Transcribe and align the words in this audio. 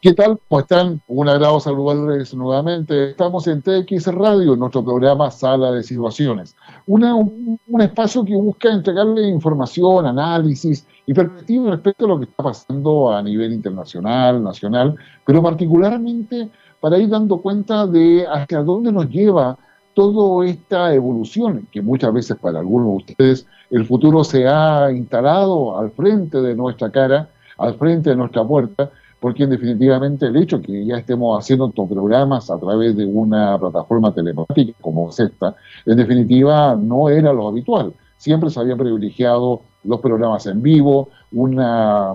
¿Qué 0.00 0.14
tal? 0.14 0.38
¿Cómo 0.46 0.60
están? 0.60 1.02
Un 1.08 1.28
agrado 1.28 1.58
saludarles 1.58 2.32
nuevamente. 2.32 3.10
Estamos 3.10 3.48
en 3.48 3.62
TX 3.62 4.06
Radio, 4.14 4.54
nuestro 4.54 4.84
programa 4.84 5.28
Sala 5.32 5.72
de 5.72 5.82
Situaciones. 5.82 6.54
un, 6.86 7.58
espacio 7.80 8.24
que 8.24 8.36
busca 8.36 8.70
entregarle 8.70 9.26
información, 9.26 10.06
análisis 10.06 10.86
y 11.04 11.12
perspectiva 11.12 11.72
respecto 11.72 12.04
a 12.04 12.08
lo 12.10 12.18
que 12.20 12.26
está 12.26 12.44
pasando 12.44 13.10
a 13.10 13.20
nivel 13.24 13.52
internacional, 13.52 14.40
nacional, 14.40 14.94
pero 15.26 15.42
particularmente 15.42 16.48
para 16.78 16.96
ir 16.96 17.08
dando 17.08 17.42
cuenta 17.42 17.84
de 17.88 18.24
hacia 18.24 18.62
dónde 18.62 18.92
nos 18.92 19.08
lleva 19.08 19.58
toda 19.94 20.46
esta 20.46 20.94
evolución, 20.94 21.66
que 21.72 21.82
muchas 21.82 22.12
veces 22.12 22.36
para 22.36 22.60
algunos 22.60 22.86
de 22.86 22.96
ustedes 22.98 23.46
el 23.72 23.84
futuro 23.84 24.22
se 24.22 24.46
ha 24.46 24.92
instalado 24.92 25.76
al 25.76 25.90
frente 25.90 26.40
de 26.40 26.54
nuestra 26.54 26.88
cara, 26.88 27.30
al 27.56 27.74
frente 27.74 28.10
de 28.10 28.16
nuestra 28.16 28.46
puerta, 28.46 28.92
porque 29.20 29.46
definitivamente 29.46 30.26
el 30.26 30.36
hecho 30.36 30.60
que 30.60 30.84
ya 30.84 30.98
estemos 30.98 31.38
haciendo 31.38 31.68
estos 31.68 31.88
programas 31.88 32.50
a 32.50 32.58
través 32.58 32.96
de 32.96 33.04
una 33.04 33.58
plataforma 33.58 34.12
telemática 34.14 34.72
como 34.80 35.10
es 35.10 35.18
esta, 35.18 35.56
en 35.86 35.96
definitiva 35.96 36.76
no 36.76 37.08
era 37.08 37.32
lo 37.32 37.48
habitual. 37.48 37.92
Siempre 38.16 38.50
se 38.50 38.60
habían 38.60 38.78
privilegiado 38.78 39.62
los 39.84 40.00
programas 40.00 40.46
en 40.46 40.60
vivo, 40.62 41.08
una, 41.32 42.12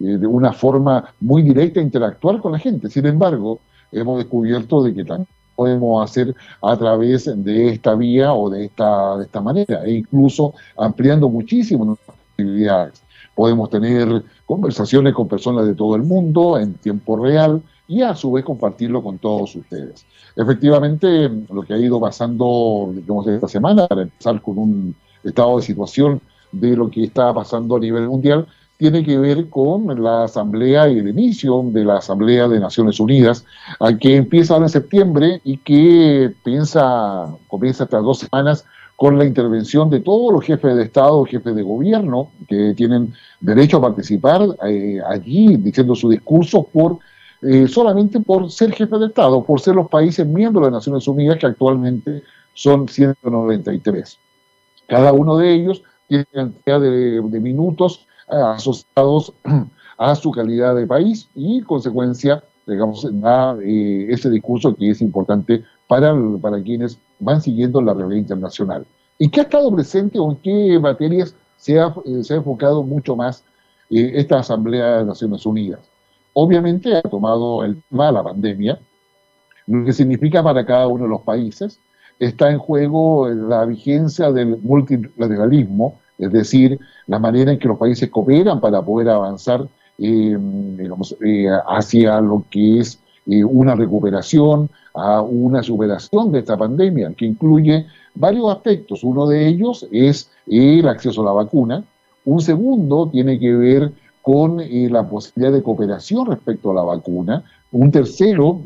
eh, 0.00 0.18
de 0.18 0.26
una 0.26 0.52
forma 0.52 1.04
muy 1.20 1.42
directa 1.42 1.80
de 1.80 1.86
interactuar 1.86 2.40
con 2.40 2.52
la 2.52 2.58
gente. 2.58 2.90
Sin 2.90 3.06
embargo, 3.06 3.60
hemos 3.92 4.18
descubierto 4.18 4.82
de 4.82 4.94
que 4.94 5.04
también 5.04 5.28
podemos 5.54 6.04
hacer 6.08 6.34
a 6.62 6.76
través 6.76 7.24
de 7.44 7.68
esta 7.68 7.94
vía 7.94 8.34
o 8.34 8.50
de 8.50 8.66
esta, 8.66 9.16
de 9.16 9.24
esta 9.24 9.40
manera, 9.40 9.84
e 9.84 9.92
incluso 9.92 10.54
ampliando 10.76 11.28
muchísimo 11.28 11.84
nuestras 11.84 12.16
posibilidades. 12.36 13.05
Podemos 13.36 13.70
tener 13.70 14.24
conversaciones 14.46 15.14
con 15.14 15.28
personas 15.28 15.66
de 15.66 15.74
todo 15.74 15.94
el 15.94 16.02
mundo 16.02 16.58
en 16.58 16.74
tiempo 16.74 17.16
real 17.16 17.62
y 17.86 18.02
a 18.02 18.16
su 18.16 18.32
vez 18.32 18.44
compartirlo 18.44 19.02
con 19.02 19.18
todos 19.18 19.54
ustedes. 19.54 20.04
Efectivamente, 20.34 21.30
lo 21.52 21.62
que 21.62 21.74
ha 21.74 21.78
ido 21.78 22.00
pasando 22.00 22.90
digamos, 22.92 23.28
esta 23.28 23.46
semana, 23.46 23.86
para 23.86 24.02
empezar 24.02 24.42
con 24.42 24.58
un 24.58 24.96
estado 25.22 25.58
de 25.58 25.62
situación 25.62 26.20
de 26.50 26.76
lo 26.76 26.90
que 26.90 27.04
está 27.04 27.32
pasando 27.32 27.76
a 27.76 27.80
nivel 27.80 28.08
mundial, 28.08 28.48
tiene 28.78 29.04
que 29.04 29.18
ver 29.18 29.48
con 29.48 30.02
la 30.02 30.24
asamblea 30.24 30.88
y 30.88 30.98
el 30.98 31.08
inicio 31.08 31.62
de 31.66 31.84
la 31.84 31.98
Asamblea 31.98 32.48
de 32.48 32.60
Naciones 32.60 33.00
Unidas, 33.00 33.44
que 34.00 34.16
empieza 34.16 34.54
ahora 34.54 34.66
en 34.66 34.70
septiembre 34.70 35.40
y 35.44 35.58
que 35.58 36.34
piensa, 36.44 37.34
comienza 37.48 37.84
estas 37.84 38.02
dos 38.02 38.18
semanas 38.18 38.64
con 38.96 39.18
la 39.18 39.26
intervención 39.26 39.90
de 39.90 40.00
todos 40.00 40.32
los 40.32 40.42
jefes 40.42 40.74
de 40.74 40.84
Estado, 40.84 41.24
jefes 41.24 41.54
de 41.54 41.62
gobierno, 41.62 42.30
que 42.48 42.74
tienen 42.74 43.12
derecho 43.40 43.76
a 43.76 43.82
participar 43.82 44.42
eh, 44.66 45.00
allí 45.06 45.56
diciendo 45.56 45.94
su 45.94 46.08
discurso 46.08 46.62
por 46.64 46.98
eh, 47.42 47.68
solamente 47.68 48.18
por 48.20 48.50
ser 48.50 48.72
jefe 48.72 48.96
de 48.98 49.06
Estado, 49.06 49.44
por 49.44 49.60
ser 49.60 49.74
los 49.74 49.88
países 49.88 50.26
miembros 50.26 50.64
de 50.64 50.70
las 50.70 50.80
Naciones 50.80 51.06
Unidas, 51.06 51.38
que 51.38 51.46
actualmente 51.46 52.22
son 52.54 52.88
193. 52.88 54.18
Cada 54.88 55.12
uno 55.12 55.36
de 55.36 55.52
ellos 55.52 55.82
tiene 56.08 56.24
cantidad 56.32 56.80
de, 56.80 57.40
minutos 57.40 58.06
eh, 58.30 58.36
asociados 58.36 59.34
a 59.98 60.14
su 60.14 60.30
calidad 60.30 60.74
de 60.74 60.86
país 60.86 61.28
y, 61.34 61.60
consecuencia, 61.62 62.42
digamos, 62.66 63.06
da 63.20 63.56
ese 63.62 64.28
discurso 64.30 64.74
que 64.74 64.90
es 64.90 65.00
importante 65.00 65.64
para, 65.86 66.14
para 66.40 66.62
quienes 66.62 66.98
van 67.20 67.40
siguiendo 67.40 67.80
la 67.80 67.94
realidad 67.94 68.18
internacional. 68.18 68.86
¿Y 69.18 69.28
qué 69.28 69.40
ha 69.40 69.42
estado 69.44 69.74
presente 69.74 70.18
o 70.18 70.30
en 70.30 70.36
qué 70.36 70.78
materias 70.78 71.34
se 71.56 71.80
ha, 71.80 71.94
eh, 72.04 72.22
se 72.22 72.34
ha 72.34 72.36
enfocado 72.38 72.82
mucho 72.82 73.16
más 73.16 73.44
eh, 73.90 74.12
esta 74.14 74.38
Asamblea 74.38 74.98
de 74.98 75.04
Naciones 75.04 75.46
Unidas? 75.46 75.80
Obviamente 76.34 76.94
ha 76.94 77.02
tomado 77.02 77.64
el 77.64 77.82
tema 77.88 78.06
de 78.06 78.12
la 78.12 78.22
pandemia, 78.22 78.78
lo 79.66 79.84
que 79.84 79.92
significa 79.92 80.42
para 80.42 80.66
cada 80.66 80.86
uno 80.86 81.04
de 81.04 81.10
los 81.10 81.22
países. 81.22 81.80
Está 82.18 82.50
en 82.50 82.58
juego 82.58 83.28
la 83.28 83.64
vigencia 83.64 84.30
del 84.32 84.58
multilateralismo, 84.58 85.98
es 86.18 86.32
decir, 86.32 86.78
la 87.06 87.18
manera 87.18 87.52
en 87.52 87.58
que 87.58 87.68
los 87.68 87.78
países 87.78 88.10
cooperan 88.10 88.60
para 88.60 88.82
poder 88.82 89.08
avanzar 89.08 89.66
eh, 89.98 90.36
digamos, 90.38 91.16
hacia 91.66 92.20
lo 92.20 92.44
que 92.50 92.80
es 92.80 92.98
una 93.28 93.74
recuperación, 93.74 94.70
a 94.94 95.20
una 95.20 95.62
superación 95.62 96.32
de 96.32 96.40
esta 96.40 96.56
pandemia, 96.56 97.12
que 97.14 97.26
incluye 97.26 97.86
varios 98.14 98.50
aspectos. 98.50 99.04
Uno 99.04 99.26
de 99.26 99.46
ellos 99.46 99.86
es 99.90 100.30
el 100.46 100.88
acceso 100.88 101.22
a 101.22 101.26
la 101.26 101.32
vacuna. 101.32 101.84
Un 102.24 102.40
segundo 102.40 103.08
tiene 103.10 103.38
que 103.38 103.52
ver 103.52 103.92
con 104.22 104.58
eh, 104.58 104.88
la 104.90 105.08
posibilidad 105.08 105.52
de 105.52 105.62
cooperación 105.62 106.26
respecto 106.26 106.72
a 106.72 106.74
la 106.74 106.82
vacuna. 106.82 107.44
Un 107.70 107.92
tercero, 107.92 108.60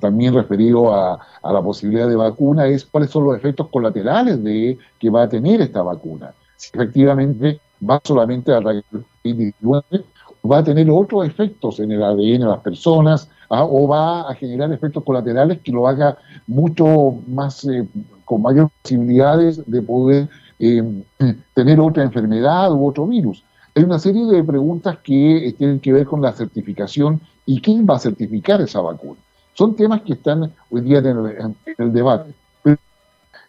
también, 0.00 0.34
referido 0.34 0.94
a, 0.94 1.18
la 1.42 1.62
posibilidad 1.62 2.08
de 2.08 2.16
vacuna, 2.16 2.66
es 2.66 2.84
cuáles 2.84 3.10
son 3.10 3.24
los 3.24 3.36
efectos 3.36 3.68
colaterales 3.68 4.42
de 4.42 4.76
que 4.98 5.10
va 5.10 5.22
a 5.22 5.28
tener 5.28 5.60
esta 5.62 5.80
vacuna. 5.82 6.34
Si 6.56 6.70
efectivamente 6.74 7.60
va 7.88 8.00
solamente 8.04 8.52
a 8.52 8.58
el 8.58 8.84
COVID-19, 9.22 10.04
va 10.50 10.58
a 10.58 10.64
tener 10.64 10.90
otros 10.90 11.26
efectos 11.26 11.80
en 11.80 11.92
el 11.92 12.02
ADN 12.02 12.40
de 12.40 12.46
las 12.46 12.60
personas, 12.60 13.28
¿ah? 13.48 13.64
o 13.64 13.86
va 13.86 14.28
a 14.28 14.34
generar 14.34 14.72
efectos 14.72 15.04
colaterales 15.04 15.60
que 15.60 15.72
lo 15.72 15.86
haga 15.86 16.18
mucho 16.46 17.18
más, 17.28 17.64
eh, 17.64 17.86
con 18.24 18.42
mayores 18.42 18.70
posibilidades 18.82 19.62
de 19.70 19.82
poder 19.82 20.28
eh, 20.58 20.82
tener 21.54 21.80
otra 21.80 22.02
enfermedad 22.02 22.72
u 22.72 22.86
otro 22.86 23.06
virus. 23.06 23.42
Hay 23.74 23.84
una 23.84 23.98
serie 23.98 24.26
de 24.26 24.44
preguntas 24.44 24.98
que 25.02 25.54
tienen 25.56 25.80
que 25.80 25.92
ver 25.92 26.06
con 26.06 26.20
la 26.20 26.32
certificación 26.32 27.20
y 27.46 27.60
quién 27.60 27.86
va 27.88 27.96
a 27.96 27.98
certificar 27.98 28.60
esa 28.60 28.80
vacuna. 28.80 29.18
Son 29.54 29.74
temas 29.76 30.02
que 30.02 30.14
están 30.14 30.52
hoy 30.70 30.80
día 30.82 30.98
en 30.98 31.56
el, 31.78 31.92
debate. 31.92 32.32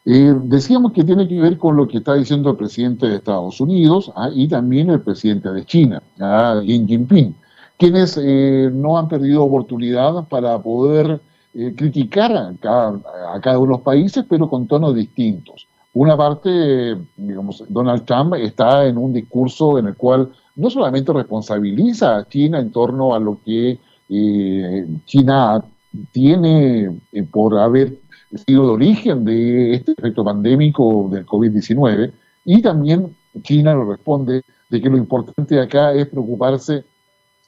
Eh, 0.06 0.34
decíamos 0.44 0.92
que 0.92 1.04
tiene 1.04 1.28
que 1.28 1.40
ver 1.40 1.58
con 1.58 1.78
lo 1.78 1.88
que 1.88 2.00
está 2.00 2.16
diciendo 2.16 2.50
el 2.50 2.58
presidente 2.58 3.08
de 3.08 3.16
Estados 3.16 3.62
Unidos 3.62 4.12
¿ah? 4.16 4.30
y 4.34 4.48
también 4.50 4.90
el 4.90 5.02
presidente 5.02 5.50
de 5.50 5.64
China, 5.66 6.04
¿ah? 6.20 6.60
Xi 6.62 6.86
Jinping 6.86 7.36
quienes 7.78 8.18
eh, 8.22 8.70
no 8.72 8.98
han 8.98 9.08
perdido 9.08 9.44
oportunidad 9.44 10.28
para 10.30 10.58
poder 10.62 11.20
eh, 11.54 11.74
criticar 11.76 12.32
a 12.32 12.54
cada, 12.60 13.60
uno 13.60 13.66
de 13.66 13.68
los 13.68 13.82
países, 13.82 14.26
pero 14.30 14.50
con 14.50 14.68
tonos 14.68 14.96
distintos. 14.96 15.68
Una 15.94 16.18
parte, 16.18 16.98
digamos, 17.18 17.64
Donald 17.68 18.06
Trump 18.06 18.36
está 18.36 18.86
en 18.86 18.98
un 18.98 19.14
discurso 19.14 19.78
en 19.78 19.88
el 19.88 19.96
cual 19.96 20.32
no 20.56 20.70
solamente 20.70 21.14
responsabiliza 21.14 22.18
a 22.18 22.28
China 22.28 22.60
en 22.60 22.72
torno 22.72 23.14
a 23.14 23.20
lo 23.20 23.40
que 23.44 23.80
eh, 24.10 24.88
China 25.06 25.64
tiene 26.12 27.00
por 27.32 27.60
haber 27.60 28.00
sido 28.38 28.64
el 28.64 28.70
origen 28.70 29.26
de 29.26 29.76
este 29.76 29.94
efecto 29.94 30.24
pandémico 30.24 31.10
del 31.12 31.26
COVID-19, 31.26 32.12
y 32.46 32.62
también 32.62 33.16
China 33.42 33.74
lo 33.74 33.90
responde 33.90 34.44
de 34.70 34.82
que 34.82 34.90
lo 34.90 34.98
importante 34.98 35.60
acá 35.60 35.94
es 35.94 36.08
preocuparse 36.08 36.84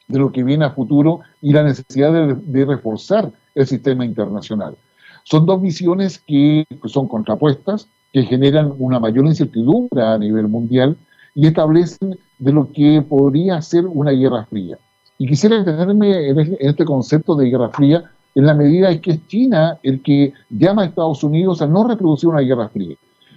de 0.07 0.19
lo 0.19 0.31
que 0.31 0.43
viene 0.43 0.65
a 0.65 0.71
futuro 0.71 1.21
y 1.41 1.51
la 1.51 1.63
necesidad 1.63 2.11
de, 2.35 2.65
reforzar 2.65 3.31
el 3.55 3.67
sistema 3.67 4.05
internacional. 4.05 4.75
Son 5.23 5.45
dos 5.45 5.61
visiones 5.61 6.19
que 6.19 6.65
son 6.85 7.07
contrapuestas, 7.07 7.87
que 8.13 8.23
generan 8.23 8.73
una 8.77 8.99
mayor 8.99 9.25
incertidumbre 9.25 10.03
a 10.03 10.17
nivel 10.17 10.47
mundial 10.47 10.95
y 11.33 11.47
establecen 11.47 12.17
de 12.37 12.51
lo 12.51 12.71
que 12.71 13.01
podría 13.01 13.61
ser 13.61 13.85
una 13.87 14.11
guerra 14.11 14.45
fría. 14.45 14.77
Y 15.17 15.27
quisiera 15.27 15.57
detenerme 15.57 16.29
en 16.29 16.57
este 16.59 16.85
concepto 16.85 17.35
de 17.35 17.49
guerra 17.49 17.69
fría 17.69 18.03
en 18.35 18.45
la 18.45 18.53
medida 18.53 18.91
en 18.91 18.99
que 18.99 19.11
es 19.11 19.27
China 19.27 19.79
el 19.81 20.01
que 20.03 20.33
llama 20.49 20.83
a 20.83 20.85
Estados 20.85 21.23
Unidos 21.23 21.61
a 21.61 21.67
no 21.67 21.87
reproducir 21.87 22.29
una 22.29 22.41
guerra 22.41 22.69
fría. 22.69 22.95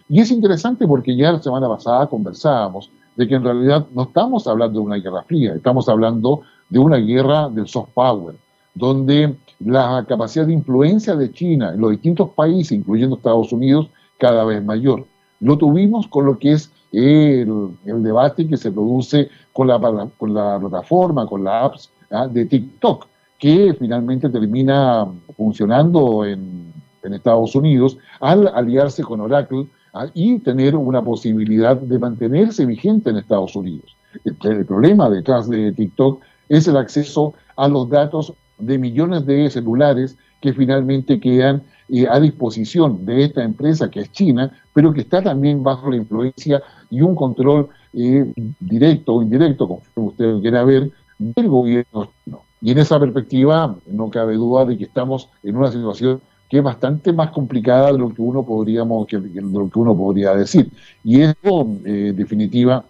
Y 0.08 0.20
es 0.20 0.30
interesante 0.30 0.86
porque 0.86 1.16
ya 1.16 1.32
la 1.32 1.42
semana 1.42 1.68
pasada 1.68 2.08
conversábamos 2.08 2.90
de 3.16 3.28
que 3.28 3.34
en 3.34 3.44
realidad 3.44 3.86
no 3.94 4.02
estamos 4.02 4.46
hablando 4.46 4.80
de 4.80 4.86
una 4.86 4.96
guerra 4.96 5.22
fría, 5.22 5.54
estamos 5.54 5.88
hablando 5.88 6.42
de 6.68 6.78
una 6.78 6.96
guerra 6.96 7.48
del 7.48 7.68
soft 7.68 7.90
power, 7.94 8.34
donde 8.74 9.36
la 9.60 10.04
capacidad 10.08 10.46
de 10.46 10.52
influencia 10.52 11.16
de 11.16 11.32
China 11.32 11.72
en 11.74 11.80
los 11.80 11.90
distintos 11.90 12.30
países, 12.30 12.72
incluyendo 12.72 13.16
Estados 13.16 13.52
Unidos, 13.52 13.88
cada 14.18 14.44
vez 14.44 14.64
mayor. 14.64 15.06
Lo 15.40 15.56
tuvimos 15.56 16.08
con 16.08 16.26
lo 16.26 16.38
que 16.38 16.52
es 16.52 16.70
el, 16.92 17.70
debate 17.84 18.48
que 18.48 18.56
se 18.56 18.72
produce 18.72 19.28
con 19.52 19.68
la, 19.68 19.78
con 20.16 20.34
la 20.34 20.58
plataforma, 20.58 21.26
con 21.26 21.44
la 21.44 21.64
apps 21.64 21.90
¿ah? 22.10 22.26
de 22.26 22.46
TikTok, 22.46 23.06
que 23.38 23.74
finalmente 23.78 24.28
termina 24.28 25.06
funcionando 25.36 26.24
en, 26.24 26.72
en 27.02 27.14
Estados 27.14 27.54
Unidos 27.54 27.98
al 28.20 28.48
aliarse 28.48 29.02
con 29.02 29.20
Oracle 29.20 29.66
y 30.14 30.38
tener 30.40 30.76
una 30.76 31.02
posibilidad 31.02 31.76
de 31.76 31.98
mantenerse 31.98 32.66
vigente 32.66 33.10
en 33.10 33.16
Estados 33.16 33.56
Unidos. 33.56 33.96
el 34.24 34.64
problema 34.64 35.10
detrás 35.10 35.48
de 35.48 35.72
TikTok 35.72 36.20
es 36.48 36.66
el 36.68 36.76
acceso 36.76 37.34
a 37.56 37.68
los 37.68 37.88
datos 37.88 38.32
de 38.58 38.78
millones 38.78 39.26
de 39.26 39.50
celulares 39.50 40.16
que 40.40 40.52
finalmente 40.52 41.20
quedan 41.20 41.62
eh, 41.88 42.06
a 42.08 42.20
disposición 42.20 43.04
de 43.04 43.24
esta 43.24 43.42
empresa 43.42 43.90
que 43.90 44.00
es 44.00 44.12
China, 44.12 44.52
pero 44.72 44.92
que 44.92 45.00
está 45.00 45.22
también 45.22 45.62
bajo 45.62 45.90
la 45.90 45.96
influencia 45.96 46.62
y 46.90 47.00
un 47.00 47.14
control 47.14 47.68
eh, 47.94 48.32
directo 48.60 49.14
o 49.14 49.22
indirecto, 49.22 49.80
como 49.94 50.08
usted 50.08 50.40
quiera 50.40 50.64
ver, 50.64 50.90
del 51.18 51.48
gobierno 51.48 52.10
chino. 52.24 52.42
Y 52.60 52.72
en 52.72 52.78
esa 52.78 52.98
perspectiva 52.98 53.76
no 53.86 54.10
cabe 54.10 54.34
duda 54.34 54.64
de 54.64 54.76
que 54.76 54.84
estamos 54.84 55.28
en 55.42 55.56
una 55.56 55.70
situación 55.70 56.20
que 56.48 56.58
es 56.58 56.62
bastante 56.64 57.12
más 57.12 57.30
complicada 57.30 57.92
de 57.92 57.98
lo 57.98 58.12
que 58.12 58.22
uno 58.22 58.44
podría 58.44 60.34
decir. 60.34 60.70
Y 61.04 61.20
eso, 61.20 61.68
eh, 61.84 62.08
en 62.08 62.16
definitiva, 62.16 62.84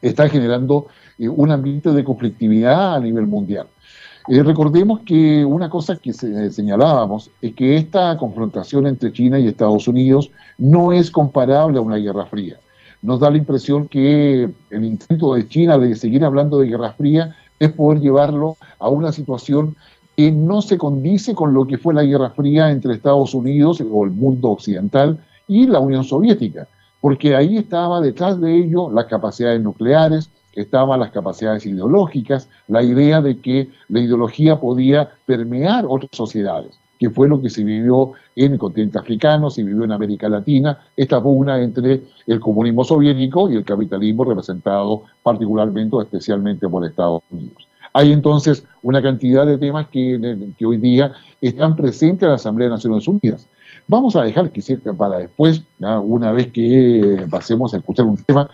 está 0.00 0.28
generando 0.28 0.86
eh, 1.18 1.28
un 1.28 1.50
ambiente 1.50 1.92
de 1.92 2.04
conflictividad 2.04 2.96
a 2.96 3.00
nivel 3.00 3.26
mundial. 3.26 3.66
Eh, 4.28 4.42
recordemos 4.42 5.00
que 5.00 5.44
una 5.44 5.70
cosa 5.70 5.96
que 5.96 6.12
señalábamos 6.12 7.30
es 7.40 7.54
que 7.54 7.76
esta 7.76 8.16
confrontación 8.16 8.86
entre 8.86 9.12
China 9.12 9.38
y 9.38 9.48
Estados 9.48 9.88
Unidos 9.88 10.30
no 10.58 10.92
es 10.92 11.10
comparable 11.10 11.78
a 11.78 11.82
una 11.82 11.96
guerra 11.96 12.26
fría. 12.26 12.58
Nos 13.00 13.20
da 13.20 13.30
la 13.30 13.38
impresión 13.38 13.86
que 13.86 14.50
el 14.70 14.84
intento 14.84 15.34
de 15.34 15.46
China 15.48 15.78
de 15.78 15.94
seguir 15.94 16.24
hablando 16.24 16.58
de 16.58 16.68
guerra 16.68 16.92
fría 16.92 17.36
es 17.58 17.72
poder 17.72 18.00
llevarlo 18.00 18.56
a 18.78 18.88
una 18.88 19.12
situación 19.12 19.76
que 20.16 20.32
no 20.32 20.62
se 20.62 20.78
condice 20.78 21.34
con 21.34 21.54
lo 21.54 21.66
que 21.66 21.78
fue 21.78 21.94
la 21.94 22.02
Guerra 22.02 22.30
Fría 22.30 22.70
entre 22.70 22.94
Estados 22.94 23.34
Unidos 23.34 23.80
o 23.80 24.04
el 24.04 24.10
mundo 24.10 24.50
occidental 24.50 25.18
y 25.46 25.66
la 25.66 25.78
Unión 25.78 26.04
Soviética, 26.04 26.66
porque 27.00 27.36
ahí 27.36 27.56
estaba 27.56 28.00
detrás 28.00 28.40
de 28.40 28.56
ello 28.56 28.90
las 28.90 29.06
capacidades 29.06 29.60
nucleares, 29.62 30.30
estaban 30.54 30.98
las 30.98 31.10
capacidades 31.10 31.64
ideológicas, 31.66 32.48
la 32.66 32.82
idea 32.82 33.20
de 33.22 33.38
que 33.38 33.70
la 33.88 34.00
ideología 34.00 34.58
podía 34.58 35.08
permear 35.24 35.86
otras 35.88 36.10
sociedades, 36.12 36.78
que 36.98 37.10
fue 37.10 37.28
lo 37.28 37.40
que 37.40 37.50
se 37.50 37.64
vivió 37.64 38.12
en 38.34 38.52
el 38.52 38.58
continente 38.58 38.98
africano, 38.98 39.50
se 39.50 39.62
vivió 39.62 39.84
en 39.84 39.92
América 39.92 40.28
Latina, 40.28 40.78
esta 40.96 41.22
pugna 41.22 41.62
entre 41.62 42.02
el 42.26 42.40
comunismo 42.40 42.84
soviético 42.84 43.50
y 43.50 43.56
el 43.56 43.64
capitalismo 43.64 44.24
representado 44.24 45.04
particularmente 45.22 45.96
o 45.96 46.02
especialmente 46.02 46.68
por 46.68 46.84
Estados 46.84 47.22
Unidos. 47.30 47.68
Hay 47.92 48.12
entonces 48.12 48.64
una 48.82 49.02
cantidad 49.02 49.46
de 49.46 49.58
temas 49.58 49.88
que, 49.88 50.54
hoy 50.64 50.76
día 50.76 51.12
están 51.40 51.76
presentes 51.76 52.22
en 52.22 52.28
la 52.28 52.34
Asamblea 52.34 52.68
de 52.68 52.74
Naciones 52.74 53.08
Unidas. 53.08 53.46
Vamos 53.86 54.16
a 54.16 54.22
dejar 54.22 54.50
que 54.50 54.62
para 54.96 55.18
después, 55.18 55.62
una 55.78 56.32
vez 56.32 56.52
que 56.52 57.26
pasemos 57.30 57.72
a 57.72 57.78
escuchar 57.78 58.06
un 58.06 58.16
tema, 58.18 58.50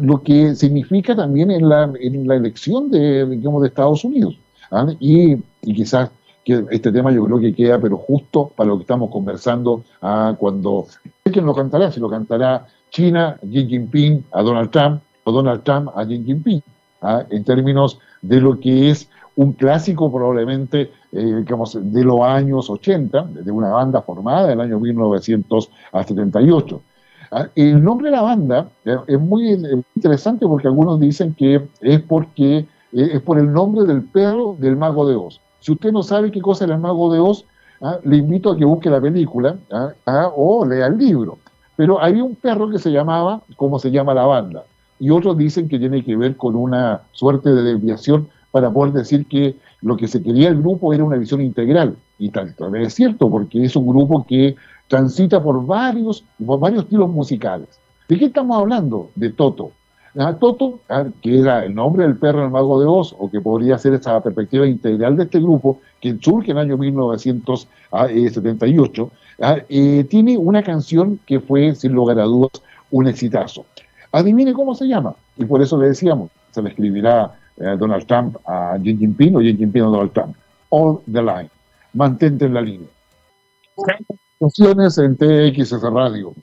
lo 0.00 0.22
que 0.22 0.54
significa 0.54 1.14
también 1.14 1.50
en 1.50 1.68
la, 1.68 1.90
en 2.00 2.26
la 2.26 2.34
elección 2.34 2.90
de, 2.90 3.26
digamos, 3.26 3.62
de 3.62 3.68
Estados 3.68 4.04
Unidos. 4.04 4.36
¿ah? 4.70 4.86
Y, 4.98 5.34
y, 5.62 5.74
quizás 5.74 6.10
que 6.44 6.64
este 6.70 6.92
tema 6.92 7.12
yo 7.12 7.24
creo 7.24 7.38
que 7.38 7.54
queda, 7.54 7.80
pero 7.80 7.96
justo 7.96 8.50
para 8.54 8.68
lo 8.68 8.76
que 8.76 8.82
estamos 8.82 9.10
conversando 9.10 9.84
¿ah? 10.00 10.34
cuando... 10.38 10.86
¿Quién 11.24 11.46
lo 11.46 11.54
cantará? 11.54 11.90
Si 11.92 12.00
lo 12.00 12.08
cantará 12.08 12.66
China, 12.90 13.38
Xi 13.42 13.66
Jinping 13.66 14.24
a 14.32 14.42
Donald 14.42 14.70
Trump, 14.70 15.02
o 15.24 15.32
Donald 15.32 15.62
Trump 15.62 15.90
a 15.94 16.04
Xi 16.04 16.22
Jinping, 16.24 16.62
¿ah? 17.02 17.24
en 17.30 17.44
términos 17.44 17.98
de 18.20 18.40
lo 18.40 18.58
que 18.58 18.90
es 18.90 19.08
un 19.36 19.52
clásico 19.52 20.12
probablemente, 20.12 20.90
eh, 21.12 21.36
digamos, 21.38 21.78
de 21.80 22.04
los 22.04 22.20
años 22.20 22.68
80, 22.68 23.22
de 23.24 23.50
una 23.50 23.70
banda 23.70 24.02
formada 24.02 24.52
en 24.52 24.60
el 24.60 24.66
año 24.66 24.78
1978. 24.78 26.82
Ah, 27.30 27.48
el 27.54 27.82
nombre 27.82 28.10
de 28.10 28.16
la 28.16 28.22
banda 28.22 28.68
eh, 28.84 28.94
es 29.06 29.18
muy 29.18 29.52
interesante 29.94 30.46
porque 30.46 30.68
algunos 30.68 31.00
dicen 31.00 31.32
que 31.34 31.66
es 31.80 32.02
porque 32.02 32.58
eh, 32.58 32.66
es 32.92 33.22
por 33.22 33.38
el 33.38 33.50
nombre 33.50 33.86
del 33.86 34.02
perro 34.02 34.54
del 34.58 34.76
mago 34.76 35.08
de 35.08 35.16
Oz. 35.16 35.40
Si 35.62 35.72
usted 35.72 35.92
no 35.92 36.02
sabe 36.02 36.30
qué 36.30 36.40
cosa 36.40 36.64
es 36.64 36.70
el 36.70 36.78
mago 36.78 37.12
de 37.12 37.20
Oz, 37.20 37.46
ah, 37.80 37.98
le 38.04 38.16
invito 38.16 38.50
a 38.50 38.56
que 38.56 38.64
busque 38.64 38.90
la 38.90 39.00
película 39.00 39.56
ah, 39.72 40.30
o 40.36 40.66
lea 40.66 40.86
el 40.88 40.98
libro. 40.98 41.38
Pero 41.76 42.00
había 42.00 42.22
un 42.22 42.34
perro 42.34 42.68
que 42.68 42.78
se 42.78 42.90
llamaba 42.90 43.40
como 43.56 43.78
se 43.78 43.90
llama 43.90 44.12
la 44.12 44.26
banda 44.26 44.64
y 45.02 45.10
otros 45.10 45.36
dicen 45.36 45.68
que 45.68 45.80
tiene 45.80 46.04
que 46.04 46.16
ver 46.16 46.36
con 46.36 46.54
una 46.54 47.02
suerte 47.10 47.50
de 47.50 47.62
desviación 47.62 48.28
para 48.52 48.70
poder 48.70 48.92
decir 48.92 49.26
que 49.26 49.56
lo 49.80 49.96
que 49.96 50.06
se 50.06 50.22
quería 50.22 50.48
el 50.48 50.58
grupo 50.58 50.92
era 50.92 51.02
una 51.02 51.16
visión 51.16 51.40
integral. 51.40 51.96
Y 52.20 52.30
tal, 52.30 52.54
vez 52.70 52.86
es 52.86 52.94
cierto, 52.94 53.28
porque 53.28 53.64
es 53.64 53.74
un 53.74 53.88
grupo 53.88 54.24
que 54.24 54.54
transita 54.86 55.42
por 55.42 55.66
varios, 55.66 56.24
por 56.46 56.60
varios 56.60 56.84
estilos 56.84 57.10
musicales. 57.10 57.66
¿De 58.08 58.16
qué 58.16 58.26
estamos 58.26 58.56
hablando? 58.56 59.10
De 59.16 59.30
Toto. 59.30 59.72
Ah, 60.18 60.36
Toto, 60.38 60.80
ah, 60.90 61.06
que 61.22 61.40
era 61.40 61.64
el 61.64 61.74
nombre 61.74 62.04
del 62.04 62.16
perro 62.16 62.42
del 62.42 62.50
mago 62.50 62.78
de 62.78 62.84
Oz, 62.86 63.16
o 63.18 63.30
que 63.30 63.40
podría 63.40 63.78
ser 63.78 63.94
esa 63.94 64.22
perspectiva 64.22 64.66
integral 64.66 65.16
de 65.16 65.22
este 65.24 65.40
grupo, 65.40 65.80
que 66.00 66.18
surge 66.20 66.50
en 66.50 66.58
el 66.58 66.64
año 66.64 66.76
1978, 66.76 69.10
ah, 69.40 69.56
eh, 69.68 70.04
tiene 70.04 70.36
una 70.36 70.62
canción 70.62 71.18
que 71.26 71.40
fue, 71.40 71.74
sin 71.74 71.92
lugar 71.92 72.20
a 72.20 72.24
dudas, 72.24 72.52
un 72.90 73.08
exitazo. 73.08 73.64
Adivine 74.12 74.52
cómo 74.52 74.74
se 74.74 74.86
llama. 74.86 75.14
Y 75.38 75.46
por 75.46 75.62
eso 75.62 75.80
le 75.80 75.88
decíamos, 75.88 76.30
se 76.50 76.60
le 76.60 76.68
escribirá 76.68 77.32
eh, 77.56 77.74
Donald 77.78 78.04
Trump 78.06 78.36
a 78.46 78.76
Xi 78.82 78.98
Jinping 78.98 79.36
o 79.36 79.38
Xi 79.40 79.56
Jinping 79.56 79.82
a 79.82 79.86
Donald 79.86 80.12
Trump. 80.12 80.36
All 80.68 81.00
the 81.10 81.22
line. 81.22 81.48
Mantente 81.94 82.44
en 82.44 82.52
la 82.54 82.60
línea. 82.60 82.88
Funciones 84.38 84.98
en 84.98 85.16
TXS 85.16 85.82
Radio. 85.82 86.34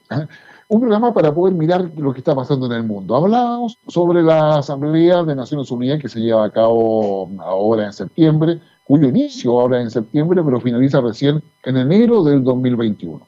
Un 0.71 0.81
programa 0.81 1.11
para 1.11 1.33
poder 1.33 1.55
mirar 1.55 1.89
lo 1.97 2.13
que 2.13 2.19
está 2.19 2.35
pasando 2.35 2.67
en 2.67 2.73
el 2.73 2.83
mundo. 2.83 3.15
Hablábamos 3.15 3.75
sobre 3.87 4.21
la 4.21 4.59
Asamblea 4.59 5.23
de 5.23 5.35
Naciones 5.35 5.71
Unidas 5.71 5.99
que 5.99 6.07
se 6.07 6.19
lleva 6.19 6.45
a 6.45 6.51
cabo 6.51 7.27
ahora 7.39 7.85
en 7.85 7.91
septiembre, 7.91 8.59
cuyo 8.85 9.07
inicio 9.07 9.59
ahora 9.59 9.81
en 9.81 9.89
septiembre, 9.89 10.43
pero 10.43 10.61
finaliza 10.61 11.01
recién 11.01 11.41
en 11.63 11.75
enero 11.75 12.23
del 12.23 12.43
2021. 12.43 13.19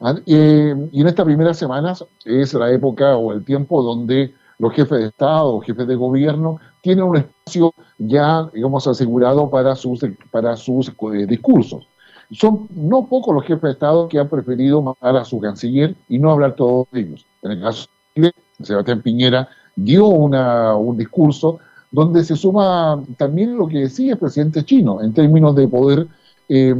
Ah, 0.00 0.16
eh, 0.26 0.74
y 0.90 1.00
en 1.00 1.06
estas 1.06 1.24
primeras 1.26 1.56
semanas 1.58 2.04
es 2.24 2.54
la 2.54 2.72
época 2.72 3.16
o 3.16 3.30
el 3.30 3.44
tiempo 3.44 3.84
donde 3.84 4.34
los 4.58 4.72
jefes 4.72 4.98
de 4.98 5.06
Estado 5.06 5.60
jefes 5.60 5.86
de 5.86 5.94
gobierno 5.94 6.58
tienen 6.82 7.04
un 7.04 7.18
espacio 7.18 7.72
ya, 7.98 8.50
digamos, 8.52 8.88
asegurado 8.88 9.48
para 9.48 9.76
sus, 9.76 10.04
para 10.32 10.56
sus 10.56 10.88
eh, 10.88 11.26
discursos. 11.28 11.86
Son 12.32 12.68
no 12.74 13.06
pocos 13.06 13.34
los 13.34 13.44
jefes 13.44 13.62
de 13.62 13.70
Estado 13.72 14.08
que 14.08 14.18
han 14.18 14.28
preferido 14.28 14.80
matar 14.82 15.16
a 15.16 15.24
su 15.24 15.40
canciller 15.40 15.96
y 16.08 16.18
no 16.18 16.30
hablar 16.30 16.54
todos 16.54 16.86
ellos. 16.92 17.26
En 17.42 17.52
el 17.52 17.60
caso 17.60 17.88
de 18.14 18.20
Chile, 18.22 18.32
Sebastián 18.62 19.02
Piñera 19.02 19.48
dio 19.74 20.06
una, 20.06 20.76
un 20.76 20.96
discurso 20.96 21.58
donde 21.90 22.24
se 22.24 22.36
suma 22.36 23.02
también 23.16 23.56
lo 23.56 23.66
que 23.66 23.78
decía 23.78 24.12
el 24.12 24.18
presidente 24.18 24.64
chino 24.64 25.02
en 25.02 25.12
términos 25.12 25.56
de 25.56 25.66
poder, 25.66 26.06
eh, 26.48 26.74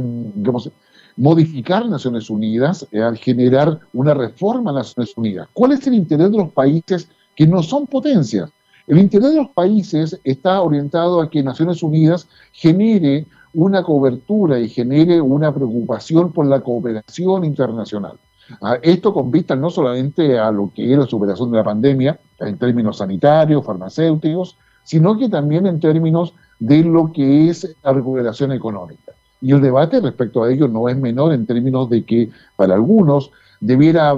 modificar 1.17 1.87
Naciones 1.87 2.29
Unidas, 2.29 2.87
eh, 2.91 3.01
al 3.01 3.17
generar 3.17 3.79
una 3.93 4.13
reforma 4.13 4.71
a 4.71 4.75
Naciones 4.75 5.15
Unidas. 5.17 5.49
¿Cuál 5.53 5.73
es 5.73 5.85
el 5.85 5.95
interés 5.95 6.31
de 6.31 6.37
los 6.37 6.53
países 6.53 7.09
que 7.35 7.45
no 7.45 7.61
son 7.61 7.87
potencias? 7.87 8.49
El 8.87 8.99
interés 8.99 9.31
de 9.31 9.37
los 9.37 9.49
países 9.49 10.19
está 10.23 10.61
orientado 10.61 11.21
a 11.21 11.29
que 11.29 11.43
Naciones 11.43 11.83
Unidas 11.83 12.27
genere 12.51 13.27
una 13.53 13.83
cobertura 13.83 14.59
y 14.59 14.69
genere 14.69 15.21
una 15.21 15.53
preocupación 15.53 16.31
por 16.31 16.45
la 16.45 16.61
cooperación 16.61 17.43
internacional. 17.43 18.17
Ah, 18.61 18.77
esto 18.81 19.13
con 19.13 19.31
vista 19.31 19.55
no 19.55 19.69
solamente 19.69 20.37
a 20.37 20.51
lo 20.51 20.71
que 20.73 20.91
es 20.91 20.97
la 20.97 21.05
superación 21.05 21.51
de 21.51 21.57
la 21.57 21.63
pandemia, 21.63 22.19
en 22.39 22.57
términos 22.57 22.97
sanitarios, 22.97 23.65
farmacéuticos, 23.65 24.57
sino 24.83 25.17
que 25.17 25.29
también 25.29 25.67
en 25.67 25.79
términos 25.79 26.33
de 26.59 26.83
lo 26.83 27.11
que 27.11 27.49
es 27.49 27.75
la 27.83 27.93
recuperación 27.93 28.51
económica. 28.51 29.13
Y 29.41 29.51
el 29.53 29.61
debate 29.61 29.99
respecto 29.99 30.43
a 30.43 30.51
ello 30.51 30.67
no 30.67 30.89
es 30.89 30.97
menor 30.97 31.33
en 31.33 31.45
términos 31.45 31.89
de 31.89 32.03
que 32.03 32.29
para 32.55 32.75
algunos 32.75 33.31
debiera 33.59 34.15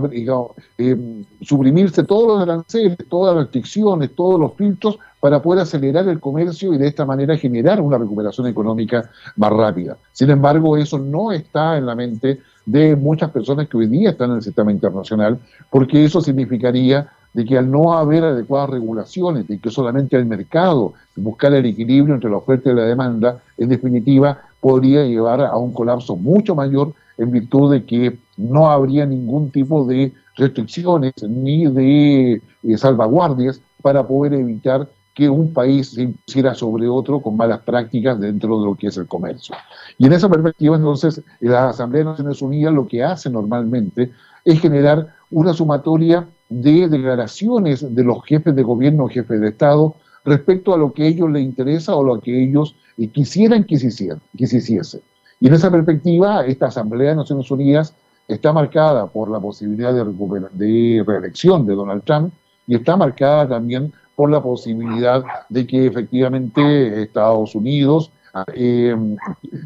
eh, 0.78 1.26
suprimirse 1.42 2.04
todos 2.04 2.28
los 2.28 2.42
aranceles, 2.42 2.98
todas 3.10 3.36
las 3.36 3.46
restricciones, 3.46 4.16
todos 4.16 4.40
los 4.40 4.54
filtros 4.56 5.00
para 5.24 5.42
poder 5.42 5.62
acelerar 5.62 6.06
el 6.10 6.20
comercio 6.20 6.74
y 6.74 6.78
de 6.78 6.86
esta 6.86 7.06
manera 7.06 7.38
generar 7.38 7.80
una 7.80 7.98
recuperación 7.98 8.46
económica 8.46 9.10
más 9.38 9.54
rápida. 9.54 9.96
Sin 10.12 10.30
embargo, 10.30 10.76
eso 10.76 11.00
no 11.00 11.32
está 11.32 11.78
en 11.78 11.86
la 11.86 11.96
mente 11.96 12.42
de 12.66 12.98
muchas 12.98 13.32
personas 13.32 13.70
que 13.70 13.78
hoy 13.78 13.88
día 13.88 14.10
están 14.10 14.32
en 14.32 14.36
el 14.36 14.42
sistema 14.42 14.70
internacional, 14.70 15.40
porque 15.70 16.04
eso 16.04 16.20
significaría 16.20 17.08
de 17.32 17.46
que 17.46 17.58
al 17.58 17.72
no 17.72 17.94
haber 17.94 18.26
adecuadas 18.26 18.72
regulaciones, 18.72 19.48
de 19.48 19.60
que 19.60 19.70
solamente 19.70 20.18
el 20.18 20.26
mercado 20.26 20.92
buscar 21.16 21.54
el 21.54 21.68
equilibrio 21.68 22.16
entre 22.16 22.30
la 22.30 22.36
oferta 22.36 22.72
y 22.72 22.76
la 22.76 22.84
demanda, 22.84 23.42
en 23.58 23.70
definitiva 23.70 24.42
podría 24.60 25.06
llevar 25.06 25.40
a 25.40 25.56
un 25.56 25.72
colapso 25.72 26.18
mucho 26.18 26.54
mayor 26.54 26.96
en 27.18 27.32
virtud 27.32 27.72
de 27.72 27.86
que 27.86 28.18
no 28.36 28.70
habría 28.70 29.06
ningún 29.06 29.52
tipo 29.52 29.86
de 29.86 30.12
restricciones 30.36 31.14
ni 31.24 31.66
de 31.68 32.42
eh, 32.64 32.78
salvaguardias 32.78 33.62
para 33.82 34.06
poder 34.06 34.34
evitar 34.34 34.90
que 35.14 35.30
un 35.30 35.54
país 35.54 35.92
se 35.92 36.04
impusiera 36.04 36.56
sobre 36.56 36.88
otro 36.88 37.22
con 37.22 37.38
malas 37.38 37.60
prácticas 37.62 38.20
dentro 38.20 38.60
de 38.60 38.66
lo 38.66 38.76
que 38.76 38.88
es 38.88 38.98
el 38.98 39.08
comercio. 39.08 39.56
Y 39.98 40.08
en 40.08 40.14
esa 40.14 40.30
perspectiva, 40.30 40.76
entonces, 40.76 41.22
la 41.40 41.70
Asamblea 41.70 42.04
de 42.04 42.10
Naciones 42.12 42.42
Unidas 42.42 42.74
lo 42.74 42.88
que 42.88 43.04
hace 43.04 43.30
normalmente 43.30 44.12
es 44.44 44.60
generar 44.60 45.14
una 45.30 45.54
sumatoria 45.54 46.28
de 46.50 46.88
declaraciones 46.88 47.96
de 47.96 48.04
los 48.04 48.24
jefes 48.26 48.56
de 48.56 48.64
gobierno 48.64 49.08
jefes 49.08 49.40
de 49.40 49.50
Estado 49.50 49.96
respecto 50.26 50.74
a 50.74 50.78
lo 50.78 50.94
que 50.94 51.04
a 51.04 51.08
ellos 51.08 51.30
les 51.30 51.44
interesa 51.44 51.96
o 51.96 52.04
lo 52.04 52.20
que 52.20 52.44
ellos 52.44 52.76
eh, 52.98 53.08
quisieran 53.08 53.64
que 53.64 53.78
se, 53.78 53.88
hiciera, 53.88 54.18
que 54.38 54.48
se 54.48 54.58
hiciese. 54.58 55.02
Y 55.40 55.48
en 55.48 55.54
esa 55.54 55.72
perspectiva, 55.72 56.46
esta 56.46 56.68
Asamblea 56.68 57.10
de 57.10 57.16
Naciones 57.18 57.50
Unidas 57.52 57.94
está 58.28 58.54
marcada 58.54 59.08
por 59.08 59.30
la 59.30 59.40
posibilidad 59.40 59.94
de 59.94 61.04
reelección 61.06 61.66
de 61.66 61.76
Donald 61.76 62.04
Trump 62.04 62.34
y 62.68 62.76
está 62.76 62.96
marcada 62.96 63.48
también 63.48 63.92
por 64.16 64.30
la 64.30 64.42
posibilidad 64.42 65.24
de 65.50 65.66
que 65.66 65.88
efectivamente 65.88 67.04
Estados 67.04 67.56
Unidos 67.56 68.12
eh, 68.56 68.96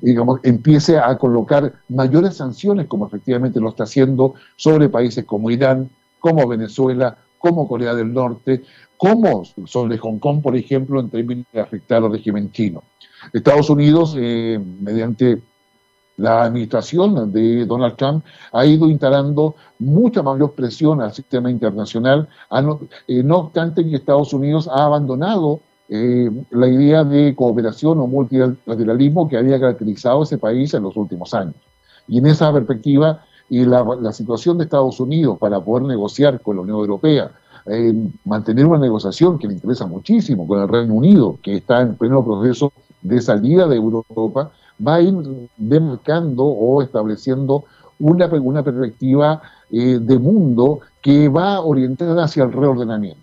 digamos, 0.02 0.42
empiece 0.44 0.98
a 0.98 1.18
colocar 1.18 1.74
mayores 1.88 2.36
sanciones, 2.36 2.88
como 2.88 3.08
efectivamente 3.08 3.62
lo 3.62 3.70
está 3.70 3.84
haciendo, 3.84 4.34
sobre 4.58 4.90
países 4.90 5.24
como 5.24 5.50
Irán, 5.50 5.90
como 6.20 6.48
Venezuela, 6.48 7.18
como 7.38 7.68
Corea 7.68 7.94
del 7.94 8.14
Norte, 8.14 8.64
como 8.98 9.46
sobre 9.46 9.98
Hong 9.98 10.20
Kong, 10.20 10.42
por 10.42 10.56
ejemplo, 10.58 11.00
en 11.00 11.10
términos 11.10 11.46
de 11.54 11.62
afectar 11.62 12.04
al 12.04 12.12
régimen 12.12 12.52
chino. 12.52 12.84
Estados 13.32 13.70
Unidos, 13.70 14.16
eh, 14.18 14.60
mediante 14.82 15.42
la 16.18 16.44
administración 16.44 17.32
de 17.32 17.66
Donald 17.66 17.96
Trump 17.96 18.26
ha 18.52 18.66
ido 18.66 18.90
instalando 18.90 19.56
mucha 19.80 20.24
mayor 20.24 20.54
presión 20.54 21.02
al 21.02 21.14
sistema 21.14 21.50
internacional, 21.50 22.28
no, 22.52 22.82
eh, 23.08 23.24
no, 23.24 23.38
obstante 23.38 23.88
que 23.88 23.96
Estados 23.96 24.34
Unidos 24.34 24.68
ha 24.68 24.86
abandonado 24.86 25.60
eh, 25.90 26.30
la 26.50 26.68
idea 26.68 27.04
de 27.04 27.34
cooperación 27.36 28.00
o 28.00 28.08
multilateralismo 28.08 29.30
que 29.30 29.38
había 29.38 29.60
caracterizado 29.60 30.24
ese 30.24 30.38
país 30.38 30.74
en 30.74 30.84
los 30.84 30.98
últimos 30.98 31.34
años. 31.34 31.56
Y 32.08 32.18
en 32.18 32.26
esa 32.26 32.52
perspectiva, 32.52 33.24
y 33.50 33.64
la, 33.64 33.86
la 34.02 34.12
situación 34.12 34.58
de 34.58 34.66
Estados 34.66 35.00
Unidos 35.00 35.38
para 35.38 35.62
poder 35.62 35.84
negociar 35.84 36.42
con 36.42 36.56
la 36.58 36.64
Unión 36.64 36.80
Europea, 36.80 37.32
eh, 37.70 37.94
mantener 38.24 38.66
una 38.66 38.80
negociación 38.80 39.38
que 39.38 39.48
le 39.48 39.54
interesa 39.54 39.86
muchísimo 39.86 40.48
con 40.48 40.62
el 40.62 40.70
Reino 40.70 40.94
Unido, 40.94 41.38
que 41.42 41.58
está 41.58 41.82
en 41.82 41.96
pleno 41.96 42.24
proceso 42.24 42.72
de 43.02 43.22
salida 43.22 43.68
de 43.68 43.76
Europa, 43.76 44.52
va 44.86 44.96
a 44.96 45.02
ir 45.02 45.14
demarcando 45.58 46.44
o 46.44 46.82
estableciendo 46.82 47.66
una, 48.00 48.28
una 48.28 48.64
perspectiva 48.64 49.42
eh, 49.72 50.00
de 50.00 50.20
mundo 50.20 50.82
que 51.02 51.30
va 51.30 51.62
orientada 51.62 52.24
hacia 52.24 52.44
el 52.44 52.54
reordenamiento. 52.54 53.22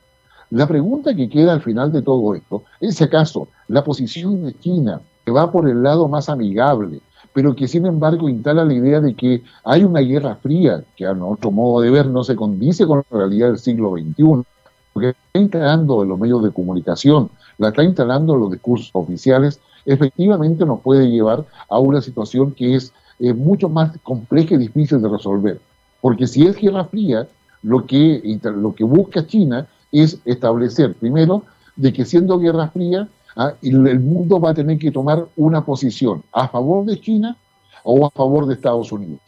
La 0.50 0.66
pregunta 0.66 1.14
que 1.14 1.28
queda 1.28 1.52
al 1.52 1.62
final 1.62 1.90
de 1.90 2.02
todo 2.02 2.34
esto 2.34 2.62
es 2.80 2.96
si 2.96 3.04
acaso 3.04 3.48
la 3.68 3.82
posición 3.82 4.44
de 4.44 4.58
China, 4.58 5.00
que 5.24 5.32
va 5.32 5.50
por 5.50 5.68
el 5.68 5.82
lado 5.82 6.06
más 6.06 6.28
amigable, 6.28 7.00
pero 7.32 7.56
que 7.56 7.66
sin 7.66 7.86
embargo 7.86 8.28
instala 8.28 8.64
la 8.64 8.74
idea 8.74 9.00
de 9.00 9.14
que 9.14 9.42
hay 9.64 9.82
una 9.84 10.00
guerra 10.00 10.36
fría, 10.36 10.84
que 10.96 11.06
a 11.06 11.14
nuestro 11.14 11.50
modo 11.50 11.80
de 11.80 11.90
ver 11.90 12.06
no 12.06 12.22
se 12.22 12.36
condice 12.36 12.86
con 12.86 12.98
la 13.10 13.18
realidad 13.18 13.48
del 13.48 13.58
siglo 13.58 13.92
XXI, 13.92 14.44
porque 14.92 15.08
está 15.08 15.40
instalando 15.40 16.02
en 16.02 16.10
los 16.10 16.18
medios 16.18 16.44
de 16.44 16.52
comunicación, 16.52 17.30
la 17.58 17.68
está 17.68 17.82
instalando 17.82 18.34
en 18.34 18.40
los 18.40 18.52
discursos 18.52 18.90
oficiales, 18.92 19.60
efectivamente 19.86 20.64
nos 20.64 20.80
puede 20.80 21.10
llevar 21.10 21.44
a 21.68 21.78
una 21.78 22.00
situación 22.00 22.52
que 22.52 22.76
es 22.76 22.92
eh, 23.18 23.32
mucho 23.32 23.68
más 23.68 23.96
compleja 24.02 24.54
y 24.54 24.58
difícil 24.58 25.00
de 25.00 25.08
resolver. 25.08 25.60
Porque 26.00 26.26
si 26.26 26.46
es 26.46 26.56
guerra 26.56 26.84
fría, 26.84 27.28
lo 27.62 27.86
que, 27.86 28.38
lo 28.42 28.74
que 28.74 28.84
busca 28.84 29.26
China 29.26 29.66
es 29.90 30.18
establecer, 30.24 30.94
primero, 30.94 31.44
de 31.76 31.92
que 31.92 32.04
siendo 32.04 32.38
guerra 32.38 32.68
fría, 32.68 33.08
ah, 33.36 33.54
el 33.62 34.00
mundo 34.00 34.40
va 34.40 34.50
a 34.50 34.54
tener 34.54 34.78
que 34.78 34.90
tomar 34.90 35.26
una 35.36 35.64
posición 35.64 36.22
a 36.32 36.48
favor 36.48 36.84
de 36.84 37.00
China 37.00 37.36
o 37.84 38.06
a 38.06 38.10
favor 38.10 38.46
de 38.46 38.54
Estados 38.54 38.92
Unidos. 38.92 39.20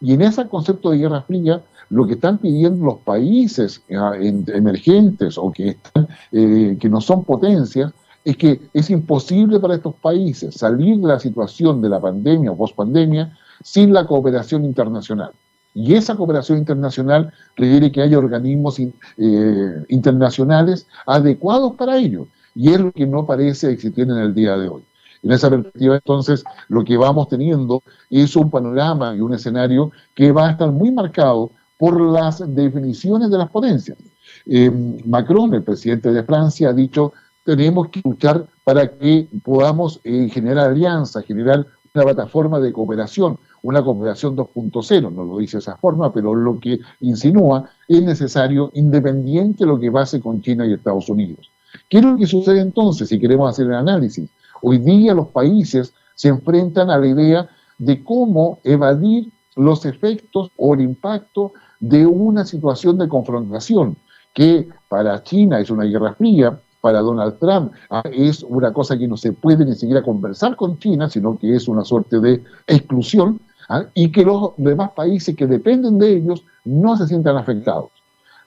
Y 0.00 0.12
en 0.12 0.22
ese 0.22 0.46
concepto 0.48 0.90
de 0.90 0.98
guerra 0.98 1.22
fría, 1.22 1.62
lo 1.90 2.06
que 2.06 2.14
están 2.14 2.38
pidiendo 2.38 2.84
los 2.84 2.98
países 2.98 3.82
ah, 3.96 4.12
emergentes 4.18 5.38
o 5.38 5.52
que, 5.52 5.70
están, 5.70 6.08
eh, 6.32 6.76
que 6.80 6.88
no 6.88 7.00
son 7.00 7.24
potencias 7.24 7.92
es 8.24 8.36
que 8.36 8.60
es 8.72 8.90
imposible 8.90 9.60
para 9.60 9.74
estos 9.74 9.94
países 9.94 10.54
salir 10.54 10.96
de 10.98 11.08
la 11.08 11.20
situación 11.20 11.82
de 11.82 11.90
la 11.90 12.00
pandemia 12.00 12.52
o 12.52 12.56
pospandemia 12.56 13.36
sin 13.62 13.92
la 13.92 14.06
cooperación 14.06 14.64
internacional. 14.64 15.32
Y 15.74 15.94
esa 15.94 16.14
cooperación 16.14 16.58
internacional 16.58 17.32
requiere 17.56 17.90
que 17.90 18.00
haya 18.00 18.18
organismos 18.18 18.78
eh, 18.78 19.84
internacionales 19.88 20.86
adecuados 21.04 21.74
para 21.74 21.98
ello. 21.98 22.28
Y 22.54 22.72
es 22.72 22.80
lo 22.80 22.92
que 22.92 23.06
no 23.06 23.26
parece 23.26 23.72
existir 23.72 24.04
en 24.04 24.16
el 24.16 24.34
día 24.34 24.56
de 24.56 24.68
hoy. 24.68 24.82
En 25.24 25.32
esa 25.32 25.50
perspectiva, 25.50 25.96
entonces, 25.96 26.44
lo 26.68 26.84
que 26.84 26.96
vamos 26.96 27.28
teniendo 27.28 27.82
es 28.08 28.36
un 28.36 28.50
panorama 28.50 29.16
y 29.16 29.20
un 29.20 29.34
escenario 29.34 29.90
que 30.14 30.30
va 30.30 30.48
a 30.48 30.50
estar 30.52 30.70
muy 30.70 30.92
marcado 30.92 31.50
por 31.76 32.00
las 32.00 32.42
definiciones 32.54 33.30
de 33.30 33.38
las 33.38 33.50
potencias. 33.50 33.98
Eh, 34.46 34.70
Macron, 35.06 35.54
el 35.54 35.62
presidente 35.62 36.12
de 36.12 36.22
Francia, 36.22 36.68
ha 36.68 36.72
dicho 36.72 37.12
tenemos 37.44 37.88
que 37.88 38.00
luchar 38.04 38.46
para 38.64 38.88
que 38.88 39.28
podamos 39.42 40.00
eh, 40.04 40.28
generar 40.32 40.70
alianzas, 40.70 41.24
generar 41.24 41.66
una 41.94 42.04
plataforma 42.04 42.58
de 42.58 42.72
cooperación, 42.72 43.38
una 43.62 43.82
cooperación 43.82 44.36
2.0, 44.36 45.12
no 45.12 45.24
lo 45.24 45.38
dice 45.38 45.58
de 45.58 45.60
esa 45.60 45.76
forma, 45.76 46.12
pero 46.12 46.34
lo 46.34 46.58
que 46.58 46.80
insinúa 47.00 47.70
es 47.86 48.02
necesario 48.02 48.70
independiente 48.74 49.64
de 49.64 49.66
lo 49.68 49.78
que 49.78 49.92
pase 49.92 50.20
con 50.20 50.42
China 50.42 50.66
y 50.66 50.72
Estados 50.72 51.08
Unidos. 51.08 51.50
¿Qué 51.88 51.98
es 51.98 52.04
lo 52.04 52.16
que 52.16 52.26
sucede 52.26 52.60
entonces 52.60 53.08
si 53.08 53.20
queremos 53.20 53.50
hacer 53.50 53.66
el 53.66 53.74
análisis? 53.74 54.28
Hoy 54.62 54.78
día 54.78 55.14
los 55.14 55.28
países 55.28 55.92
se 56.14 56.28
enfrentan 56.28 56.90
a 56.90 56.98
la 56.98 57.06
idea 57.06 57.48
de 57.78 58.02
cómo 58.02 58.58
evadir 58.64 59.30
los 59.56 59.84
efectos 59.84 60.50
o 60.56 60.74
el 60.74 60.80
impacto 60.80 61.52
de 61.80 62.06
una 62.06 62.44
situación 62.44 62.98
de 62.98 63.08
confrontación, 63.08 63.96
que 64.32 64.68
para 64.88 65.22
China 65.22 65.60
es 65.60 65.70
una 65.70 65.84
guerra 65.84 66.14
fría, 66.14 66.58
para 66.84 67.00
Donald 67.00 67.38
Trump 67.38 67.72
ah, 67.88 68.02
es 68.12 68.42
una 68.42 68.70
cosa 68.74 68.98
que 68.98 69.08
no 69.08 69.16
se 69.16 69.32
puede 69.32 69.64
ni 69.64 69.74
siquiera 69.74 70.02
conversar 70.02 70.54
con 70.54 70.78
China, 70.78 71.08
sino 71.08 71.38
que 71.38 71.56
es 71.56 71.66
una 71.66 71.82
suerte 71.82 72.20
de 72.20 72.44
exclusión, 72.66 73.40
¿ah? 73.70 73.84
y 73.94 74.12
que 74.12 74.22
los 74.22 74.50
demás 74.58 74.90
países 74.90 75.34
que 75.34 75.46
dependen 75.46 75.98
de 75.98 76.14
ellos 76.14 76.44
no 76.66 76.94
se 76.98 77.06
sientan 77.06 77.38
afectados. 77.38 77.88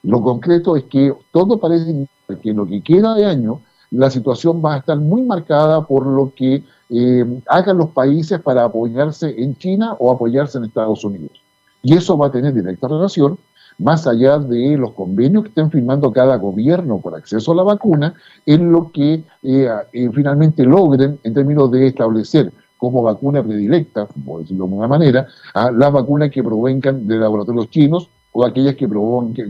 Lo 0.03 0.21
concreto 0.21 0.75
es 0.75 0.83
que 0.83 1.15
todo 1.31 1.57
parece 1.57 2.07
que 2.43 2.51
en 2.51 2.57
lo 2.57 2.67
que 2.67 2.83
queda 2.83 3.15
de 3.15 3.25
año 3.25 3.61
la 3.89 4.11
situación 4.11 4.61
va 4.63 4.75
a 4.75 4.77
estar 4.77 4.99
muy 4.99 5.23
marcada 5.23 5.81
por 5.81 6.05
lo 6.05 6.31
que 6.35 6.63
eh, 6.91 7.41
hagan 7.47 7.79
los 7.79 7.89
países 7.89 8.39
para 8.39 8.65
apoyarse 8.65 9.33
en 9.35 9.57
China 9.57 9.95
o 9.97 10.11
apoyarse 10.11 10.59
en 10.59 10.65
Estados 10.65 11.03
Unidos. 11.03 11.41
Y 11.81 11.95
eso 11.95 12.15
va 12.15 12.27
a 12.27 12.31
tener 12.31 12.53
directa 12.53 12.87
relación 12.87 13.39
más 13.77 14.07
allá 14.07 14.39
de 14.39 14.77
los 14.77 14.93
convenios 14.93 15.43
que 15.43 15.49
estén 15.49 15.71
firmando 15.71 16.11
cada 16.11 16.37
gobierno 16.37 16.99
por 16.99 17.15
acceso 17.15 17.51
a 17.51 17.55
la 17.55 17.63
vacuna, 17.63 18.13
en 18.45 18.71
lo 18.71 18.91
que 18.91 19.23
eh, 19.43 19.69
eh, 19.93 20.09
finalmente 20.13 20.63
logren 20.63 21.19
en 21.23 21.33
términos 21.33 21.71
de 21.71 21.87
establecer 21.87 22.51
como 22.77 23.01
vacuna 23.01 23.43
predilecta, 23.43 24.07
por 24.25 24.41
decirlo 24.41 24.65
de 24.65 24.71
alguna 24.71 24.87
manera, 24.87 25.27
a 25.53 25.71
las 25.71 25.91
vacunas 25.91 26.29
que 26.31 26.43
provengan 26.43 27.07
de 27.07 27.17
laboratorios 27.17 27.69
chinos 27.69 28.09
o 28.31 28.45
aquellas 28.45 28.75
que, 28.75 28.87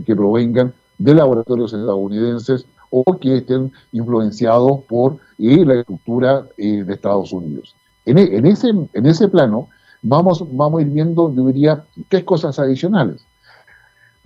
que 0.04 0.16
provengan 0.16 0.72
de 0.98 1.14
laboratorios 1.14 1.72
estadounidenses 1.72 2.66
o 2.90 3.04
que 3.18 3.38
estén 3.38 3.70
influenciados 3.92 4.84
por 4.88 5.18
eh, 5.38 5.64
la 5.64 5.74
estructura 5.80 6.46
de 6.56 6.92
Estados 6.92 7.32
Unidos. 7.32 7.74
En, 8.06 8.16
en, 8.16 8.46
ese, 8.46 8.68
en 8.70 9.06
ese 9.06 9.28
plano 9.28 9.68
vamos, 10.02 10.42
vamos 10.52 10.78
a 10.78 10.82
ir 10.82 10.88
viendo, 10.88 11.34
yo 11.34 11.46
diría, 11.46 11.84
tres 12.08 12.24
cosas 12.24 12.58
adicionales. 12.58 13.27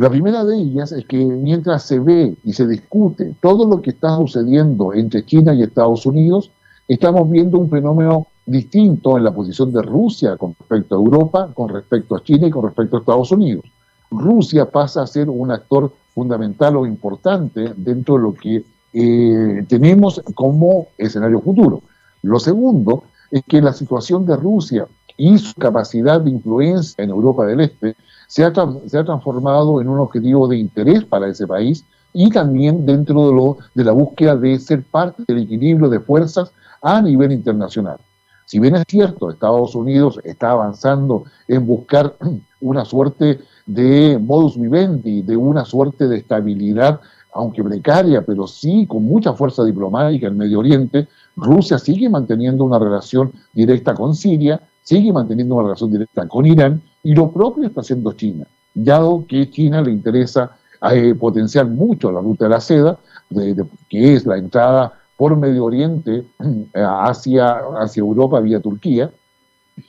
La 0.03 0.11
primera 0.11 0.45
de 0.45 0.57
ellas 0.57 0.91
es 0.91 1.07
que 1.07 1.17
mientras 1.17 1.85
se 1.85 2.01
ve 2.01 2.35
y 2.43 2.55
se 2.55 2.67
discute 2.67 3.37
todo 3.41 3.69
lo 3.69 3.81
que 3.81 3.91
está 3.91 4.17
sucediendo 4.17 4.93
entre 4.93 5.25
China 5.25 5.55
y 5.55 5.63
Estados 5.63 6.05
Unidos, 6.07 6.51
estamos 6.89 7.31
viendo 7.31 7.57
un 7.57 7.71
fenómeno 7.71 8.27
distinto 8.45 9.17
en 9.17 9.23
la 9.23 9.33
posición 9.33 9.73
de 9.73 9.81
Rusia 9.81 10.37
con 10.37 10.57
respecto 10.59 10.97
a 10.97 10.99
Europa, 10.99 11.53
con 11.55 11.69
respecto 11.69 12.17
a 12.17 12.25
China 12.25 12.49
y 12.49 12.51
con 12.51 12.65
respecto 12.65 12.97
a 12.97 12.99
Estados 12.99 13.31
Unidos. 13.31 13.65
Rusia 14.11 14.69
pasa 14.69 15.03
a 15.03 15.07
ser 15.07 15.31
un 15.31 15.53
actor 15.53 15.93
fundamental 16.13 16.79
o 16.79 16.85
importante 16.85 17.73
dentro 17.77 18.17
de 18.17 18.23
lo 18.23 18.35
que 18.35 18.65
eh, 18.95 19.65
tenemos 19.69 20.21
como 20.35 20.89
escenario 20.99 21.41
futuro. 21.41 21.81
Lo 22.23 22.41
segundo 22.41 23.05
es 23.31 23.45
que 23.47 23.63
la 23.63 23.73
situación 23.73 24.27
de 24.27 24.35
Rusia 24.35 24.85
y 25.17 25.39
su 25.39 25.55
capacidad 25.55 26.21
de 26.21 26.31
influencia 26.31 27.05
en 27.05 27.11
Europa 27.11 27.47
del 27.47 27.61
Este 27.61 27.95
se 28.33 28.43
ha, 28.43 28.53
se 28.87 28.99
ha 28.99 29.05
transformado 29.05 29.83
en 29.83 29.89
un 29.91 29.99
objetivo 29.99 30.49
de 30.49 30.57
interés 30.57 31.05
para 31.05 31.29
ese 31.29 31.47
país 31.47 31.85
y 32.15 32.31
también 32.31 32.87
dentro 32.87 33.29
de, 33.29 33.35
lo, 33.35 33.59
de 33.75 33.85
la 33.85 33.93
búsqueda 33.93 34.37
de 34.37 34.59
ser 34.59 34.85
parte 34.85 35.23
del 35.29 35.43
equilibrio 35.43 35.91
de 35.91 36.01
fuerzas 36.01 36.51
a 36.81 37.03
nivel 37.03 37.31
internacional. 37.31 37.99
Si 38.47 38.59
bien 38.59 38.75
es 38.75 38.85
cierto, 38.89 39.29
Estados 39.29 39.75
Unidos 39.75 40.19
está 40.25 40.53
avanzando 40.53 41.25
en 41.47 41.67
buscar 41.67 42.17
una 42.63 42.87
suerte 42.87 43.41
de 43.67 44.19
modus 44.19 44.59
vivendi, 44.59 45.21
de 45.21 45.37
una 45.37 45.67
suerte 45.67 46.09
de 46.09 46.17
estabilidad, 46.17 47.01
aunque 47.35 47.63
precaria, 47.63 48.25
pero 48.25 48.47
sí 48.47 48.87
con 48.87 49.05
mucha 49.05 49.35
fuerza 49.35 49.63
diplomática 49.63 50.29
en 50.29 50.39
Medio 50.39 50.61
Oriente, 50.61 51.07
Rusia 51.37 51.77
sigue 51.77 52.09
manteniendo 52.09 52.65
una 52.65 52.79
relación 52.79 53.31
directa 53.53 53.93
con 53.93 54.15
Siria, 54.15 54.59
sigue 54.81 55.13
manteniendo 55.13 55.55
una 55.55 55.65
relación 55.65 55.93
directa 55.93 56.27
con 56.27 56.47
Irán 56.47 56.83
y 57.03 57.15
lo 57.15 57.31
propio 57.31 57.67
está 57.67 57.81
haciendo 57.81 58.13
China, 58.13 58.47
dado 58.75 59.25
que 59.27 59.51
China 59.51 59.83
le 59.83 59.91
interesa 59.91 60.57
eh, 60.91 61.15
potenciar 61.15 61.67
mucho 61.67 62.11
la 62.11 62.21
ruta 62.21 62.45
de 62.45 62.51
la 62.51 62.61
seda, 62.61 62.99
que 63.89 64.15
es 64.15 64.27
la 64.27 64.37
entrada 64.37 64.93
por 65.17 65.37
Medio 65.37 65.65
Oriente 65.65 66.25
hacia, 66.75 67.61
hacia 67.81 68.01
Europa 68.01 68.41
vía 68.41 68.61
Turquía, 68.61 69.11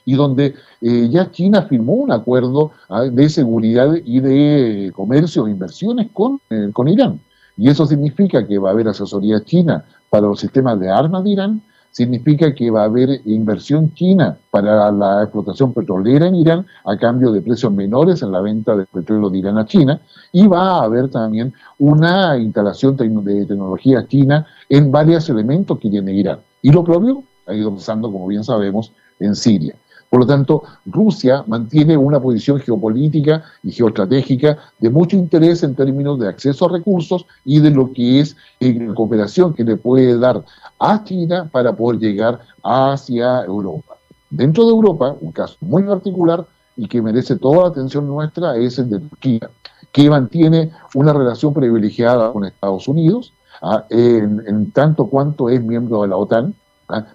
y 0.04 0.14
donde 0.14 0.54
eh, 0.80 1.08
ya 1.10 1.30
China 1.30 1.62
firmó 1.62 1.94
un 1.94 2.12
acuerdo 2.12 2.72
ah, 2.88 3.02
de 3.02 3.28
seguridad 3.28 3.94
y 4.04 4.20
de 4.20 4.92
comercio 4.94 5.46
e 5.46 5.50
inversiones 5.50 6.08
con, 6.12 6.40
eh, 6.50 6.70
con 6.72 6.88
Irán. 6.88 7.20
Y 7.56 7.68
eso 7.68 7.86
significa 7.86 8.46
que 8.46 8.58
va 8.58 8.70
a 8.70 8.72
haber 8.72 8.88
asesoría 8.88 9.44
china 9.44 9.84
para 10.10 10.26
los 10.26 10.40
sistemas 10.40 10.80
de 10.80 10.90
armas 10.90 11.22
de 11.24 11.30
Irán, 11.30 11.62
significa 11.94 12.52
que 12.52 12.72
va 12.72 12.82
a 12.82 12.86
haber 12.86 13.20
inversión 13.24 13.94
china 13.94 14.36
para 14.50 14.90
la 14.90 15.22
explotación 15.22 15.72
petrolera 15.72 16.26
en 16.26 16.34
Irán 16.34 16.66
a 16.84 16.96
cambio 16.96 17.30
de 17.30 17.40
precios 17.40 17.72
menores 17.72 18.20
en 18.20 18.32
la 18.32 18.40
venta 18.40 18.74
del 18.74 18.86
petróleo 18.86 19.30
de 19.30 19.38
Irán 19.38 19.58
a 19.58 19.64
China 19.64 20.00
y 20.32 20.48
va 20.48 20.80
a 20.80 20.82
haber 20.82 21.08
también 21.08 21.54
una 21.78 22.36
instalación 22.36 22.96
de 22.96 23.46
tecnología 23.46 24.04
china 24.08 24.44
en 24.68 24.90
varios 24.90 25.30
elementos 25.30 25.78
que 25.78 25.88
tiene 25.88 26.12
Irán. 26.14 26.40
Y 26.62 26.72
lo 26.72 26.82
propio 26.82 27.22
ha 27.46 27.54
ido 27.54 27.72
pasando, 27.72 28.10
como 28.10 28.26
bien 28.26 28.42
sabemos, 28.42 28.90
en 29.20 29.36
Siria. 29.36 29.76
Por 30.14 30.20
lo 30.20 30.26
tanto, 30.28 30.62
Rusia 30.86 31.42
mantiene 31.48 31.96
una 31.96 32.20
posición 32.20 32.60
geopolítica 32.60 33.42
y 33.64 33.72
geoestratégica 33.72 34.58
de 34.78 34.88
mucho 34.88 35.16
interés 35.16 35.64
en 35.64 35.74
términos 35.74 36.20
de 36.20 36.28
acceso 36.28 36.66
a 36.66 36.72
recursos 36.72 37.26
y 37.44 37.58
de 37.58 37.72
lo 37.72 37.92
que 37.92 38.20
es 38.20 38.36
eh, 38.60 38.78
la 38.78 38.94
cooperación 38.94 39.54
que 39.54 39.64
le 39.64 39.76
puede 39.76 40.16
dar 40.16 40.44
a 40.78 41.02
China 41.02 41.48
para 41.50 41.74
poder 41.74 41.98
llegar 41.98 42.38
hacia 42.62 43.42
Europa. 43.42 43.96
Dentro 44.30 44.64
de 44.66 44.70
Europa, 44.70 45.16
un 45.20 45.32
caso 45.32 45.56
muy 45.60 45.82
particular 45.82 46.46
y 46.76 46.86
que 46.86 47.02
merece 47.02 47.34
toda 47.34 47.62
la 47.62 47.68
atención 47.70 48.06
nuestra 48.06 48.56
es 48.56 48.78
el 48.78 48.90
de 48.90 49.00
Turquía, 49.00 49.50
que 49.90 50.08
mantiene 50.08 50.70
una 50.94 51.12
relación 51.12 51.52
privilegiada 51.52 52.32
con 52.32 52.44
Estados 52.44 52.86
Unidos, 52.86 53.32
ah, 53.62 53.84
en 53.90 54.70
tanto 54.70 55.06
cuanto 55.06 55.48
es 55.48 55.60
miembro 55.60 56.02
de 56.02 56.06
la 56.06 56.16
OTAN. 56.16 56.54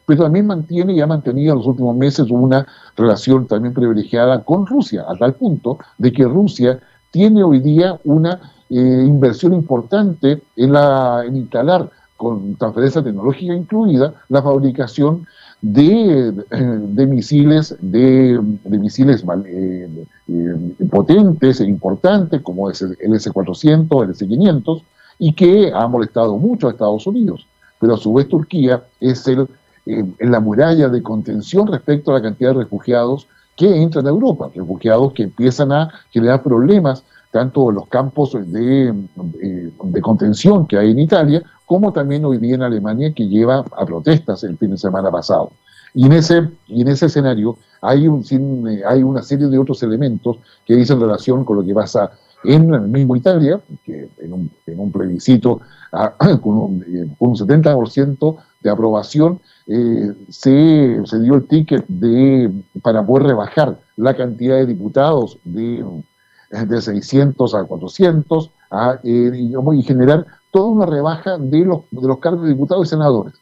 Pero 0.05 0.23
también 0.23 0.47
mantiene 0.47 0.93
y 0.93 1.01
ha 1.01 1.07
mantenido 1.07 1.53
en 1.53 1.59
los 1.59 1.67
últimos 1.67 1.95
meses 1.95 2.27
una 2.29 2.65
relación 2.95 3.47
también 3.47 3.73
privilegiada 3.73 4.43
con 4.43 4.65
Rusia, 4.65 5.05
a 5.07 5.15
tal 5.15 5.33
punto 5.33 5.77
de 5.97 6.11
que 6.11 6.25
Rusia 6.25 6.79
tiene 7.11 7.43
hoy 7.43 7.59
día 7.59 7.99
una 8.03 8.39
eh, 8.69 9.03
inversión 9.07 9.53
importante 9.53 10.41
en, 10.55 10.73
la, 10.73 11.23
en 11.25 11.37
instalar, 11.37 11.89
con 12.17 12.55
transferencia 12.55 13.01
tecnológica 13.01 13.53
incluida, 13.53 14.13
la 14.27 14.41
fabricación 14.43 15.25
de, 15.61 16.31
de 16.31 17.05
misiles, 17.07 17.75
de, 17.79 18.39
misiles 18.65 19.23
eh, 19.45 20.05
eh, 20.27 20.85
potentes 20.89 21.61
e 21.61 21.65
importantes, 21.65 22.41
como 22.41 22.69
es 22.69 22.81
el 22.81 23.13
S-400, 23.15 24.03
el 24.03 24.11
S-500, 24.11 24.81
y 25.17 25.33
que 25.33 25.71
ha 25.73 25.87
molestado 25.87 26.37
mucho 26.37 26.67
a 26.67 26.71
Estados 26.71 27.07
Unidos. 27.07 27.47
Pero 27.79 27.95
a 27.95 27.97
su 27.97 28.13
vez 28.13 28.27
Turquía 28.27 28.83
es 28.99 29.25
el 29.27 29.47
en 29.89 30.31
la 30.31 30.39
muralla 30.39 30.89
de 30.89 31.01
contención 31.01 31.67
respecto 31.67 32.11
a 32.11 32.15
la 32.15 32.21
cantidad 32.21 32.51
de 32.51 32.63
refugiados 32.63 33.27
que 33.55 33.81
entran 33.81 34.05
a 34.07 34.09
Europa, 34.09 34.49
refugiados 34.53 35.13
que 35.13 35.23
empiezan 35.23 35.71
a 35.71 35.89
generar 36.11 36.41
problemas 36.43 37.03
tanto 37.31 37.69
en 37.69 37.75
los 37.75 37.87
campos 37.87 38.33
de, 38.33 38.89
eh, 38.89 39.71
de, 39.83 40.01
contención 40.01 40.65
que 40.65 40.77
hay 40.77 40.91
en 40.91 40.99
Italia, 40.99 41.43
como 41.65 41.93
también 41.93 42.25
hoy 42.25 42.37
día 42.37 42.55
en 42.55 42.63
Alemania, 42.63 43.13
que 43.13 43.27
lleva 43.27 43.59
a 43.59 43.85
protestas 43.85 44.43
el 44.43 44.57
fin 44.57 44.71
de 44.71 44.77
semana 44.77 45.11
pasado. 45.11 45.51
Y 45.93 46.05
en 46.05 46.13
ese, 46.13 46.49
y 46.67 46.81
en 46.81 46.87
ese 46.87 47.07
escenario 47.07 47.57
hay, 47.81 48.07
un, 48.07 48.23
hay 48.87 49.03
una 49.03 49.21
serie 49.21 49.47
de 49.47 49.57
otros 49.57 49.81
elementos 49.83 50.37
que 50.65 50.75
dicen 50.75 50.99
relación 50.99 51.43
con 51.45 51.57
lo 51.57 51.65
que 51.65 51.73
pasa 51.73 52.11
en 52.43 52.73
el 52.73 52.81
mismo 52.81 53.15
Italia, 53.15 53.59
que 53.83 54.09
en 54.19 54.33
un, 54.33 54.51
en 54.65 54.79
un 54.79 54.91
plebiscito 54.91 55.59
con, 56.41 56.57
un, 56.57 56.83
eh, 56.87 57.07
con 57.17 57.29
un 57.29 57.35
70% 57.35 58.37
de 58.61 58.69
aprobación, 58.69 59.39
eh, 59.71 60.15
se, 60.29 60.99
se, 61.05 61.19
dio 61.19 61.35
el 61.35 61.47
ticket 61.47 61.85
de, 61.87 62.51
para 62.81 63.05
poder 63.05 63.27
rebajar 63.27 63.79
la 63.97 64.17
cantidad 64.17 64.55
de 64.55 64.65
diputados 64.65 65.37
de, 65.43 65.85
de 66.49 66.81
600 66.81 67.53
a 67.53 67.65
400 67.65 68.49
a, 68.71 68.99
eh, 69.03 69.31
y 69.75 69.83
generar 69.83 70.25
toda 70.49 70.69
una 70.69 70.87
rebaja 70.87 71.37
de 71.37 71.65
los, 71.65 71.81
de 71.91 72.07
los 72.07 72.17
cargos 72.17 72.45
de 72.45 72.49
diputados 72.49 72.87
y 72.87 72.89
senadores. 72.89 73.35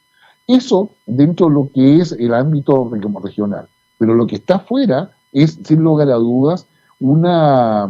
Eso 0.48 0.91
dentro 1.05 1.48
de 1.48 1.53
lo 1.53 1.69
que 1.74 2.01
es 2.01 2.12
el 2.12 2.34
ámbito 2.34 2.91
regional. 3.24 3.69
Pero 3.98 4.13
lo 4.13 4.27
que 4.27 4.36
está 4.36 4.60
fuera 4.60 5.12
es, 5.31 5.57
sin 5.63 5.81
lugar 5.81 6.10
a 6.10 6.15
dudas, 6.15 6.67
una, 7.00 7.90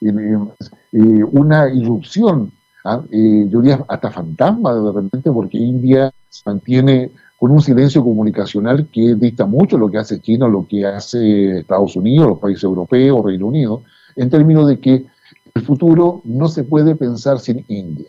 eh, 0.00 1.24
una 1.32 1.68
irrupción, 1.74 2.52
¿ah? 2.84 3.02
yo 3.10 3.60
diría 3.60 3.84
hasta 3.88 4.12
fantasma 4.12 4.74
de 4.74 4.92
repente, 4.92 5.32
porque 5.32 5.58
India 5.58 6.12
mantiene 6.46 7.10
con 7.42 7.50
un 7.50 7.60
silencio 7.60 8.04
comunicacional 8.04 8.86
que 8.92 9.16
dicta 9.16 9.46
mucho 9.46 9.76
lo 9.76 9.90
que 9.90 9.98
hace 9.98 10.20
China, 10.20 10.46
lo 10.46 10.64
que 10.68 10.86
hace 10.86 11.58
Estados 11.58 11.96
Unidos, 11.96 12.28
los 12.28 12.38
países 12.38 12.62
europeos, 12.62 13.24
Reino 13.24 13.48
Unido, 13.48 13.82
en 14.14 14.30
términos 14.30 14.68
de 14.68 14.78
que 14.78 15.06
el 15.52 15.62
futuro 15.62 16.20
no 16.22 16.46
se 16.46 16.62
puede 16.62 16.94
pensar 16.94 17.40
sin 17.40 17.64
India. 17.66 18.06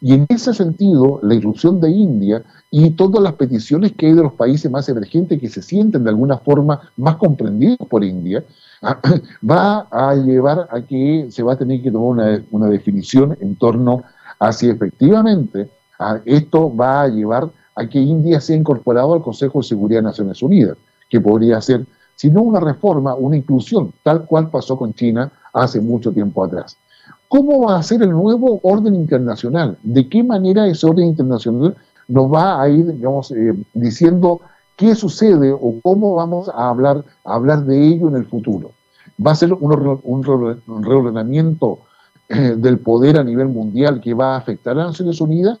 Y 0.00 0.14
en 0.14 0.26
ese 0.28 0.52
sentido, 0.52 1.20
la 1.22 1.36
irrupción 1.36 1.80
de 1.80 1.92
India 1.92 2.42
y 2.68 2.90
todas 2.90 3.22
las 3.22 3.34
peticiones 3.34 3.92
que 3.92 4.06
hay 4.06 4.14
de 4.14 4.24
los 4.24 4.32
países 4.32 4.68
más 4.68 4.88
emergentes 4.88 5.40
que 5.40 5.48
se 5.48 5.62
sienten 5.62 6.02
de 6.02 6.10
alguna 6.10 6.38
forma 6.38 6.90
más 6.96 7.14
comprendidos 7.18 7.86
por 7.88 8.02
India, 8.02 8.44
va 9.48 9.86
a 9.92 10.16
llevar 10.16 10.66
a 10.72 10.80
que 10.80 11.28
se 11.30 11.44
va 11.44 11.52
a 11.52 11.56
tener 11.56 11.82
que 11.82 11.92
tomar 11.92 12.42
una, 12.50 12.66
definición 12.68 13.38
en 13.40 13.54
torno 13.54 14.02
a 14.40 14.50
si 14.50 14.68
efectivamente 14.68 15.70
esto 16.24 16.74
va 16.74 17.02
a 17.02 17.08
llevar 17.08 17.48
a 17.76 17.86
que 17.86 18.00
India 18.00 18.40
sea 18.40 18.56
incorporado 18.56 19.14
al 19.14 19.22
Consejo 19.22 19.60
de 19.60 19.68
Seguridad 19.68 20.00
de 20.00 20.04
Naciones 20.04 20.42
Unidas, 20.42 20.76
que 21.08 21.20
podría 21.20 21.60
ser, 21.60 21.86
si 22.16 22.30
no 22.30 22.42
una 22.42 22.58
reforma, 22.58 23.14
una 23.14 23.36
inclusión, 23.36 23.92
tal 24.02 24.24
cual 24.24 24.50
pasó 24.50 24.76
con 24.76 24.94
China 24.94 25.30
hace 25.52 25.80
mucho 25.80 26.10
tiempo 26.12 26.42
atrás. 26.42 26.76
¿Cómo 27.28 27.66
va 27.66 27.76
a 27.76 27.82
ser 27.82 28.02
el 28.02 28.10
nuevo 28.10 28.60
orden 28.62 28.94
internacional? 28.94 29.76
¿De 29.82 30.08
qué 30.08 30.22
manera 30.22 30.66
ese 30.66 30.86
orden 30.86 31.06
internacional 31.06 31.76
nos 32.08 32.32
va 32.32 32.60
a 32.60 32.68
ir, 32.68 32.86
digamos, 32.86 33.30
eh, 33.32 33.54
diciendo 33.74 34.40
qué 34.76 34.94
sucede 34.94 35.52
o 35.52 35.74
cómo 35.82 36.14
vamos 36.14 36.48
a 36.48 36.68
hablar, 36.68 37.04
hablar 37.24 37.64
de 37.64 37.88
ello 37.88 38.08
en 38.08 38.16
el 38.16 38.26
futuro? 38.26 38.70
¿Va 39.24 39.32
a 39.32 39.34
ser 39.34 39.52
un, 39.52 40.22
reordenamiento 40.82 41.80
eh, 42.28 42.54
del 42.56 42.78
poder 42.78 43.18
a 43.18 43.24
nivel 43.24 43.48
mundial 43.48 44.00
que 44.00 44.14
va 44.14 44.34
a 44.34 44.38
afectar 44.38 44.78
a 44.78 44.84
Naciones 44.84 45.20
Unidas? 45.20 45.58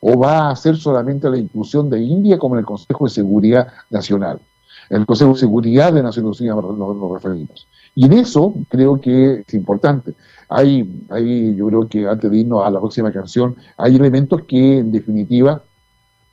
O 0.00 0.18
va 0.18 0.50
a 0.50 0.56
ser 0.56 0.76
solamente 0.76 1.28
la 1.28 1.36
inclusión 1.36 1.90
de 1.90 2.00
India 2.00 2.38
como 2.38 2.54
en 2.54 2.60
el 2.60 2.66
Consejo 2.66 3.04
de 3.04 3.10
Seguridad 3.10 3.68
Nacional. 3.90 4.40
El 4.88 5.06
Consejo 5.06 5.32
de 5.32 5.38
Seguridad 5.38 5.92
de 5.92 6.02
Naciones 6.02 6.40
Unidas 6.40 6.56
nos, 6.56 7.12
referimos. 7.12 7.66
Y 7.94 8.06
en 8.06 8.14
eso 8.14 8.54
creo 8.68 9.00
que 9.00 9.44
es 9.46 9.54
importante. 9.54 10.14
Hay, 10.48 11.06
hay, 11.10 11.54
yo 11.54 11.66
creo 11.66 11.88
que 11.88 12.08
antes 12.08 12.30
de 12.30 12.38
irnos 12.38 12.64
a 12.64 12.70
la 12.70 12.80
próxima 12.80 13.12
canción, 13.12 13.56
hay 13.76 13.96
elementos 13.96 14.42
que 14.44 14.78
en 14.78 14.90
definitiva 14.90 15.62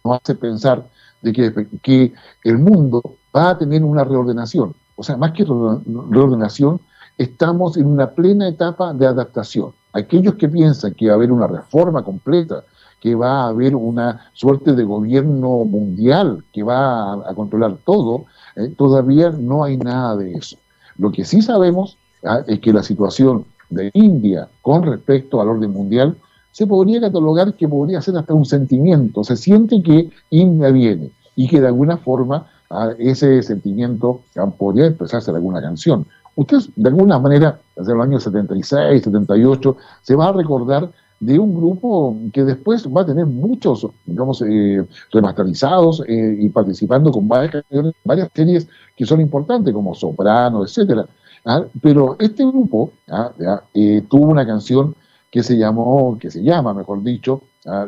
nos 0.04 0.20
hace 0.22 0.36
pensar 0.36 0.88
de 1.22 1.34
que, 1.34 1.68
que 1.82 2.14
el 2.44 2.58
mundo 2.58 3.02
va 3.36 3.52
a 3.52 3.58
tener 3.58 3.84
una 3.84 4.04
reordenación. 4.04 4.74
O 4.96 5.04
sea, 5.04 5.18
más 5.18 5.34
que 5.34 5.46
reordenación, 5.46 6.80
estamos 7.18 7.78
en 7.78 7.86
una 7.86 8.10
plena 8.12 8.48
etapa 8.48 8.94
de 8.94 9.06
adaptación. 9.06 9.72
Aquellos 9.94 10.36
que 10.36 10.48
piensan 10.48 10.94
que 10.94 11.08
va 11.08 11.14
a 11.14 11.16
haber 11.16 11.32
una 11.32 11.48
reforma 11.48 12.04
completa 12.04 12.64
que 13.00 13.16
va 13.16 13.44
a 13.44 13.48
haber 13.50 13.76
una 13.76 14.30
suerte 14.34 14.74
de 14.74 14.84
gobierno 14.84 15.66
mundial 15.66 16.44
que 16.52 16.64
va 16.64 17.14
a, 17.14 17.34
controlar 17.36 17.78
todo, 17.86 18.26
eh, 18.56 18.74
todavía 18.78 19.30
no 19.30 19.64
hay 19.64 19.78
nada 19.78 20.16
de 20.18 20.34
eso. 20.34 20.58
Lo 20.98 21.12
que 21.12 21.24
sí 21.24 21.42
sabemos 21.42 21.98
ah, 22.24 22.42
es 22.48 22.60
que 22.60 22.74
la 22.74 22.84
situación 22.84 23.46
de 23.70 23.92
India 23.94 24.48
con 24.62 24.84
respecto 24.84 25.42
al 25.42 25.50
orden 25.50 25.72
mundial 25.72 26.18
se 26.52 26.66
podría 26.66 27.00
catalogar 27.02 27.54
que 27.54 27.68
podría 27.68 28.02
ser 28.02 28.18
hasta 28.18 28.34
un 28.34 28.46
sentimiento. 28.46 29.24
Se 29.24 29.36
siente 29.36 29.82
que 29.84 30.10
India 30.32 30.70
viene 30.72 31.12
y 31.36 31.48
que 31.48 31.62
de 31.62 31.68
alguna 31.68 31.98
forma 31.98 32.48
ah, 32.72 32.94
ese 32.98 33.44
sentimiento 33.44 34.22
ah, 34.38 34.48
podría 34.48 34.88
expresarse 34.88 35.30
en 35.30 35.36
alguna 35.36 35.62
canción. 35.62 36.08
Usted, 36.36 36.60
de 36.76 36.90
alguna 36.90 37.20
manera, 37.20 37.60
desde 37.76 37.94
los 37.94 38.04
años 38.04 38.24
76, 38.24 39.04
78, 39.04 39.78
se 40.04 40.16
va 40.16 40.30
a 40.30 40.34
recordar 40.34 40.90
de 41.20 41.40
un 41.40 41.56
grupo 41.56 42.16
que 42.32 42.44
después 42.44 42.88
va 42.88 43.02
a 43.02 43.06
tener 43.06 43.26
muchos, 43.26 43.88
digamos, 44.06 44.42
eh, 44.44 44.86
remasterizados 45.12 46.04
eh, 46.08 46.38
y 46.40 46.50
participando 46.50 47.12
con 47.12 47.28
varias, 47.28 47.64
varias 48.04 48.30
series 48.34 48.68
que 48.96 49.06
son 49.06 49.22
importantes, 49.22 49.74
como 49.74 49.96
Soprano, 49.96 50.64
etcétera. 50.64 51.08
¿ah? 51.46 51.64
Pero 51.82 52.18
este 52.20 52.46
grupo 52.46 52.92
¿ah? 53.10 53.32
eh, 53.74 54.04
tuvo 54.08 54.28
una 54.28 54.46
canción 54.46 54.96
que 55.32 55.42
se 55.42 55.58
llamó, 55.58 56.18
que 56.20 56.30
se 56.30 56.44
llama, 56.44 56.74
mejor 56.74 57.04
dicho, 57.04 57.42
¿ah? 57.66 57.88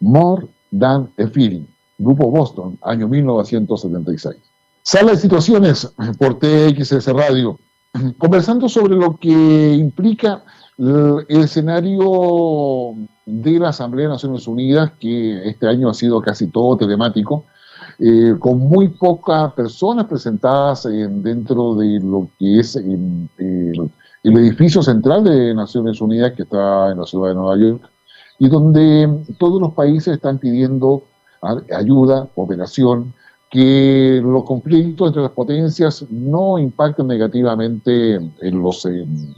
More 0.00 0.46
Than 0.78 1.08
a 1.18 1.26
Feeling, 1.28 1.64
Grupo 1.98 2.30
Boston, 2.30 2.78
año 2.82 3.08
1976. 3.08 4.36
Sala 4.82 5.12
de 5.12 5.16
situaciones 5.16 5.90
por 6.18 6.38
TXS 6.38 7.06
Radio, 7.06 7.58
conversando 8.18 8.68
sobre 8.68 8.94
lo 8.94 9.16
que 9.16 9.74
implica 9.74 10.44
el 10.78 11.24
escenario 11.28 12.94
de 13.24 13.58
la 13.58 13.70
Asamblea 13.70 14.06
de 14.06 14.12
Naciones 14.14 14.46
Unidas, 14.46 14.92
que 15.00 15.48
este 15.48 15.66
año 15.68 15.88
ha 15.88 15.94
sido 15.94 16.20
casi 16.20 16.48
todo 16.48 16.76
telemático, 16.76 17.44
eh, 17.98 18.34
con 18.38 18.58
muy 18.58 18.88
pocas 18.88 19.52
personas 19.54 20.06
presentadas 20.06 20.84
dentro 20.84 21.74
de 21.76 21.98
lo 22.00 22.28
que 22.38 22.60
es 22.60 22.76
el, 22.76 23.28
edificio 24.22 24.82
central 24.82 25.24
de 25.24 25.54
Naciones 25.54 26.00
Unidas, 26.00 26.32
que 26.32 26.42
está 26.42 26.90
en 26.90 26.98
la 26.98 27.06
ciudad 27.06 27.28
de 27.28 27.34
Nueva 27.36 27.56
York, 27.56 27.90
y 28.38 28.48
donde 28.48 29.24
todos 29.38 29.60
los 29.60 29.72
países 29.72 30.14
están 30.14 30.38
pidiendo 30.38 31.04
ayuda, 31.72 32.28
cooperación, 32.34 33.14
que 33.50 34.20
los 34.22 34.44
conflictos 34.44 35.08
entre 35.08 35.22
las 35.22 35.30
potencias 35.30 36.04
no 36.10 36.58
impacten 36.58 37.06
negativamente 37.06 38.16
en 38.16 38.62
los, 38.62 38.84
en, 38.84 39.34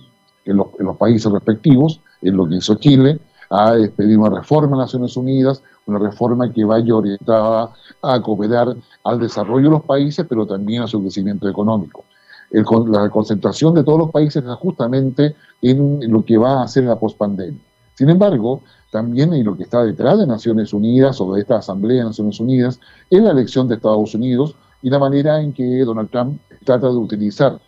los, 0.56 0.96
países 0.96 1.30
respectivos, 1.30 2.00
en 2.22 2.36
lo 2.36 2.48
que 2.48 2.56
hizo 2.56 2.74
Chile, 2.76 3.18
a 3.50 3.74
pedir 3.96 4.18
una 4.18 4.38
reforma 4.40 4.76
a 4.76 4.80
Naciones 4.80 5.16
Unidas, 5.16 5.62
una 5.86 5.98
reforma 5.98 6.52
que 6.52 6.64
vaya 6.64 6.94
orientada 6.94 7.72
a 8.02 8.22
cooperar 8.22 8.76
al 9.04 9.20
desarrollo 9.20 9.64
de 9.64 9.70
los 9.76 9.84
países, 9.84 10.26
pero 10.28 10.46
también 10.46 10.82
a 10.82 10.86
su 10.86 11.00
crecimiento 11.00 11.48
económico. 11.48 12.04
la 12.50 13.10
concentración 13.10 13.74
de 13.74 13.84
todos 13.84 13.98
los 13.98 14.10
países 14.10 14.36
está 14.36 14.54
justamente 14.56 15.34
en 15.62 16.00
lo 16.12 16.24
que 16.24 16.36
va 16.36 16.60
a 16.60 16.64
hacer 16.64 16.84
la 16.84 16.98
pospandemia. 16.98 17.60
Sin 17.94 18.08
embargo, 18.10 18.62
también 18.90 19.34
y 19.34 19.42
lo 19.42 19.56
que 19.56 19.64
está 19.64 19.84
detrás 19.84 20.18
de 20.18 20.26
Naciones 20.26 20.72
Unidas 20.72 21.20
o 21.20 21.34
de 21.34 21.40
esta 21.40 21.56
Asamblea 21.56 21.98
de 21.98 22.04
Naciones 22.04 22.40
Unidas 22.40 22.80
es 23.10 23.22
la 23.22 23.32
elección 23.32 23.68
de 23.68 23.74
Estados 23.74 24.14
Unidos 24.14 24.54
y 24.82 24.90
la 24.90 24.98
manera 24.98 25.40
en 25.40 25.52
que 25.52 25.84
Donald 25.84 26.10
Trump 26.10 26.40
trata 26.64 26.88
de 26.88 26.96
utilizar 26.96 27.58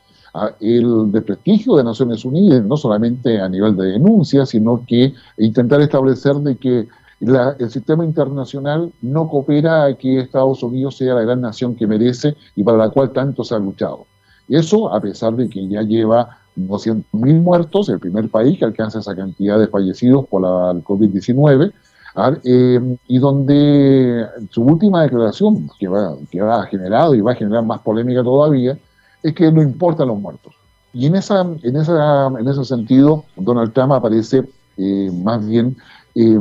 el 0.61 1.11
desprestigio 1.13 1.77
de 1.77 1.85
Naciones 1.85 2.25
Unidas, 2.25 2.65
no 2.65 2.77
solamente 2.77 3.41
a 3.41 3.49
nivel 3.49 3.77
de 3.77 3.93
denuncia, 3.93 4.47
sino 4.47 4.85
que 4.87 5.13
intentar 5.39 5.81
establecer 5.81 6.35
de 6.37 6.57
que 6.57 6.89
el 7.21 7.71
sistema 7.71 8.05
internacional 8.05 8.93
no 9.03 9.29
coopera 9.29 9.85
a 9.85 9.95
que 9.95 10.21
Estados 10.21 10.63
Unidos 10.63 10.97
sea 10.97 11.15
la 11.15 11.23
gran 11.23 11.41
nación 11.41 11.75
que 11.75 11.87
merece 11.87 12.35
y 12.57 12.65
para 12.65 12.79
la 12.79 12.91
cual 12.91 13.11
tanto 13.13 13.45
se 13.45 13.55
ha 13.55 13.59
luchado. 13.59 14.07
Eso 14.49 14.93
a 14.93 15.01
pesar 15.01 15.35
de 15.37 15.49
que 15.49 15.69
ya 15.69 15.83
lleva 15.83 16.39
200.000 16.57 17.43
muertos, 17.43 17.89
el 17.89 18.01
primer 18.01 18.29
país 18.31 18.59
que 18.59 18.65
alcanza 18.65 19.01
esa 19.01 19.15
cantidad 19.15 19.59
de 19.59 19.69
fallecidos 19.69 20.27
por 20.27 20.43
la 20.43 20.73
COVID-19, 20.83 21.73
¿ah? 22.17 22.33
eh, 22.43 22.97
y 23.07 23.19
donde 23.19 24.27
su 24.51 24.63
última 24.63 25.03
declaración, 25.03 25.69
que, 25.79 25.89
va, 25.89 26.17
que 26.31 26.41
ha 26.41 26.63
generado 26.65 27.15
y 27.15 27.21
va 27.21 27.33
a 27.33 27.37
generar 27.37 27.65
más 27.65 27.81
polémica 27.81 28.23
todavía, 28.23 28.79
es 29.23 29.35
que 29.35 29.51
no 29.51 29.63
importan 29.63 30.09
los 30.09 30.19
muertos. 30.19 30.55
Y 30.93 31.07
en, 31.07 31.17
esa, 31.17 31.43
en, 31.43 31.77
esa, 31.77 32.27
en 32.27 32.49
ese 32.49 32.65
sentido, 32.65 33.25
Donald 33.37 33.73
Trump 33.73 33.93
aparece 33.93 34.45
eh, 34.77 35.11
más 35.13 35.47
bien 35.47 35.77
eh, 36.15 36.39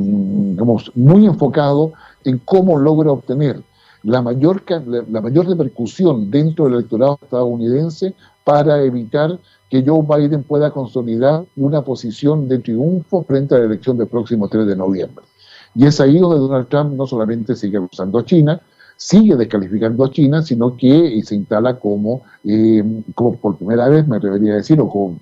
muy 0.96 1.26
enfocado 1.26 1.94
en 2.24 2.40
cómo 2.40 2.78
logra 2.78 3.12
obtener 3.12 3.62
la 4.04 4.22
mayor, 4.22 4.64
la 5.10 5.22
mayor 5.22 5.48
repercusión 5.48 6.32
dentro 6.32 6.66
del 6.66 6.76
electorado 6.76 7.20
estadounidense 7.22 8.16
para 8.44 8.82
evitar 8.82 9.38
que 9.70 9.84
Joe 9.86 10.04
Biden 10.04 10.44
pueda 10.44 10.72
consolidar 10.72 11.46
una 11.56 11.84
posición 11.84 12.48
de 12.48 12.60
triunfo 12.60 13.24
frente 13.24 13.56
a 13.56 13.60
la 13.60 13.66
elección 13.66 13.98
del 13.98 14.08
próximo 14.08 14.48
3 14.48 14.66
de 14.66 14.76
noviembre. 14.76 15.26
Y 15.76 15.86
es 15.86 16.02
ahí 16.02 16.18
donde 16.18 16.40
Donald 16.40 16.68
Trump 16.68 16.94
no 16.94 17.06
solamente 17.06 17.56
sigue 17.56 17.78
acusando 17.78 18.18
a 18.18 18.26
China, 18.26 18.60
sigue 19.00 19.38
descalificando 19.38 20.04
a 20.04 20.12
China, 20.12 20.42
sino 20.44 20.76
que 20.76 21.22
se 21.24 21.34
instala 21.34 21.80
como, 21.80 22.24
eh, 22.44 22.84
como 23.16 23.38
por 23.38 23.56
primera 23.56 23.88
vez, 23.88 24.06
me 24.06 24.18
atrevería 24.18 24.54
a 24.54 24.56
decir, 24.58 24.78
o 24.82 24.90
como, 24.90 25.18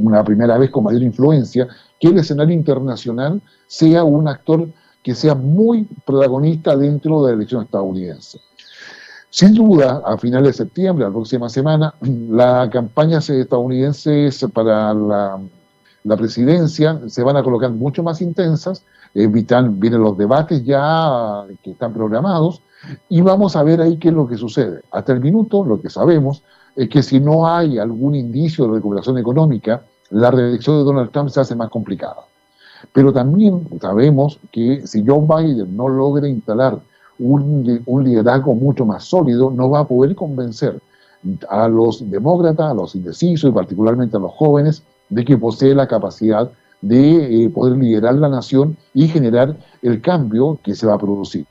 una 0.00 0.24
primera 0.24 0.56
vez 0.56 0.70
con 0.70 0.84
mayor 0.84 1.02
influencia, 1.02 1.68
que 2.00 2.08
el 2.08 2.18
escenario 2.18 2.54
internacional 2.54 3.42
sea 3.66 4.02
un 4.02 4.28
actor 4.28 4.66
que 5.02 5.14
sea 5.14 5.34
muy 5.34 5.84
protagonista 6.06 6.74
dentro 6.74 7.22
de 7.22 7.32
la 7.32 7.36
elección 7.36 7.64
estadounidense. 7.64 8.40
Sin 9.28 9.52
duda, 9.52 10.02
a 10.06 10.16
finales 10.16 10.56
de 10.56 10.64
septiembre, 10.64 11.04
la 11.04 11.12
próxima 11.12 11.50
semana, 11.50 11.94
las 12.30 12.70
campañas 12.70 13.28
estadounidenses 13.28 14.42
para 14.54 14.94
la, 14.94 15.38
presidencia 16.16 16.98
se 17.08 17.22
van 17.22 17.36
a 17.36 17.42
colocar 17.42 17.70
mucho 17.72 18.02
más 18.02 18.22
intensas, 18.22 18.82
evitan, 19.14 19.78
vienen 19.80 20.02
los 20.02 20.16
debates 20.16 20.64
ya 20.64 21.44
que 21.62 21.72
están 21.72 21.92
programados, 21.92 22.62
y 23.08 23.20
vamos 23.20 23.56
a 23.56 23.62
ver 23.62 23.80
ahí 23.80 23.96
qué 23.98 24.08
es 24.08 24.14
lo 24.14 24.26
que 24.26 24.36
sucede. 24.36 24.82
Hasta 24.90 25.12
el 25.12 25.20
minuto, 25.20 25.64
lo 25.64 25.80
que 25.80 25.90
sabemos 25.90 26.42
es 26.76 26.88
que 26.88 27.02
si 27.02 27.20
no 27.20 27.46
hay 27.46 27.78
algún 27.78 28.14
indicio 28.14 28.66
de 28.66 28.74
recuperación 28.74 29.18
económica, 29.18 29.82
la 30.10 30.30
reelección 30.30 30.78
de 30.78 30.84
Donald 30.84 31.10
Trump 31.10 31.28
se 31.28 31.40
hace 31.40 31.54
más 31.54 31.70
complicada. 31.70 32.22
Pero 32.92 33.12
también 33.12 33.66
sabemos 33.80 34.38
que 34.52 34.86
si 34.86 35.04
Joe 35.04 35.26
Biden 35.26 35.76
no 35.76 35.88
logra 35.88 36.28
instalar 36.28 36.78
un, 37.18 37.82
liderazgo 38.04 38.54
mucho 38.54 38.86
más 38.86 39.04
sólido, 39.04 39.50
no 39.50 39.70
va 39.70 39.80
a 39.80 39.88
poder 39.88 40.14
convencer 40.14 40.80
a 41.48 41.66
los 41.68 42.08
demócratas, 42.08 42.70
a 42.70 42.74
los 42.74 42.94
indecisos 42.94 43.50
y 43.50 43.52
particularmente 43.52 44.16
a 44.16 44.20
los 44.20 44.32
jóvenes 44.32 44.84
de 45.08 45.24
que 45.24 45.36
posee 45.36 45.74
la 45.74 45.88
capacidad 45.88 46.50
de 46.80 47.44
eh, 47.44 47.50
poder 47.50 47.76
liderar 47.76 48.14
la 48.14 48.28
nación 48.28 48.76
y 48.94 49.08
generar 49.08 49.56
el 49.82 50.00
cambio 50.00 50.58
que 50.62 50.74
se 50.74 50.86
va 50.86 50.94
a 50.94 50.98
producir. 50.98 51.46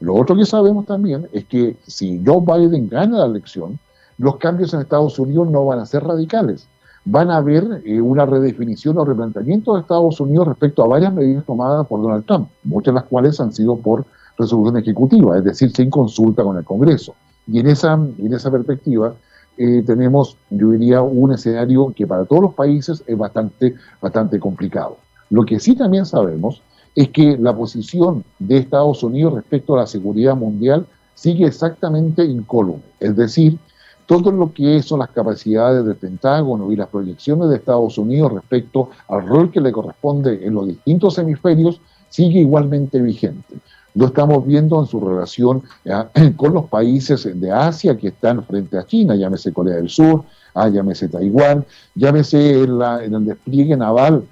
Lo 0.00 0.14
otro 0.14 0.36
que 0.36 0.44
sabemos 0.44 0.86
también 0.86 1.26
es 1.32 1.44
que 1.44 1.76
si 1.86 2.22
Joe 2.24 2.40
Biden 2.40 2.88
gana 2.88 3.18
la 3.18 3.26
elección, 3.26 3.78
los 4.18 4.36
cambios 4.36 4.72
en 4.74 4.80
Estados 4.80 5.18
Unidos 5.18 5.50
no 5.50 5.64
van 5.64 5.80
a 5.80 5.86
ser 5.86 6.04
radicales. 6.04 6.68
Van 7.04 7.30
a 7.30 7.36
haber 7.36 7.82
eh, 7.84 8.00
una 8.00 8.24
redefinición 8.24 8.96
o 8.98 9.04
replanteamiento 9.04 9.74
de 9.74 9.80
Estados 9.80 10.20
Unidos 10.20 10.48
respecto 10.48 10.82
a 10.82 10.88
varias 10.88 11.12
medidas 11.12 11.44
tomadas 11.44 11.86
por 11.86 12.00
Donald 12.00 12.24
Trump, 12.24 12.48
muchas 12.62 12.94
de 12.94 13.00
las 13.00 13.08
cuales 13.08 13.38
han 13.40 13.52
sido 13.52 13.76
por 13.76 14.06
resolución 14.38 14.78
ejecutiva, 14.78 15.36
es 15.36 15.44
decir, 15.44 15.70
sin 15.70 15.90
consulta 15.90 16.42
con 16.42 16.56
el 16.56 16.64
Congreso. 16.64 17.14
Y 17.46 17.58
en 17.58 17.66
esa, 17.66 17.92
en 17.92 18.32
esa 18.32 18.50
perspectiva 18.50 19.14
eh, 19.56 19.82
tenemos, 19.86 20.36
yo 20.50 20.70
diría, 20.70 21.02
un 21.02 21.32
escenario 21.32 21.92
que 21.94 22.06
para 22.06 22.24
todos 22.24 22.42
los 22.42 22.54
países 22.54 23.02
es 23.06 23.16
bastante, 23.16 23.74
bastante 24.00 24.38
complicado. 24.40 24.96
Lo 25.30 25.44
que 25.44 25.60
sí 25.60 25.74
también 25.74 26.06
sabemos 26.06 26.62
es 26.94 27.08
que 27.08 27.36
la 27.38 27.56
posición 27.56 28.24
de 28.38 28.58
Estados 28.58 29.02
Unidos 29.02 29.34
respecto 29.34 29.74
a 29.74 29.80
la 29.80 29.86
seguridad 29.86 30.36
mundial 30.36 30.86
sigue 31.14 31.46
exactamente 31.46 32.24
incólume. 32.24 32.82
Es 33.00 33.16
decir, 33.16 33.58
todo 34.06 34.30
lo 34.30 34.52
que 34.52 34.82
son 34.82 35.00
las 35.00 35.10
capacidades 35.10 35.84
del 35.84 35.96
Pentágono 35.96 36.70
y 36.70 36.76
las 36.76 36.88
proyecciones 36.88 37.48
de 37.48 37.56
Estados 37.56 37.96
Unidos 37.96 38.32
respecto 38.32 38.90
al 39.08 39.26
rol 39.26 39.50
que 39.50 39.60
le 39.60 39.72
corresponde 39.72 40.46
en 40.46 40.54
los 40.54 40.66
distintos 40.66 41.18
hemisferios 41.18 41.80
sigue 42.10 42.40
igualmente 42.40 43.00
vigente. 43.00 43.56
Lo 43.94 44.06
estamos 44.06 44.44
viendo 44.44 44.80
en 44.80 44.86
su 44.86 44.98
relación 45.00 45.62
con 46.36 46.52
los 46.52 46.66
países 46.66 47.28
de 47.40 47.50
Asia 47.52 47.96
que 47.96 48.08
están 48.08 48.44
frente 48.44 48.76
a 48.76 48.84
China, 48.84 49.14
llámese 49.14 49.52
Corea 49.52 49.76
del 49.76 49.88
Sur, 49.88 50.24
ah, 50.54 50.68
llámese 50.68 51.08
Taiwán, 51.08 51.64
llámese 51.94 52.64
en, 52.64 52.82
en 52.82 53.14
el 53.14 53.24
despliegue 53.24 53.76
naval 53.76 54.24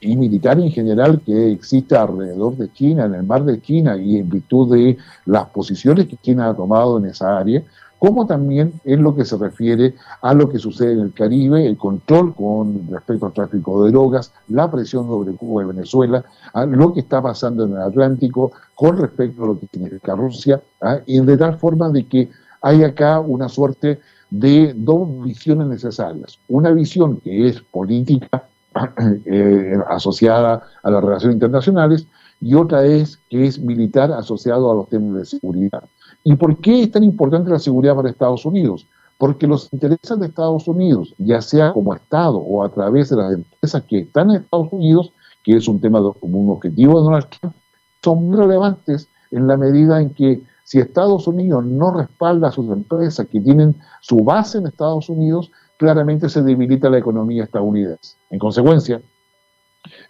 y 0.00 0.16
militar 0.16 0.58
en 0.58 0.70
general 0.70 1.20
que 1.24 1.52
existe 1.52 1.96
alrededor 1.96 2.56
de 2.56 2.72
China, 2.72 3.04
en 3.04 3.14
el 3.14 3.22
mar 3.22 3.44
de 3.44 3.60
China 3.60 3.96
y 3.96 4.16
en 4.16 4.28
virtud 4.28 4.74
de 4.74 4.96
las 5.26 5.46
posiciones 5.46 6.06
que 6.08 6.16
China 6.16 6.48
ha 6.48 6.54
tomado 6.54 6.98
en 6.98 7.04
esa 7.04 7.38
área, 7.38 7.62
como 8.00 8.26
también 8.26 8.72
en 8.84 9.02
lo 9.02 9.14
que 9.14 9.26
se 9.26 9.36
refiere 9.36 9.94
a 10.22 10.32
lo 10.32 10.48
que 10.48 10.58
sucede 10.58 10.94
en 10.94 11.00
el 11.00 11.12
Caribe, 11.12 11.66
el 11.66 11.76
control 11.76 12.34
con 12.34 12.88
respecto 12.90 13.26
al 13.26 13.34
tráfico 13.34 13.84
de 13.84 13.92
drogas, 13.92 14.32
la 14.48 14.70
presión 14.70 15.06
sobre 15.06 15.34
Cuba 15.34 15.62
y 15.62 15.66
Venezuela, 15.66 16.24
a 16.54 16.64
lo 16.64 16.94
que 16.94 17.00
está 17.00 17.20
pasando 17.20 17.64
en 17.64 17.72
el 17.72 17.82
Atlántico 17.82 18.52
con 18.74 18.96
respecto 18.96 19.44
a 19.44 19.48
lo 19.48 19.60
que 19.60 19.66
significa 19.66 20.16
Rusia, 20.16 20.62
¿ah? 20.80 21.00
y 21.04 21.20
de 21.20 21.36
tal 21.36 21.58
forma 21.58 21.90
de 21.90 22.06
que 22.06 22.30
hay 22.62 22.84
acá 22.84 23.20
una 23.20 23.50
suerte 23.50 24.00
de 24.30 24.72
dos 24.74 25.22
visiones 25.22 25.66
necesarias. 25.66 26.38
Una 26.48 26.70
visión 26.70 27.20
que 27.20 27.48
es 27.48 27.60
política 27.60 28.44
eh, 29.26 29.76
asociada 29.90 30.62
a 30.82 30.90
las 30.90 31.04
relaciones 31.04 31.34
internacionales 31.34 32.06
y 32.40 32.54
otra 32.54 32.82
es 32.86 33.18
que 33.28 33.44
es 33.44 33.58
militar 33.58 34.10
asociado 34.10 34.70
a 34.70 34.74
los 34.74 34.88
temas 34.88 35.18
de 35.18 35.24
seguridad. 35.26 35.84
¿Y 36.24 36.34
por 36.36 36.58
qué 36.58 36.82
es 36.82 36.90
tan 36.90 37.04
importante 37.04 37.50
la 37.50 37.58
seguridad 37.58 37.96
para 37.96 38.10
Estados 38.10 38.44
Unidos? 38.44 38.86
Porque 39.18 39.46
los 39.46 39.72
intereses 39.72 40.18
de 40.18 40.26
Estados 40.26 40.66
Unidos, 40.68 41.14
ya 41.18 41.40
sea 41.42 41.72
como 41.72 41.94
Estado 41.94 42.38
o 42.38 42.64
a 42.64 42.70
través 42.70 43.10
de 43.10 43.16
las 43.16 43.34
empresas 43.34 43.82
que 43.84 44.00
están 44.00 44.30
en 44.30 44.42
Estados 44.42 44.68
Unidos, 44.72 45.12
que 45.42 45.56
es 45.56 45.68
un 45.68 45.80
tema 45.80 46.00
como 46.20 46.38
un 46.38 46.50
objetivo 46.50 46.98
de 46.98 47.04
Donald 47.04 47.26
Trump, 47.28 47.54
son 48.02 48.28
muy 48.28 48.36
relevantes 48.36 49.08
en 49.30 49.46
la 49.46 49.56
medida 49.56 50.00
en 50.00 50.10
que 50.10 50.42
si 50.64 50.78
Estados 50.78 51.26
Unidos 51.26 51.64
no 51.64 51.92
respalda 51.92 52.48
a 52.48 52.52
sus 52.52 52.70
empresas 52.70 53.26
que 53.26 53.40
tienen 53.40 53.74
su 54.00 54.18
base 54.18 54.58
en 54.58 54.66
Estados 54.66 55.08
Unidos, 55.08 55.50
claramente 55.76 56.28
se 56.28 56.42
debilita 56.42 56.88
la 56.88 56.98
economía 56.98 57.44
estadounidense. 57.44 58.14
En 58.30 58.38
consecuencia, 58.38 59.02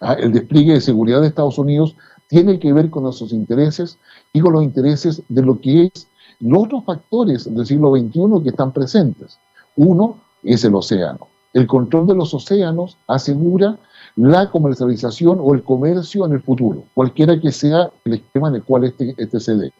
ah, 0.01 0.13
el 0.13 0.31
despliegue 0.31 0.73
de 0.73 0.81
seguridad 0.81 1.21
de 1.21 1.27
Estados 1.27 1.57
Unidos 1.57 1.95
tiene 2.31 2.59
que 2.59 2.71
ver 2.71 2.89
con 2.89 3.03
nuestros 3.03 3.33
intereses 3.33 3.97
y 4.31 4.39
con 4.39 4.53
los 4.53 4.63
intereses 4.63 5.21
de 5.27 5.41
lo 5.41 5.59
que 5.59 5.91
es 5.93 6.07
los 6.39 6.63
otros 6.63 6.85
factores 6.85 7.53
del 7.53 7.65
siglo 7.65 7.91
XXI 7.91 8.41
que 8.41 8.49
están 8.51 8.71
presentes. 8.71 9.37
Uno 9.75 10.15
es 10.41 10.63
el 10.63 10.73
océano. 10.73 11.27
El 11.53 11.67
control 11.67 12.07
de 12.07 12.15
los 12.15 12.33
océanos 12.33 12.95
asegura 13.05 13.77
la 14.15 14.49
comercialización 14.49 15.39
o 15.41 15.53
el 15.53 15.61
comercio 15.61 16.25
en 16.25 16.31
el 16.31 16.41
futuro, 16.41 16.85
cualquiera 16.93 17.37
que 17.37 17.51
sea 17.51 17.91
el 18.05 18.13
esquema 18.13 18.47
en 18.47 18.55
el 18.55 18.63
cual 18.63 18.85
este, 18.85 19.13
este 19.17 19.41
se 19.41 19.57
dé. 19.57 19.73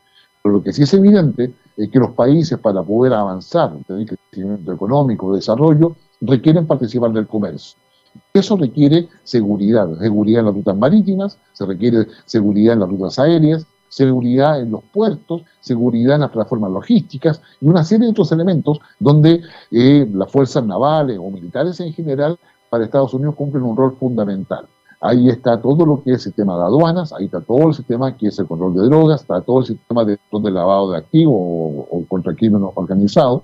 Pero 0.43 0.55
lo 0.55 0.61
que 0.61 0.73
sí 0.73 0.83
es 0.83 0.93
evidente 0.93 1.53
es 1.77 1.89
que 1.89 1.99
los 1.99 2.11
países 2.11 2.59
para 2.59 2.83
poder 2.83 3.13
avanzar, 3.13 3.71
tener 3.87 4.07
crecimiento 4.29 4.73
económico, 4.73 5.33
desarrollo, 5.33 5.95
requieren 6.19 6.67
participar 6.67 7.13
del 7.13 7.27
comercio. 7.27 7.79
Eso 8.33 8.55
requiere 8.55 9.09
seguridad, 9.23 9.89
seguridad 9.99 10.39
en 10.39 10.45
las 10.45 10.55
rutas 10.55 10.77
marítimas, 10.77 11.37
se 11.53 11.65
requiere 11.65 12.07
seguridad 12.25 12.73
en 12.73 12.79
las 12.79 12.89
rutas 12.89 13.19
aéreas, 13.19 13.65
seguridad 13.89 14.61
en 14.61 14.71
los 14.71 14.83
puertos, 14.83 15.43
seguridad 15.59 16.15
en 16.15 16.21
las 16.21 16.31
plataformas 16.31 16.71
logísticas 16.71 17.41
y 17.59 17.67
una 17.67 17.83
serie 17.83 18.05
de 18.05 18.11
otros 18.11 18.31
elementos 18.31 18.79
donde 18.99 19.41
eh, 19.69 20.09
las 20.13 20.31
fuerzas 20.31 20.65
navales 20.65 21.19
o 21.19 21.29
militares 21.29 21.79
en 21.81 21.91
general 21.93 22.39
para 22.69 22.85
Estados 22.85 23.13
Unidos 23.13 23.35
cumplen 23.35 23.63
un 23.63 23.75
rol 23.75 23.97
fundamental. 23.99 24.65
Ahí 25.01 25.29
está 25.29 25.59
todo 25.59 25.85
lo 25.85 26.03
que 26.03 26.11
es 26.11 26.17
el 26.17 26.21
sistema 26.21 26.55
de 26.57 26.63
aduanas, 26.63 27.11
ahí 27.11 27.25
está 27.25 27.41
todo 27.41 27.67
el 27.67 27.73
sistema 27.73 28.15
que 28.15 28.27
es 28.27 28.39
el 28.39 28.45
control 28.45 28.75
de 28.75 28.83
drogas, 28.83 29.21
está 29.21 29.41
todo 29.41 29.59
el 29.59 29.65
sistema 29.65 30.05
de, 30.05 30.17
de 30.31 30.51
lavado 30.51 30.91
de 30.91 30.99
activos 30.99 31.35
o, 31.35 32.05
contra 32.07 32.31
el 32.31 32.37
crimen 32.37 32.61
organizado, 32.75 33.43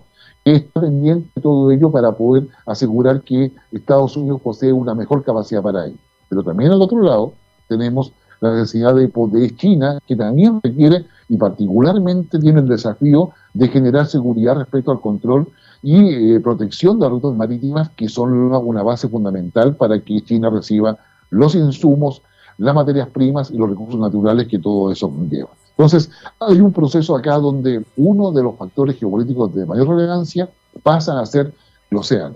está 0.55 0.81
pendiente 0.81 1.29
de 1.35 1.41
todo 1.41 1.71
ello 1.71 1.91
para 1.91 2.11
poder 2.11 2.47
asegurar 2.65 3.21
que 3.21 3.51
Estados 3.71 4.15
Unidos 4.17 4.41
posee 4.41 4.71
una 4.71 4.93
mejor 4.93 5.23
capacidad 5.23 5.61
para 5.61 5.87
ello. 5.87 5.97
Pero 6.29 6.43
también 6.43 6.71
al 6.71 6.81
otro 6.81 7.01
lado 7.01 7.33
tenemos 7.67 8.13
la 8.39 8.53
necesidad 8.53 8.95
de, 8.95 9.07
poder 9.07 9.55
China, 9.55 9.99
que 10.05 10.15
también 10.15 10.59
requiere 10.61 11.05
y 11.29 11.37
particularmente 11.37 12.39
tiene 12.39 12.59
el 12.59 12.67
desafío 12.67 13.31
de 13.53 13.67
generar 13.67 14.05
seguridad 14.05 14.55
respecto 14.55 14.91
al 14.91 15.01
control 15.01 15.47
y 15.81 16.35
eh, 16.35 16.39
protección 16.39 16.99
de 16.99 17.05
las 17.05 17.11
rutas 17.11 17.35
marítimas, 17.35 17.89
que 17.91 18.07
son 18.07 18.33
una 18.33 18.83
base 18.83 19.09
fundamental 19.09 19.75
para 19.75 19.99
que 19.99 20.21
China 20.21 20.49
reciba 20.49 20.97
los 21.29 21.55
insumos, 21.55 22.21
las 22.57 22.73
materias 22.73 23.09
primas 23.09 23.51
y 23.51 23.57
los 23.57 23.69
recursos 23.69 23.99
naturales 23.99 24.47
que 24.47 24.59
todo 24.59 24.91
eso 24.91 25.11
lleva. 25.29 25.49
Entonces, 25.77 26.09
hay 26.39 26.59
un 26.59 26.73
proceso 26.73 27.15
acá 27.15 27.35
donde 27.35 27.85
uno 27.97 28.31
de 28.31 28.41
los 28.41 28.57
factores 28.57 28.97
geopolíticos 28.97 29.53
de 29.53 29.63
mayor 29.65 29.89
relevancia 29.89 30.49
pasa 30.81 31.19
a 31.19 31.25
ser 31.25 31.53
el 31.91 31.97
océano, 31.97 32.35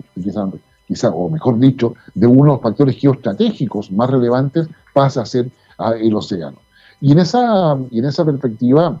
quizá, 0.86 1.08
o 1.08 1.28
mejor 1.28 1.58
dicho, 1.58 1.94
de 2.14 2.28
uno 2.28 2.44
de 2.44 2.50
los 2.52 2.62
factores 2.62 2.96
geoestratégicos 2.96 3.90
más 3.90 4.08
relevantes 4.08 4.68
pasa 4.94 5.22
a 5.22 5.26
ser 5.26 5.50
el 6.00 6.14
océano. 6.14 6.58
Y 7.00 7.10
en 7.10 7.18
esa, 7.18 7.76
y 7.90 7.98
en 7.98 8.04
esa 8.04 8.24
perspectiva 8.24 9.00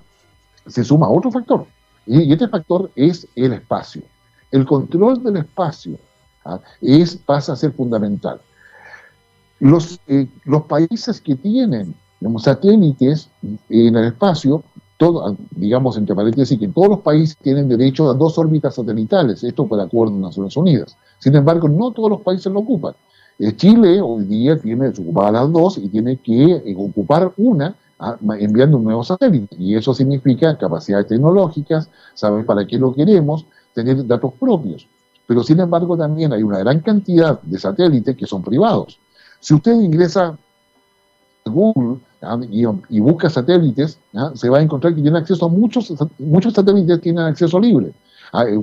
se 0.66 0.82
suma 0.82 1.08
otro 1.08 1.30
factor, 1.30 1.64
y, 2.04 2.32
este 2.32 2.48
factor 2.48 2.90
es 2.96 3.28
el 3.36 3.52
espacio. 3.52 4.02
El 4.50 4.66
control 4.66 5.22
del 5.22 5.36
espacio 5.36 5.96
¿ah? 6.44 6.58
es, 6.80 7.14
pasa 7.14 7.52
a 7.52 7.56
ser 7.56 7.72
fundamental. 7.72 8.40
Los, 9.60 10.00
eh, 10.08 10.26
los 10.44 10.62
países 10.62 11.20
que 11.20 11.36
tienen 11.36 11.94
satélites 12.38 13.28
en 13.68 13.96
el 13.96 14.04
espacio, 14.06 14.62
digamos 15.50 15.96
entre 15.96 16.14
paréntesis, 16.14 16.58
que 16.58 16.68
todos 16.68 16.88
los 16.88 17.00
países 17.00 17.36
tienen 17.38 17.68
derecho 17.68 18.10
a 18.10 18.14
dos 18.14 18.38
órbitas 18.38 18.74
satelitales, 18.74 19.42
esto 19.42 19.66
por 19.66 19.80
acuerdo 19.80 20.14
de 20.14 20.20
Naciones 20.20 20.56
Unidas. 20.56 20.96
Sin 21.18 21.34
embargo, 21.34 21.68
no 21.68 21.90
todos 21.90 22.10
los 22.10 22.20
países 22.20 22.52
lo 22.52 22.60
ocupan. 22.60 22.94
Eh, 23.38 23.56
Chile 23.56 24.00
hoy 24.00 24.24
día 24.24 24.58
tiene 24.58 24.88
ocupadas 24.88 25.32
las 25.32 25.52
dos 25.52 25.78
y 25.78 25.88
tiene 25.88 26.16
que 26.18 26.52
eh, 26.52 26.74
ocupar 26.76 27.32
una 27.36 27.74
ah, 27.98 28.16
enviando 28.38 28.76
un 28.76 28.84
nuevo 28.84 29.02
satélite. 29.02 29.56
Y 29.58 29.74
eso 29.74 29.94
significa 29.94 30.56
capacidades 30.56 31.08
tecnológicas, 31.08 31.88
saber 32.14 32.46
para 32.46 32.66
qué 32.66 32.78
lo 32.78 32.94
queremos, 32.94 33.46
tener 33.74 34.06
datos 34.06 34.32
propios. 34.38 34.86
Pero 35.26 35.42
sin 35.42 35.60
embargo 35.60 35.96
también 35.96 36.32
hay 36.32 36.42
una 36.42 36.58
gran 36.58 36.80
cantidad 36.80 37.40
de 37.42 37.58
satélites 37.58 38.16
que 38.16 38.26
son 38.26 38.42
privados. 38.42 38.98
Si 39.40 39.54
usted 39.54 39.72
ingresa 39.80 40.36
Google 41.44 41.98
y, 42.88 43.00
busca 43.00 43.28
satélites, 43.28 43.98
se 44.34 44.48
va 44.48 44.58
a 44.58 44.62
encontrar 44.62 44.94
que 44.94 45.02
tiene 45.02 45.18
acceso 45.18 45.46
a 45.46 45.48
muchos, 45.48 45.92
muchos 46.18 46.54
satélites 46.54 47.00
tienen 47.00 47.24
acceso 47.24 47.58
libre, 47.58 47.92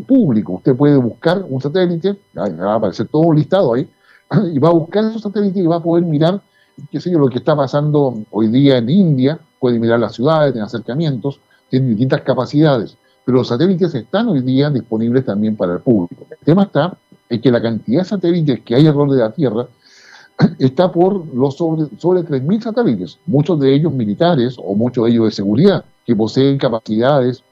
público. 0.07 0.53
Usted 0.53 0.75
puede 0.75 0.97
buscar 0.97 1.45
un 1.47 1.61
satélite, 1.61 2.17
va 2.37 2.73
a 2.73 2.75
aparecer 2.75 3.07
todo 3.07 3.33
listado 3.33 3.73
ahí, 3.73 3.87
y 4.53 4.59
va 4.59 4.69
a 4.69 4.73
buscar 4.73 5.05
esos 5.05 5.21
satélites 5.21 5.63
y 5.63 5.67
va 5.67 5.77
a 5.77 5.83
poder 5.83 6.05
mirar, 6.05 6.41
qué 6.91 6.99
sé 6.99 7.11
yo, 7.11 7.19
lo 7.19 7.27
que 7.27 7.39
está 7.39 7.55
pasando 7.55 8.15
hoy 8.31 8.47
día 8.47 8.77
en 8.77 8.89
India, 8.89 9.39
puede 9.59 9.77
mirar 9.77 9.99
las 9.99 10.13
ciudades, 10.13 10.53
tiene 10.53 10.65
acercamientos, 10.65 11.39
tiene 11.69 11.87
distintas 11.87 12.21
capacidades, 12.21 12.95
pero 13.25 13.39
los 13.39 13.49
satélites 13.49 13.93
están 13.93 14.29
hoy 14.29 14.41
día 14.41 14.69
disponibles 14.69 15.25
también 15.25 15.55
para 15.55 15.73
el 15.73 15.79
público. 15.79 16.25
El 16.29 16.37
tema 16.45 16.63
está 16.63 16.97
en 17.27 17.41
que 17.41 17.51
la 17.51 17.61
cantidad 17.61 17.99
de 18.01 18.05
satélites 18.05 18.61
que 18.61 18.75
hay 18.75 18.87
alrededor 18.87 19.11
de 19.11 19.21
la 19.21 19.31
Tierra 19.31 19.67
está 20.59 20.91
por 20.91 21.33
los 21.33 21.57
sobre, 21.57 21.87
sobre 21.97 22.21
3.000 22.21 22.61
satélites, 22.61 23.19
muchos 23.25 23.59
de 23.59 23.73
ellos 23.73 23.93
militares 23.93 24.55
o 24.57 24.75
muchos 24.75 25.05
de 25.05 25.11
ellos 25.11 25.25
de 25.25 25.31
seguridad, 25.31 25.85
que 26.05 26.15
poseen 26.15 26.57
capacidades 26.57 27.43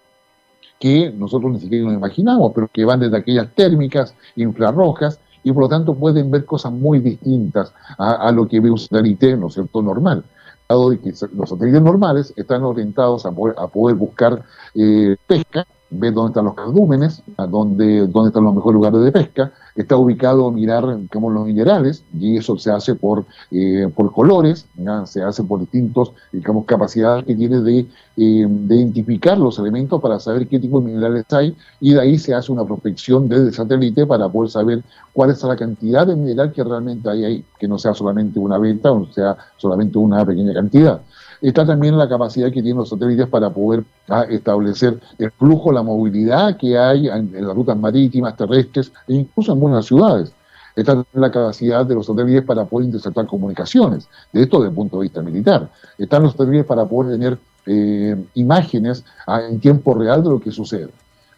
que 0.80 1.12
nosotros 1.12 1.52
ni 1.52 1.60
siquiera 1.60 1.86
nos 1.86 1.96
imaginamos, 1.96 2.52
pero 2.54 2.70
que 2.72 2.86
van 2.86 3.00
desde 3.00 3.18
aquellas 3.18 3.54
térmicas, 3.56 4.14
infrarrojas, 4.36 5.20
y 5.44 5.52
por 5.52 5.64
lo 5.64 5.70
tanto 5.70 5.96
pueden 5.96 6.30
ver 6.30 6.46
cosas 6.46 6.72
muy 6.72 7.00
distintas 7.00 7.74
a, 7.98 8.32
lo 8.32 8.48
que 8.48 8.60
ve 8.60 8.70
un 8.70 8.78
satélite, 8.78 9.38
¿no 9.38 9.50
cierto?, 9.50 9.82
normal. 9.82 10.24
Dado 10.68 10.90
que 10.90 11.14
los 11.34 11.50
satélites 11.50 11.82
normales 11.82 12.34
están 12.36 12.64
orientados 12.64 13.26
a 13.26 13.32
poder, 13.32 13.56
a 13.58 13.66
buscar 13.96 14.44
eh, 14.76 15.16
pesca, 15.26 15.66
ver 15.90 16.14
dónde 16.14 16.32
están 16.32 16.46
los 16.46 16.54
cardúmenes, 16.54 17.24
dónde, 17.50 18.08
dónde 18.08 18.28
están 18.28 18.44
los 18.44 18.54
mejores 18.54 18.74
lugares 18.74 19.02
de 19.02 19.12
pesca, 19.12 19.54
está 19.78 19.96
ubicado 19.96 20.52
mirar 20.52 20.84
como 21.14 21.30
los 21.30 21.46
minerales, 21.46 22.04
y 22.20 22.38
eso 22.38 22.58
se 22.58 22.72
hace 22.72 22.96
por, 22.96 23.26
eh, 23.52 23.90
por 23.96 24.12
colores, 24.12 24.66
se 25.06 25.22
hace 25.22 25.44
por 25.44 25.60
distintos, 25.60 26.12
digamos, 26.32 26.66
capacidades 26.66 27.26
que 27.26 27.36
tiene 27.36 27.62
de, 27.62 27.86
eh, 28.18 28.46
de, 28.48 28.76
identificar 28.76 29.38
los 29.38 29.60
elementos 29.60 30.02
para 30.02 30.20
saber 30.20 30.48
qué 30.48 30.60
tipo 30.60 30.80
de 30.80 30.88
minerales 30.88 31.26
hay, 31.32 31.56
y 31.80 31.94
de 31.94 32.02
ahí 32.02 32.18
se 32.18 32.34
hace 32.34 32.52
una 32.52 32.66
prospección 32.66 33.30
desde 33.30 33.52
satélite 33.52 34.06
para 34.06 34.28
poder 34.28 34.50
saber 34.50 34.84
cuál 35.14 35.30
es 35.30 35.44
la 35.44 35.56
cantidad 35.56 36.06
de 36.06 36.16
mineral 36.16 36.52
que 36.52 36.64
realmente 36.64 37.10
hay 37.10 37.26
ahí, 37.26 37.46
que 37.60 37.68
no 37.68 37.78
sea 37.78 37.94
solamente 37.94 38.40
una 38.40 38.58
venta 38.58 38.92
o 38.92 39.06
sea 39.08 39.38
solamente 39.58 39.98
una 39.98 40.26
pequeña 40.26 40.54
cantidad 40.54 41.02
está 41.42 41.66
también 41.66 41.98
la 41.98 42.10
capacidad 42.10 42.48
que 42.48 42.62
tienen 42.62 42.78
los 42.78 42.90
satélites 42.90 43.28
para 43.28 43.50
poder 43.50 43.84
ah, 44.10 44.26
establecer 44.30 45.00
el 45.18 45.32
flujo, 45.32 45.72
la 45.72 45.84
movilidad 45.84 46.58
que 46.58 46.78
hay 46.78 47.08
en, 47.08 47.32
las 47.34 47.56
rutas 47.56 47.78
marítimas, 47.78 48.36
terrestres 48.36 48.92
e 49.08 49.14
incluso 49.14 49.52
en 49.52 49.58
algunas 49.58 49.86
ciudades. 49.86 50.32
Está 50.78 50.94
también 50.94 51.08
la 51.14 51.32
capacidad 51.32 51.84
de 51.84 51.96
los 51.96 52.06
satélites 52.06 52.44
para 52.44 52.64
poder 52.66 52.86
interceptar 52.86 53.26
comunicaciones, 53.26 54.08
de 54.32 54.44
esto 54.44 54.58
desde 54.60 54.70
el 54.70 54.76
punto 54.76 54.98
de 54.98 55.04
vista 55.04 55.24
militar. 55.24 55.72
Están 55.98 56.22
los 56.22 56.34
satélites 56.34 56.68
para 56.68 56.86
poder 56.86 57.14
tener 57.18 57.40
eh, 57.66 58.16
imágenes 58.36 59.04
ah, 59.26 59.42
en 59.42 59.60
tiempo 59.60 59.96
real 59.96 60.24
de 60.24 60.30
lo 60.30 60.40
que 60.40 60.52
sucede. 60.52 60.90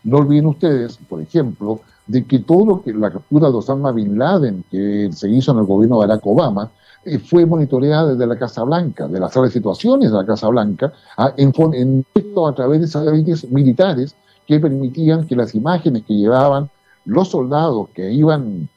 No 0.04 0.17
olviden 0.17 0.47
ustedes, 0.47 0.97
por 1.08 1.21
ejemplo, 1.21 1.80
de 2.06 2.25
que 2.25 2.39
todo 2.39 2.65
lo 2.65 2.82
que 2.82 2.93
la 2.93 3.12
captura 3.12 3.49
de 3.49 3.56
Osama 3.56 3.93
Bin 3.93 4.19
Laden 4.19 4.65
que 4.69 5.10
se 5.13 5.30
hizo 5.30 5.54
en 5.54 5.60
el 5.60 5.65
gobierno 5.65 6.02
de 6.02 6.08
Barack 6.08 6.28
Obama 6.28 6.69
eh, 7.06 7.17
fue 7.17 7.45
monitoreada 7.45 8.08
desde 8.08 8.28
la 8.28 8.38
Casa 8.38 8.63
Blanca, 8.63 9.08
de 9.08 9.21
las 9.21 9.34
de 9.34 9.52
situaciones 9.52 10.12
de 10.12 10.17
la 10.17 10.25
Casa 10.25 10.49
Blanca, 10.49 10.91
a, 11.15 11.34
en, 11.38 11.54
en 11.73 12.06
a 12.45 12.54
través 12.54 12.82
de 12.82 12.88
satélites 12.88 13.49
militares 13.49 14.17
que 14.45 14.60
permitían 14.60 15.25
que 15.25 15.38
las 15.38 15.56
imágenes 15.56 16.04
que 16.04 16.15
llevaban 16.15 16.69
los 17.06 17.30
soldados 17.30 17.88
que 17.93 18.12
iban 18.12 18.67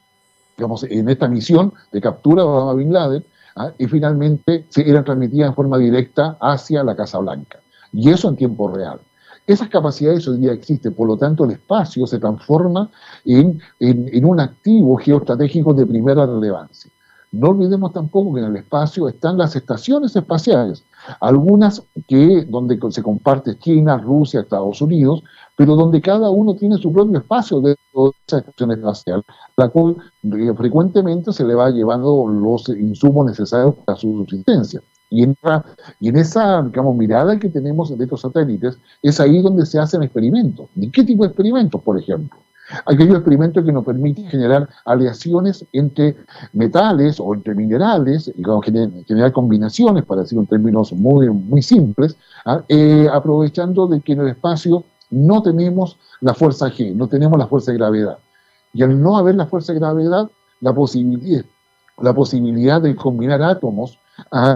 digamos, 0.57 0.83
en 0.83 1.09
esta 1.09 1.27
misión 1.27 1.73
de 1.91 2.01
captura 2.01 2.43
de 2.43 2.49
Osama 2.49 2.73
Bin 2.73 2.93
Laden, 2.93 3.25
¿ah? 3.55 3.71
y 3.77 3.87
finalmente 3.87 4.65
se 4.69 4.89
eran 4.89 5.03
transmitidas 5.03 5.49
en 5.49 5.55
forma 5.55 5.77
directa 5.77 6.37
hacia 6.39 6.83
la 6.83 6.95
Casa 6.95 7.19
Blanca. 7.19 7.59
Y 7.91 8.09
eso 8.09 8.29
en 8.29 8.35
tiempo 8.35 8.67
real. 8.69 8.99
Esas 9.45 9.67
capacidades 9.69 10.27
hoy 10.27 10.37
día 10.37 10.53
existen, 10.53 10.93
por 10.93 11.07
lo 11.07 11.17
tanto 11.17 11.43
el 11.43 11.51
espacio 11.51 12.07
se 12.07 12.17
transforma 12.17 12.89
en, 13.25 13.59
en 13.79 14.25
un 14.25 14.39
activo 14.39 14.95
geoestratégico 14.97 15.73
de 15.73 15.85
primera 15.85 16.25
relevancia. 16.25 16.92
No 17.33 17.49
olvidemos 17.49 17.91
tampoco 17.93 18.35
que 18.35 18.41
en 18.41 18.45
el 18.45 18.57
espacio 18.57 19.09
están 19.09 19.39
las 19.39 19.55
estaciones 19.55 20.15
espaciales, 20.15 20.83
algunas 21.19 21.81
que 22.07 22.45
donde 22.45 22.77
se 22.91 23.01
comparte 23.01 23.57
China, 23.57 23.97
Rusia, 23.97 24.41
Estados 24.41 24.79
Unidos, 24.83 25.23
pero 25.57 25.75
donde 25.75 25.99
cada 25.99 26.29
uno 26.29 26.55
tiene 26.55 26.77
su 26.77 26.93
propio 26.93 27.17
espacio 27.17 27.59
de 27.59 27.75
esa 28.27 28.37
estación 28.37 28.73
espacial, 28.73 29.23
la 29.57 29.67
cual 29.69 29.95
eh, 30.23 30.53
frecuentemente 30.55 31.33
se 31.33 31.43
le 31.43 31.55
va 31.55 31.71
llevando 31.71 32.27
los 32.27 32.69
insumos 32.69 33.25
necesarios 33.25 33.73
para 33.83 33.97
su 33.97 34.15
subsistencia. 34.15 34.83
Y 35.09 35.23
en, 35.23 35.35
y 35.99 36.09
en 36.09 36.17
esa 36.17 36.61
digamos, 36.61 36.95
mirada 36.95 37.39
que 37.39 37.49
tenemos 37.49 37.97
de 37.97 38.03
estos 38.03 38.21
satélites, 38.21 38.77
es 39.01 39.19
ahí 39.19 39.41
donde 39.41 39.65
se 39.65 39.79
hacen 39.79 40.03
experimentos. 40.03 40.67
¿De 40.75 40.91
qué 40.91 41.03
tipo 41.03 41.23
de 41.23 41.29
experimentos, 41.29 41.81
por 41.81 41.97
ejemplo? 41.97 42.37
Aquellos 42.85 43.15
experimentos 43.15 43.63
que 43.63 43.71
nos 43.71 43.85
permiten 43.85 44.27
generar 44.27 44.69
aleaciones 44.85 45.65
entre 45.73 46.15
metales 46.53 47.19
o 47.19 47.33
entre 47.33 47.55
minerales, 47.55 48.31
y 48.35 48.43
generar 49.07 49.31
combinaciones, 49.31 50.05
para 50.05 50.21
decir 50.21 50.37
en 50.37 50.47
términos 50.47 50.93
muy, 50.93 51.29
muy 51.29 51.61
simples, 51.61 52.15
¿ah? 52.45 52.63
eh, 52.67 53.07
aprovechando 53.11 53.87
de 53.87 54.01
que 54.01 54.13
en 54.13 54.21
el 54.21 54.27
espacio 54.29 54.83
no 55.09 55.41
tenemos 55.41 55.97
la 56.21 56.33
fuerza 56.33 56.67
G, 56.67 56.95
no 56.95 57.07
tenemos 57.07 57.37
la 57.37 57.47
fuerza 57.47 57.71
de 57.71 57.77
gravedad. 57.77 58.17
Y 58.73 58.83
al 58.83 58.99
no 59.01 59.17
haber 59.17 59.35
la 59.35 59.45
fuerza 59.45 59.73
de 59.73 59.79
gravedad, 59.79 60.29
la 60.61 60.73
posibilidad, 60.73 61.45
la 62.01 62.13
posibilidad 62.13 62.81
de 62.81 62.95
combinar 62.95 63.41
átomos 63.43 63.99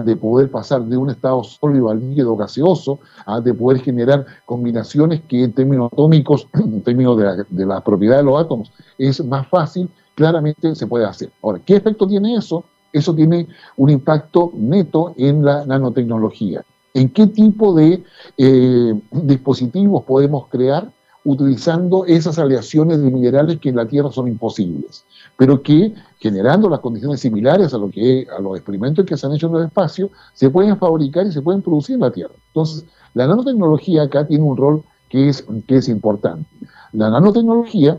de 0.04 0.16
poder 0.16 0.50
pasar 0.50 0.84
de 0.84 0.96
un 0.96 1.10
estado 1.10 1.42
sólido 1.44 1.90
al 1.90 2.00
líquido 2.00 2.36
gaseoso, 2.36 3.00
de 3.42 3.54
poder 3.54 3.80
generar 3.80 4.26
combinaciones 4.44 5.22
que 5.28 5.44
en 5.44 5.52
términos 5.52 5.90
atómicos, 5.92 6.48
en 6.54 6.82
términos 6.82 7.16
de 7.18 7.24
la, 7.24 7.36
de 7.48 7.66
la 7.66 7.80
propiedad 7.80 8.18
de 8.18 8.24
los 8.24 8.40
átomos, 8.40 8.72
es 8.98 9.24
más 9.24 9.46
fácil, 9.48 9.88
claramente 10.14 10.74
se 10.74 10.86
puede 10.86 11.04
hacer. 11.04 11.30
Ahora, 11.42 11.60
¿qué 11.64 11.76
efecto 11.76 12.06
tiene 12.06 12.34
eso? 12.34 12.64
Eso 12.92 13.14
tiene 13.14 13.46
un 13.76 13.90
impacto 13.90 14.50
neto 14.54 15.14
en 15.16 15.44
la 15.44 15.64
nanotecnología 15.66 16.64
en 16.94 17.08
qué 17.10 17.26
tipo 17.26 17.74
de 17.74 18.02
eh, 18.36 18.94
dispositivos 19.12 20.04
podemos 20.04 20.48
crear 20.48 20.90
utilizando 21.24 22.04
esas 22.06 22.38
aleaciones 22.38 23.02
de 23.02 23.10
minerales 23.10 23.58
que 23.58 23.68
en 23.68 23.76
la 23.76 23.86
Tierra 23.86 24.10
son 24.10 24.28
imposibles, 24.28 25.04
pero 25.36 25.62
que 25.62 25.94
generando 26.18 26.68
las 26.68 26.80
condiciones 26.80 27.20
similares 27.20 27.74
a, 27.74 27.78
lo 27.78 27.90
que, 27.90 28.26
a 28.36 28.40
los 28.40 28.56
experimentos 28.56 29.04
que 29.04 29.16
se 29.16 29.26
han 29.26 29.34
hecho 29.34 29.48
en 29.48 29.56
el 29.56 29.64
espacio, 29.64 30.10
se 30.32 30.50
pueden 30.50 30.78
fabricar 30.78 31.26
y 31.26 31.32
se 31.32 31.42
pueden 31.42 31.62
producir 31.62 31.94
en 31.94 32.00
la 32.00 32.10
Tierra. 32.10 32.34
Entonces, 32.48 32.84
la 33.14 33.26
nanotecnología 33.26 34.02
acá 34.02 34.26
tiene 34.26 34.44
un 34.44 34.56
rol 34.56 34.82
que 35.08 35.28
es, 35.28 35.44
que 35.66 35.76
es 35.76 35.88
importante. 35.88 36.48
La 36.92 37.10
nanotecnología 37.10 37.98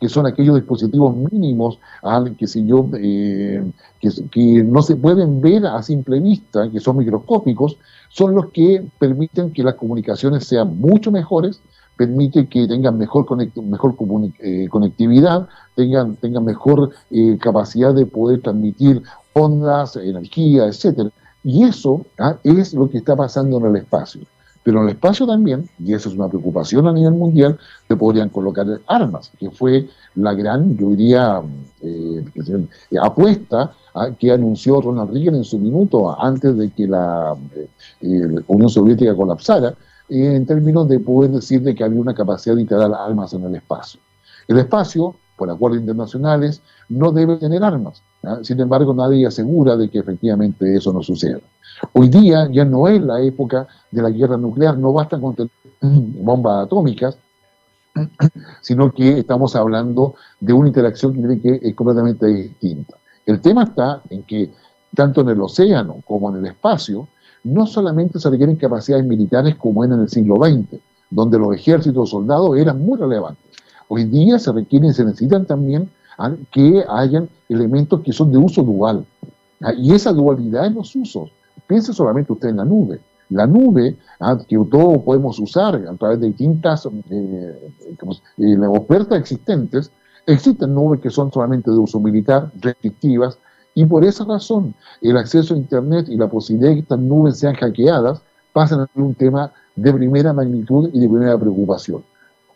que 0.00 0.08
son 0.08 0.26
aquellos 0.26 0.56
dispositivos 0.56 1.14
mínimos 1.14 1.78
que, 2.38 2.46
si 2.46 2.66
eh, 2.98 3.62
que, 4.00 4.62
no 4.64 4.82
se 4.82 4.96
pueden 4.96 5.40
ver 5.40 5.66
a 5.66 5.82
simple 5.82 6.20
vista, 6.20 6.70
que 6.70 6.80
son 6.80 6.96
microscópicos, 6.98 7.76
son 8.08 8.34
los 8.34 8.50
que 8.50 8.84
permiten 8.98 9.52
que 9.52 9.62
las 9.62 9.74
comunicaciones 9.74 10.46
sean 10.46 10.78
mucho 10.78 11.10
mejores, 11.10 11.60
permite 11.96 12.46
que 12.48 12.66
tengan 12.66 12.98
mejor, 12.98 13.26
mejor 13.62 13.94
eh, 14.40 14.68
conectividad, 14.68 15.48
tengan, 15.74 16.44
mejor 16.44 16.90
eh, 17.10 17.38
capacidad 17.40 17.94
de 17.94 18.06
poder 18.06 18.40
transmitir 18.42 19.02
ondas, 19.32 19.96
energía, 19.96 20.66
etcétera. 20.66 21.10
Y 21.42 21.64
eso 21.64 22.06
ah, 22.18 22.36
es 22.42 22.74
lo 22.74 22.88
que 22.88 22.98
está 22.98 23.14
pasando 23.14 23.58
en 23.58 23.66
el 23.66 23.76
espacio. 23.76 24.22
Pero 24.64 24.78
en 24.78 24.84
el 24.84 24.94
espacio 24.94 25.26
también, 25.26 25.68
y 25.78 25.92
eso 25.92 26.08
es 26.08 26.14
una 26.14 26.28
preocupación 26.28 26.88
a 26.88 26.92
nivel 26.92 27.12
mundial, 27.12 27.58
se 27.86 27.96
podrían 27.96 28.30
colocar 28.30 28.66
armas, 28.86 29.30
que 29.38 29.50
fue 29.50 29.88
la 30.14 30.32
gran, 30.32 30.76
yo 30.78 30.88
diría, 30.88 31.42
eh, 31.82 32.24
apuesta 33.00 33.72
que 34.18 34.32
anunció 34.32 34.80
Ronald 34.80 35.12
Reagan 35.12 35.36
en 35.36 35.44
su 35.44 35.58
minuto 35.58 36.20
antes 36.20 36.56
de 36.56 36.70
que 36.70 36.86
la, 36.86 37.36
eh, 38.00 38.42
Unión 38.48 38.70
Soviética 38.70 39.14
colapsara, 39.14 39.74
en 40.08 40.46
términos 40.46 40.88
de 40.88 41.00
poder 41.00 41.30
decir 41.30 41.62
de 41.62 41.74
que 41.74 41.84
había 41.84 42.00
una 42.00 42.14
capacidad 42.14 42.54
de 42.54 42.62
instalar 42.62 42.92
armas 42.94 43.32
en 43.32 43.44
el 43.44 43.54
espacio. 43.54 44.00
El 44.48 44.58
espacio, 44.58 45.14
por 45.36 45.50
acuerdos 45.50 45.80
internacionales, 45.80 46.60
no 46.88 47.12
debe 47.12 47.36
tener 47.36 47.62
armas. 47.64 48.02
Sin 48.42 48.60
embargo, 48.60 48.94
nadie 48.94 49.26
asegura 49.26 49.76
de 49.76 49.88
que 49.88 49.98
efectivamente 49.98 50.76
eso 50.76 50.92
no 50.92 51.02
suceda. 51.02 51.40
Hoy 51.92 52.08
día 52.08 52.48
ya 52.50 52.64
no 52.64 52.88
es 52.88 53.02
la 53.02 53.20
época 53.20 53.66
de 53.90 54.02
la 54.02 54.10
guerra 54.10 54.36
nuclear, 54.36 54.78
no 54.78 54.92
basta 54.92 55.18
con 55.20 55.34
tener 55.34 55.50
bombas 55.80 56.66
atómicas, 56.66 57.18
sino 58.60 58.92
que 58.92 59.18
estamos 59.18 59.56
hablando 59.56 60.14
de 60.40 60.52
una 60.52 60.68
interacción 60.68 61.40
que 61.40 61.60
es 61.62 61.74
completamente 61.74 62.26
distinta. 62.26 62.96
El 63.26 63.40
tema 63.40 63.64
está 63.64 64.02
en 64.10 64.22
que 64.22 64.50
tanto 64.94 65.22
en 65.22 65.30
el 65.30 65.40
océano 65.40 65.96
como 66.06 66.30
en 66.30 66.36
el 66.36 66.46
espacio, 66.46 67.08
no 67.44 67.66
solamente 67.66 68.18
se 68.18 68.30
requieren 68.30 68.56
capacidades 68.56 69.04
militares 69.04 69.54
como 69.56 69.84
en 69.84 69.92
el 69.92 70.08
siglo 70.08 70.36
XX, 70.36 70.80
donde 71.10 71.38
los 71.38 71.54
ejércitos 71.54 72.10
soldados 72.10 72.56
eran 72.56 72.84
muy 72.84 72.98
relevantes. 72.98 73.44
Hoy 73.88 74.04
día 74.04 74.38
se 74.38 74.50
requieren, 74.50 74.92
se 74.94 75.04
necesitan 75.04 75.46
también 75.46 75.90
que 76.50 76.84
hayan 76.88 77.28
elementos 77.48 78.00
que 78.00 78.12
son 78.12 78.32
de 78.32 78.38
uso 78.38 78.62
dual. 78.62 79.04
Ah, 79.60 79.72
y 79.74 79.92
esa 79.92 80.12
dualidad 80.12 80.66
en 80.66 80.74
los 80.74 80.94
usos 80.94 81.30
Piense 81.66 81.92
solamente 81.92 82.32
usted 82.32 82.48
en 82.48 82.58
la 82.58 82.64
nube. 82.64 83.00
La 83.30 83.46
nube, 83.46 83.96
ah, 84.20 84.38
que 84.46 84.56
todos 84.70 84.98
podemos 85.02 85.38
usar 85.38 85.76
a 85.76 85.94
través 85.94 86.20
de 86.20 86.26
distintas 86.26 86.86
eh, 87.10 87.72
eh, 88.38 88.66
ofertas 88.66 89.18
existentes, 89.18 89.90
existen 90.26 90.74
nubes 90.74 91.00
que 91.00 91.10
son 91.10 91.32
solamente 91.32 91.70
de 91.70 91.78
uso 91.78 92.00
militar, 92.00 92.50
restrictivas, 92.60 93.38
y 93.74 93.84
por 93.84 94.04
esa 94.04 94.24
razón 94.24 94.74
el 95.02 95.16
acceso 95.16 95.54
a 95.54 95.58
Internet 95.58 96.06
y 96.08 96.16
la 96.16 96.28
posibilidad 96.28 96.70
de 96.70 96.76
que 96.76 96.82
estas 96.82 96.98
nubes 96.98 97.38
sean 97.38 97.54
hackeadas 97.54 98.22
pasan 98.52 98.80
a 98.80 98.86
ser 98.86 99.02
un 99.02 99.14
tema 99.14 99.52
de 99.74 99.92
primera 99.92 100.32
magnitud 100.32 100.90
y 100.92 101.00
de 101.00 101.08
primera 101.08 101.36
preocupación. 101.36 102.02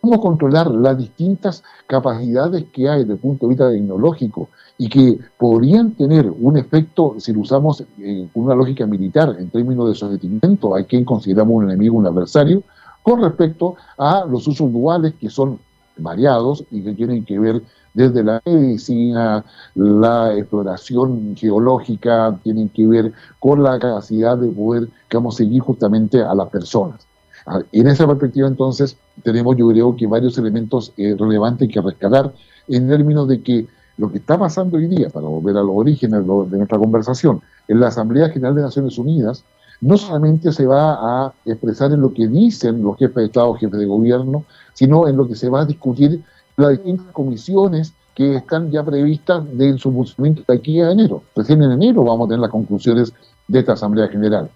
¿Cómo 0.00 0.20
controlar 0.20 0.70
las 0.70 0.96
distintas 0.96 1.64
capacidades 1.88 2.64
que 2.72 2.88
hay 2.88 3.00
desde 3.00 3.14
el 3.14 3.18
punto 3.18 3.46
de 3.46 3.50
vista 3.50 3.68
tecnológico 3.68 4.48
y 4.78 4.88
que 4.88 5.18
podrían 5.36 5.90
tener 5.92 6.30
un 6.30 6.56
efecto, 6.56 7.16
si 7.18 7.32
lo 7.32 7.40
usamos 7.40 7.82
eh, 7.98 8.28
una 8.34 8.54
lógica 8.54 8.86
militar 8.86 9.34
en 9.36 9.50
términos 9.50 9.88
de 9.88 9.96
sometimiento 9.96 10.76
a 10.76 10.84
quien 10.84 11.04
consideramos 11.04 11.56
un 11.56 11.64
enemigo, 11.64 11.96
un 11.96 12.06
adversario, 12.06 12.62
con 13.02 13.22
respecto 13.22 13.74
a 13.96 14.24
los 14.24 14.46
usos 14.46 14.72
duales 14.72 15.14
que 15.18 15.30
son 15.30 15.58
variados 15.96 16.64
y 16.70 16.82
que 16.82 16.94
tienen 16.94 17.24
que 17.24 17.38
ver 17.40 17.62
desde 17.98 18.22
la 18.22 18.40
medicina, 18.46 19.44
la 19.74 20.32
exploración 20.36 21.34
geológica, 21.34 22.38
tienen 22.44 22.68
que 22.68 22.86
ver 22.86 23.12
con 23.40 23.60
la 23.60 23.76
capacidad 23.80 24.38
de 24.38 24.48
poder, 24.50 24.88
digamos, 25.10 25.34
seguir 25.34 25.62
justamente 25.62 26.22
a 26.22 26.32
las 26.32 26.48
personas. 26.48 27.04
Ah, 27.44 27.60
en 27.72 27.88
esa 27.88 28.06
perspectiva, 28.06 28.46
entonces, 28.46 28.96
tenemos, 29.24 29.56
yo 29.56 29.68
creo, 29.70 29.96
que 29.96 30.06
varios 30.06 30.38
elementos 30.38 30.92
eh, 30.96 31.16
relevantes 31.18 31.68
que 31.72 31.80
rescatar 31.80 32.32
en 32.68 32.88
términos 32.88 33.26
de 33.26 33.42
que 33.42 33.66
lo 33.96 34.12
que 34.12 34.18
está 34.18 34.38
pasando 34.38 34.76
hoy 34.76 34.86
día, 34.86 35.10
para 35.10 35.26
volver 35.26 35.56
a 35.56 35.62
los 35.62 35.74
orígenes 35.74 36.20
de 36.24 36.56
nuestra 36.56 36.78
conversación, 36.78 37.40
en 37.66 37.80
la 37.80 37.88
Asamblea 37.88 38.28
General 38.28 38.54
de 38.54 38.62
Naciones 38.62 38.96
Unidas, 38.96 39.42
no 39.80 39.96
solamente 39.96 40.52
se 40.52 40.66
va 40.66 40.92
a 40.92 41.32
expresar 41.44 41.90
en 41.90 42.00
lo 42.00 42.12
que 42.12 42.28
dicen 42.28 42.80
los 42.80 42.96
jefes 42.96 43.16
de 43.16 43.24
Estado, 43.24 43.54
jefes 43.54 43.80
de 43.80 43.86
gobierno, 43.86 44.44
sino 44.74 45.08
en 45.08 45.16
lo 45.16 45.26
que 45.26 45.34
se 45.34 45.48
va 45.48 45.62
a 45.62 45.64
discutir 45.64 46.22
las 46.58 46.70
distintas 46.72 47.06
comisiones 47.12 47.94
que 48.14 48.36
están 48.36 48.70
ya 48.70 48.82
previstas 48.82 49.44
de 49.56 49.78
su 49.78 49.92
funcionamiento 49.92 50.42
de 50.46 50.58
aquí 50.58 50.80
a 50.80 50.90
enero. 50.90 51.22
Recién 51.36 51.62
en 51.62 51.70
enero 51.70 52.02
vamos 52.02 52.26
a 52.26 52.28
tener 52.30 52.40
las 52.40 52.50
conclusiones 52.50 53.12
de 53.46 53.60
esta 53.60 53.74
Asamblea 53.74 54.08
General. 54.08 54.50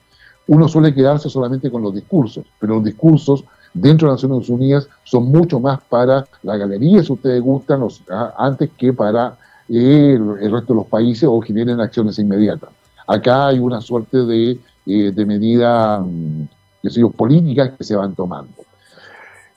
Uno 0.48 0.66
suele 0.66 0.92
quedarse 0.92 1.30
solamente 1.30 1.70
con 1.70 1.80
los 1.80 1.94
discursos, 1.94 2.44
pero 2.58 2.74
los 2.74 2.84
discursos 2.84 3.44
dentro 3.72 4.08
de 4.08 4.14
las 4.14 4.22
Naciones 4.22 4.48
Unidas 4.48 4.88
son 5.04 5.26
mucho 5.26 5.60
más 5.60 5.80
para 5.88 6.26
la 6.42 6.56
galería, 6.56 7.04
si 7.04 7.12
ustedes 7.12 7.40
gustan, 7.40 7.86
antes 8.36 8.70
que 8.76 8.92
para 8.92 9.36
eh, 9.68 10.18
el, 10.18 10.50
resto 10.50 10.72
de 10.72 10.80
los 10.80 10.86
países 10.86 11.28
o 11.30 11.40
generen 11.40 11.80
acciones 11.80 12.18
inmediatas. 12.18 12.70
Acá 13.06 13.46
hay 13.46 13.60
una 13.60 13.80
suerte 13.80 14.18
de, 14.18 14.58
eh, 14.86 15.12
de 15.12 15.24
medida, 15.24 16.00
mm, 16.00 16.48
políticas 17.16 17.70
que 17.78 17.84
se 17.84 17.94
van 17.94 18.16
tomando. 18.16 18.61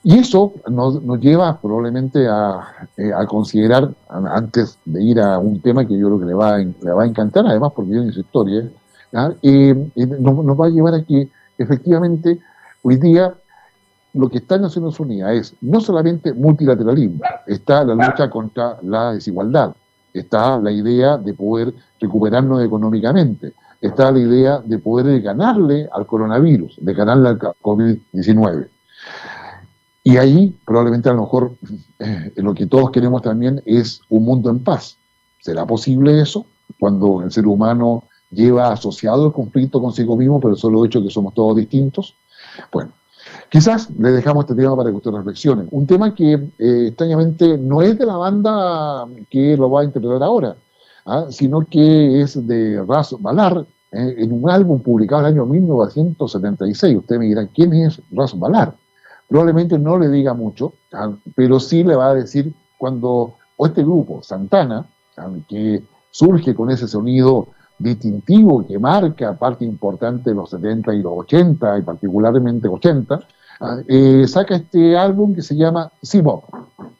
Y 0.07 0.19
eso 0.19 0.53
nos, 0.69 1.01
lleva 1.19 1.59
probablemente 1.59 2.27
a, 2.27 2.87
eh, 2.95 3.11
considerar, 3.27 3.89
antes 4.07 4.77
de 4.85 5.01
ir 5.01 5.19
a 5.19 5.39
un 5.39 5.59
tema 5.61 5.83
que 5.83 5.97
yo 5.97 6.05
creo 6.05 6.19
que 6.19 6.25
le 6.27 6.35
va 6.35 6.53
a, 6.53 6.57
le 6.59 6.91
va 6.91 7.01
a 7.01 7.07
encantar, 7.07 7.43
además 7.47 7.71
porque 7.75 7.89
viene 7.89 8.11
su 8.11 8.19
historia, 8.19 8.69
¿ah? 9.13 9.31
nos, 9.41 10.45
nos 10.45 10.61
va 10.61 10.67
a 10.67 10.69
llevar 10.69 10.93
a 10.93 11.03
que 11.03 11.27
efectivamente 11.57 12.39
hoy 12.83 12.97
día 12.97 13.33
lo 14.13 14.29
que 14.29 14.37
está 14.37 14.57
en 14.57 14.61
Naciones 14.61 14.99
Unidas 14.99 15.33
es 15.33 15.55
no 15.61 15.81
solamente 15.81 16.33
multilateralismo, 16.33 17.23
está 17.47 17.83
la 17.83 17.95
lucha 17.95 18.29
contra 18.29 18.77
la 18.83 19.13
desigualdad, 19.13 19.75
está 20.13 20.59
la 20.59 20.71
idea 20.71 21.17
de 21.17 21.33
poder 21.33 21.73
recuperarnos 21.99 22.63
económicamente, 22.63 23.53
está 23.81 24.11
la 24.11 24.19
idea 24.19 24.59
de 24.59 24.77
poder 24.77 25.19
ganarle 25.23 25.89
al 25.91 26.05
coronavirus, 26.05 26.77
de 26.79 26.93
ganarle 26.93 27.29
al 27.29 27.39
COVID-19. 27.39 28.67
Y 30.05 30.17
ahí 30.17 30.55
probablemente 30.65 31.09
a 31.09 31.13
lo 31.13 31.23
mejor 31.23 31.55
eh, 31.99 32.31
lo 32.37 32.53
que 32.53 32.67
todos 32.67 32.91
queremos 32.91 33.23
también 33.23 33.61
es 33.65 34.01
un 34.07 34.23
mundo 34.23 34.51
en 34.51 34.63
paz. 34.63 34.97
¿Será 35.41 35.65
posible 35.65 36.21
eso 36.21 36.45
cuando 36.79 37.23
el 37.23 37.31
ser 37.31 37.47
humano 37.47 38.03
lleva 38.29 38.71
asociado 38.71 39.25
el 39.25 39.33
conflicto 39.33 39.81
consigo 39.81 40.15
mismo, 40.15 40.39
pero 40.39 40.55
solo 40.55 40.85
hecho 40.85 41.01
que 41.01 41.09
somos 41.09 41.33
todos 41.33 41.57
distintos? 41.57 42.13
Bueno, 42.71 42.91
Quizás 43.49 43.89
le 43.97 44.11
dejamos 44.11 44.45
este 44.45 44.55
tema 44.55 44.75
para 44.75 44.89
que 44.89 44.97
usted 44.97 45.11
reflexione. 45.11 45.65
Un 45.71 45.87
tema 45.87 46.13
que 46.13 46.33
eh, 46.33 46.87
extrañamente 46.87 47.57
no 47.57 47.81
es 47.81 47.97
de 47.97 48.05
la 48.05 48.17
banda 48.17 49.05
que 49.29 49.57
lo 49.57 49.69
va 49.69 49.81
a 49.81 49.83
interpretar 49.85 50.23
ahora, 50.23 50.55
¿ah? 51.05 51.27
sino 51.29 51.61
que 51.61 52.21
es 52.21 52.45
de 52.45 52.83
Ras 52.85 53.15
Balar, 53.19 53.65
eh, 53.91 54.15
en 54.17 54.31
un 54.31 54.49
álbum 54.49 54.81
publicado 54.81 55.21
en 55.21 55.27
el 55.27 55.33
año 55.33 55.45
1976. 55.45 56.97
Usted 56.97 57.17
me 57.17 57.25
dirá, 57.25 57.47
¿quién 57.47 57.73
es 57.73 58.01
Ras 58.11 58.37
Balar? 58.37 58.75
Probablemente 59.27 59.79
no 59.79 59.97
le 59.97 60.09
diga 60.09 60.33
mucho, 60.33 60.73
¿ah? 60.93 61.11
pero 61.35 61.59
sí 61.59 61.83
le 61.83 61.95
va 61.95 62.09
a 62.09 62.13
decir 62.13 62.53
cuando 62.77 63.35
este 63.59 63.83
grupo, 63.83 64.21
Santana, 64.21 64.85
¿ah? 65.17 65.29
que 65.47 65.83
surge 66.11 66.53
con 66.53 66.69
ese 66.71 66.87
sonido 66.87 67.47
distintivo 67.77 68.65
que 68.65 68.79
marca 68.79 69.33
parte 69.33 69.65
importante 69.65 70.29
de 70.29 70.35
los 70.35 70.49
70 70.49 70.93
y 70.93 71.01
los 71.01 71.13
80, 71.17 71.79
y 71.79 71.81
particularmente 71.81 72.67
80, 72.67 73.19
ah, 73.61 73.77
eh, 73.87 74.25
saca 74.27 74.55
este 74.55 74.97
álbum 74.97 75.35
que 75.35 75.41
se 75.41 75.55
llama 75.55 75.91
Bop 76.23 76.43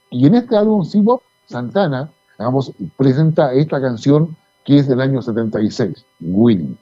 Y 0.10 0.28
en 0.28 0.36
este 0.36 0.58
álbum 0.58 0.86
Bop 1.04 1.22
Santana, 1.46 2.10
digamos, 2.38 2.74
presenta 2.98 3.54
esta 3.54 3.80
canción 3.80 4.36
que 4.64 4.80
es 4.80 4.88
del 4.88 5.00
año 5.00 5.22
76, 5.22 6.04
Winning. 6.22 6.78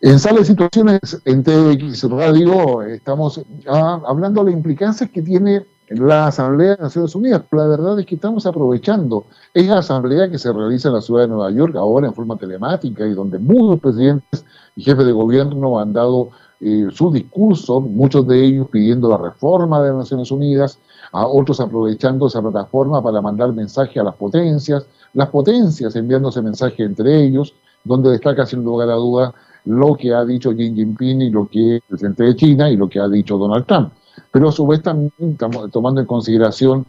En 0.00 0.18
Sala 0.18 0.40
de 0.40 0.44
Situaciones, 0.44 1.22
en 1.24 1.42
TX 1.42 2.04
Radio, 2.10 2.82
estamos 2.82 3.40
ah, 3.68 4.00
hablando 4.06 4.42
de 4.42 4.50
las 4.50 4.56
implicancias 4.56 5.10
que 5.10 5.22
tiene 5.22 5.64
la 5.88 6.26
Asamblea 6.26 6.76
de 6.76 6.82
Naciones 6.82 7.14
Unidas. 7.14 7.42
la 7.50 7.66
verdad 7.66 7.98
es 8.00 8.06
que 8.06 8.14
estamos 8.14 8.46
aprovechando 8.46 9.26
esa 9.54 9.78
asamblea 9.78 10.30
que 10.30 10.38
se 10.38 10.52
realiza 10.52 10.88
en 10.88 10.94
la 10.94 11.00
ciudad 11.00 11.22
de 11.22 11.28
Nueva 11.28 11.50
York 11.50 11.76
ahora 11.76 12.06
en 12.06 12.14
forma 12.14 12.36
telemática 12.36 13.06
y 13.06 13.12
donde 13.12 13.38
muchos 13.38 13.80
presidentes 13.80 14.44
y 14.76 14.82
jefes 14.82 15.04
de 15.04 15.12
gobierno 15.12 15.78
han 15.78 15.92
dado 15.92 16.30
eh, 16.60 16.88
su 16.92 17.12
discurso, 17.12 17.80
muchos 17.80 18.26
de 18.26 18.44
ellos 18.44 18.68
pidiendo 18.70 19.08
la 19.08 19.18
reforma 19.18 19.82
de 19.82 19.88
las 19.90 19.98
Naciones 19.98 20.30
Unidas, 20.30 20.78
a 21.12 21.26
otros 21.26 21.60
aprovechando 21.60 22.26
esa 22.28 22.40
plataforma 22.40 23.02
para 23.02 23.20
mandar 23.20 23.52
mensajes 23.52 23.98
a 23.98 24.04
las 24.04 24.14
potencias, 24.14 24.86
las 25.12 25.28
potencias 25.28 25.94
enviándose 25.96 26.40
mensajes 26.40 26.80
entre 26.80 27.22
ellos, 27.24 27.54
donde 27.84 28.10
destaca 28.10 28.46
sin 28.46 28.64
lugar 28.64 28.88
a 28.88 28.94
dudas 28.94 29.32
lo 29.64 29.94
que 29.94 30.12
ha 30.12 30.24
dicho 30.24 30.50
Xi 30.50 30.74
Jinping 30.74 31.22
y 31.22 31.30
lo 31.30 31.48
que 31.48 31.76
es 31.76 31.82
el 31.82 31.88
presidente 31.88 32.24
de 32.24 32.36
China 32.36 32.70
y 32.70 32.76
lo 32.76 32.88
que 32.88 33.00
ha 33.00 33.08
dicho 33.08 33.38
Donald 33.38 33.66
Trump. 33.66 33.92
Pero 34.30 34.48
a 34.48 34.52
su 34.52 34.66
vez 34.66 34.82
también 34.82 35.12
estamos 35.18 35.70
tomando 35.70 36.00
en 36.00 36.06
consideración 36.06 36.86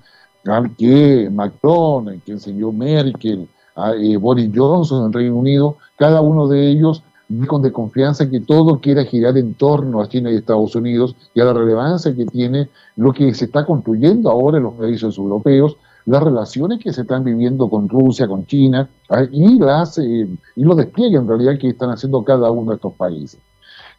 que 0.78 1.30
Macron, 1.32 2.22
que 2.26 2.34
enseñó 2.34 2.72
Merkel, 2.72 3.48
a, 3.76 3.94
eh, 3.94 4.18
Boris 4.18 4.52
Johnson 4.54 5.06
en 5.06 5.14
Reino 5.14 5.36
Unido, 5.36 5.78
cada 5.98 6.22
uno 6.22 6.48
de 6.48 6.70
ellos 6.70 7.04
con 7.48 7.62
de 7.62 7.72
confianza 7.72 8.30
que 8.30 8.42
todo 8.42 8.80
quiera 8.80 9.04
girar 9.06 9.38
en 9.38 9.54
torno 9.56 10.02
a 10.02 10.08
China 10.08 10.30
y 10.30 10.36
Estados 10.36 10.76
Unidos 10.76 11.16
y 11.34 11.42
a 11.42 11.46
la 11.46 11.54
relevancia 11.54 12.16
que 12.16 12.26
tiene 12.26 12.70
lo 12.96 13.12
que 13.12 13.34
se 13.34 13.46
está 13.46 13.66
construyendo 13.66 14.30
ahora 14.30 14.58
en 14.58 14.64
los 14.64 14.74
países 14.74 15.18
europeos, 15.18 15.78
las 16.06 16.22
relaciones 16.22 16.80
que 16.80 16.92
se 16.92 17.02
están 17.02 17.24
viviendo 17.24 17.70
con 17.70 17.88
Rusia, 17.88 18.28
con 18.28 18.46
China 18.46 18.90
ah, 19.10 19.24
y, 19.32 19.60
las, 19.60 19.98
eh, 19.98 20.28
y 20.56 20.64
los 20.64 20.78
despliegues 20.78 21.22
en 21.22 21.28
realidad 21.28 21.58
que 21.58 21.70
están 21.70 21.92
haciendo 21.92 22.24
cada 22.24 22.52
uno 22.52 22.72
de 22.72 22.76
estos 22.76 22.94
países. 22.94 23.40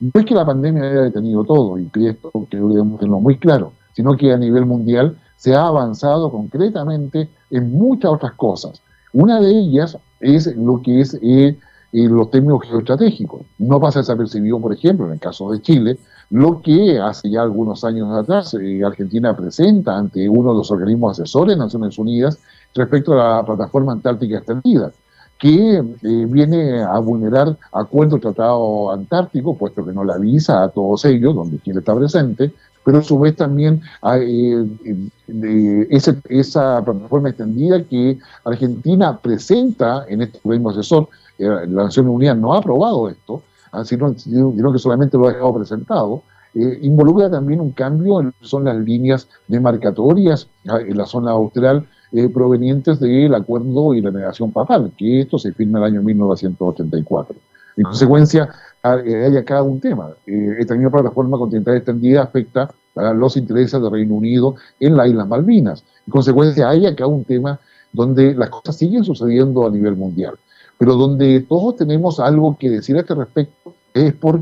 No 0.01 0.11
es 0.15 0.27
que 0.27 0.35
la 0.35 0.45
pandemia 0.45 0.83
haya 0.83 1.03
detenido 1.03 1.45
todo, 1.45 1.79
y 1.79 1.89
esto 2.07 2.31
que 2.51 2.57
debemos 2.57 2.99
tenerlo 2.99 3.21
muy 3.21 3.39
claro, 3.39 3.73
sino 3.95 4.17
que 4.17 4.33
a 4.33 4.37
nivel 4.37 4.67
mundial 4.67 5.17
se 5.37 5.55
ha 5.55 5.67
avanzado 5.67 6.31
concretamente 6.31 7.29
en 7.51 7.71
muchas 7.73 8.13
otras 8.13 8.33
cosas. 8.33 8.83
Una 9.13 9.41
de 9.41 9.51
ellas 9.51 9.97
es 10.21 10.55
lo 10.57 10.83
que 10.83 11.01
es 11.01 11.19
eh, 11.23 11.57
los 11.93 12.31
términos 12.31 12.63
geoestratégicos. 12.63 13.43
No 13.59 13.81
pasa 13.81 14.01
desapercibido, 14.01 14.59
por 14.61 14.73
ejemplo, 14.73 15.07
en 15.07 15.13
el 15.13 15.21
caso 15.21 15.53
de 15.53 15.63
Chile, 15.63 15.99
lo 16.31 16.62
que 16.62 16.99
hace 16.99 17.31
ya 17.31 17.43
algunos 17.43 17.85
años 17.85 18.11
atrás 18.12 18.55
eh, 18.55 18.83
Argentina 18.85 19.37
presenta 19.37 19.97
ante 19.97 20.29
uno 20.29 20.53
de 20.53 20.59
los 20.59 20.70
organismos 20.70 21.18
asesores 21.18 21.55
de 21.55 21.62
Naciones 21.62 21.99
Unidas 21.99 22.39
respecto 22.75 23.12
a 23.12 23.37
la 23.37 23.45
plataforma 23.45 23.93
antártica 23.93 24.39
extendida, 24.39 24.93
que 25.39 25.77
eh, 25.77 25.83
viene 26.03 26.83
a 26.83 26.99
vulnerar 26.99 27.57
acuerdos 27.72 28.20
tratado 28.20 28.91
antártico, 28.93 29.57
puesto 29.57 29.85
que 29.85 29.93
no 29.93 30.05
le 30.05 30.12
avisa 30.12 30.62
a 30.62 30.68
todos 30.68 31.05
ellos, 31.05 31.35
donde 31.35 31.61
Chile 31.61 31.81
está 31.81 31.95
presente, 31.95 32.53
pero 32.85 32.99
a 32.99 33.03
su 33.03 33.18
vez 33.18 33.37
también 33.37 33.81
eh, 34.14 35.87
esa 35.89 36.85
plataforma 36.85 37.31
extendida 37.31 37.83
que 37.83 38.18
Argentina 38.45 39.18
presenta 39.18 40.05
en 40.09 40.22
este 40.22 40.39
organismo 40.43 40.70
asesor, 40.70 41.09
la 41.39 41.66
Naciones 41.66 42.12
Unidas 42.12 42.37
no 42.37 42.55
ha 42.55 42.59
aprobado 42.59 43.09
esto, 43.09 43.43
sino, 43.85 44.16
sino 44.16 44.72
que 44.72 44.79
solamente 44.79 45.16
lo 45.16 45.27
ha 45.27 45.33
dejado 45.33 45.55
presentado, 45.55 46.22
eh, 46.55 46.79
involucra 46.83 47.29
también 47.29 47.61
un 47.61 47.72
cambio 47.72 48.20
en 48.20 48.33
son 48.41 48.64
las 48.64 48.77
líneas 48.77 49.29
demarcatorias 49.49 50.49
ah, 50.68 50.79
en 50.81 50.97
la 50.97 51.05
zona 51.05 51.33
austral 51.33 51.89
eh, 52.12 52.29
provenientes 52.29 53.01
del 53.01 53.35
acuerdo 53.35 53.93
y 53.93 54.01
la 54.01 54.12
negación 54.12 54.53
papal, 54.53 54.93
que 54.97 55.22
esto 55.22 55.37
se 55.37 55.53
firma 55.53 55.79
en 55.79 55.85
el 55.85 55.93
año 55.95 56.03
1984. 56.03 57.35
En 57.77 57.85
consecuencia, 57.85 58.51
ah, 58.85 58.99
eh, 59.05 59.25
hay 59.27 59.37
acá 59.37 59.64
un 59.64 59.81
tema. 59.81 60.11
esta 60.27 60.75
misma 60.75 60.93
plataforma 60.93 61.39
continental 61.39 61.75
extendida 61.77 62.22
afecta 62.22 62.70
a 62.95 63.12
los 63.12 63.37
intereses 63.37 63.83
del 63.83 63.91
Reino 63.91 64.14
Unido 64.14 64.55
en 64.79 64.97
las 64.97 65.09
Islas 65.09 65.27
Malvinas. 65.27 65.85
En 66.07 66.12
consecuencia, 66.12 66.68
hay 66.68 66.87
acá 66.87 67.09
un 67.09 67.25
tema 67.25 67.59
donde 67.93 68.33
las 68.35 68.51
cosas 68.51 68.77
siguen 68.77 69.03
sucediendo 69.03 69.66
a 69.66 69.70
nivel 69.70 69.97
mundial 69.97 70.37
pero 70.79 70.95
donde 70.95 71.41
todos 71.41 71.77
tenemos 71.77 72.20
algo 72.20 72.57
que 72.59 72.70
decir 72.70 72.97
a 72.97 73.01
este 73.01 73.14
respecto 73.14 73.75
es 73.93 74.12
por 74.14 74.41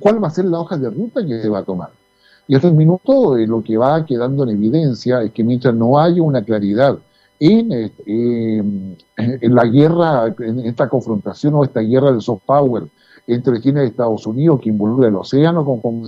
cuál 0.00 0.22
va 0.22 0.28
a 0.28 0.30
ser 0.30 0.46
la 0.46 0.60
hoja 0.60 0.76
de 0.76 0.90
ruta 0.90 1.24
que 1.26 1.40
se 1.40 1.48
va 1.48 1.60
a 1.60 1.64
tomar. 1.64 1.90
Y 2.48 2.54
hasta 2.54 2.68
el 2.68 2.74
minuto 2.74 3.36
eh, 3.36 3.46
lo 3.46 3.62
que 3.62 3.76
va 3.76 4.04
quedando 4.04 4.44
en 4.44 4.50
evidencia 4.50 5.22
es 5.22 5.32
que 5.32 5.42
mientras 5.42 5.74
no 5.74 5.98
haya 5.98 6.22
una 6.22 6.42
claridad 6.42 6.98
en, 7.40 7.72
eh, 7.72 7.92
en 9.16 9.54
la 9.54 9.64
guerra, 9.64 10.34
en 10.38 10.60
esta 10.60 10.88
confrontación 10.88 11.54
o 11.54 11.64
esta 11.64 11.80
guerra 11.80 12.12
de 12.12 12.20
soft 12.20 12.42
power 12.46 12.84
entre 13.26 13.60
China 13.60 13.82
y 13.82 13.88
Estados 13.88 14.26
Unidos, 14.26 14.60
que 14.60 14.68
involucra 14.68 15.08
el 15.08 15.16
océano, 15.16 15.64
como 15.64 16.06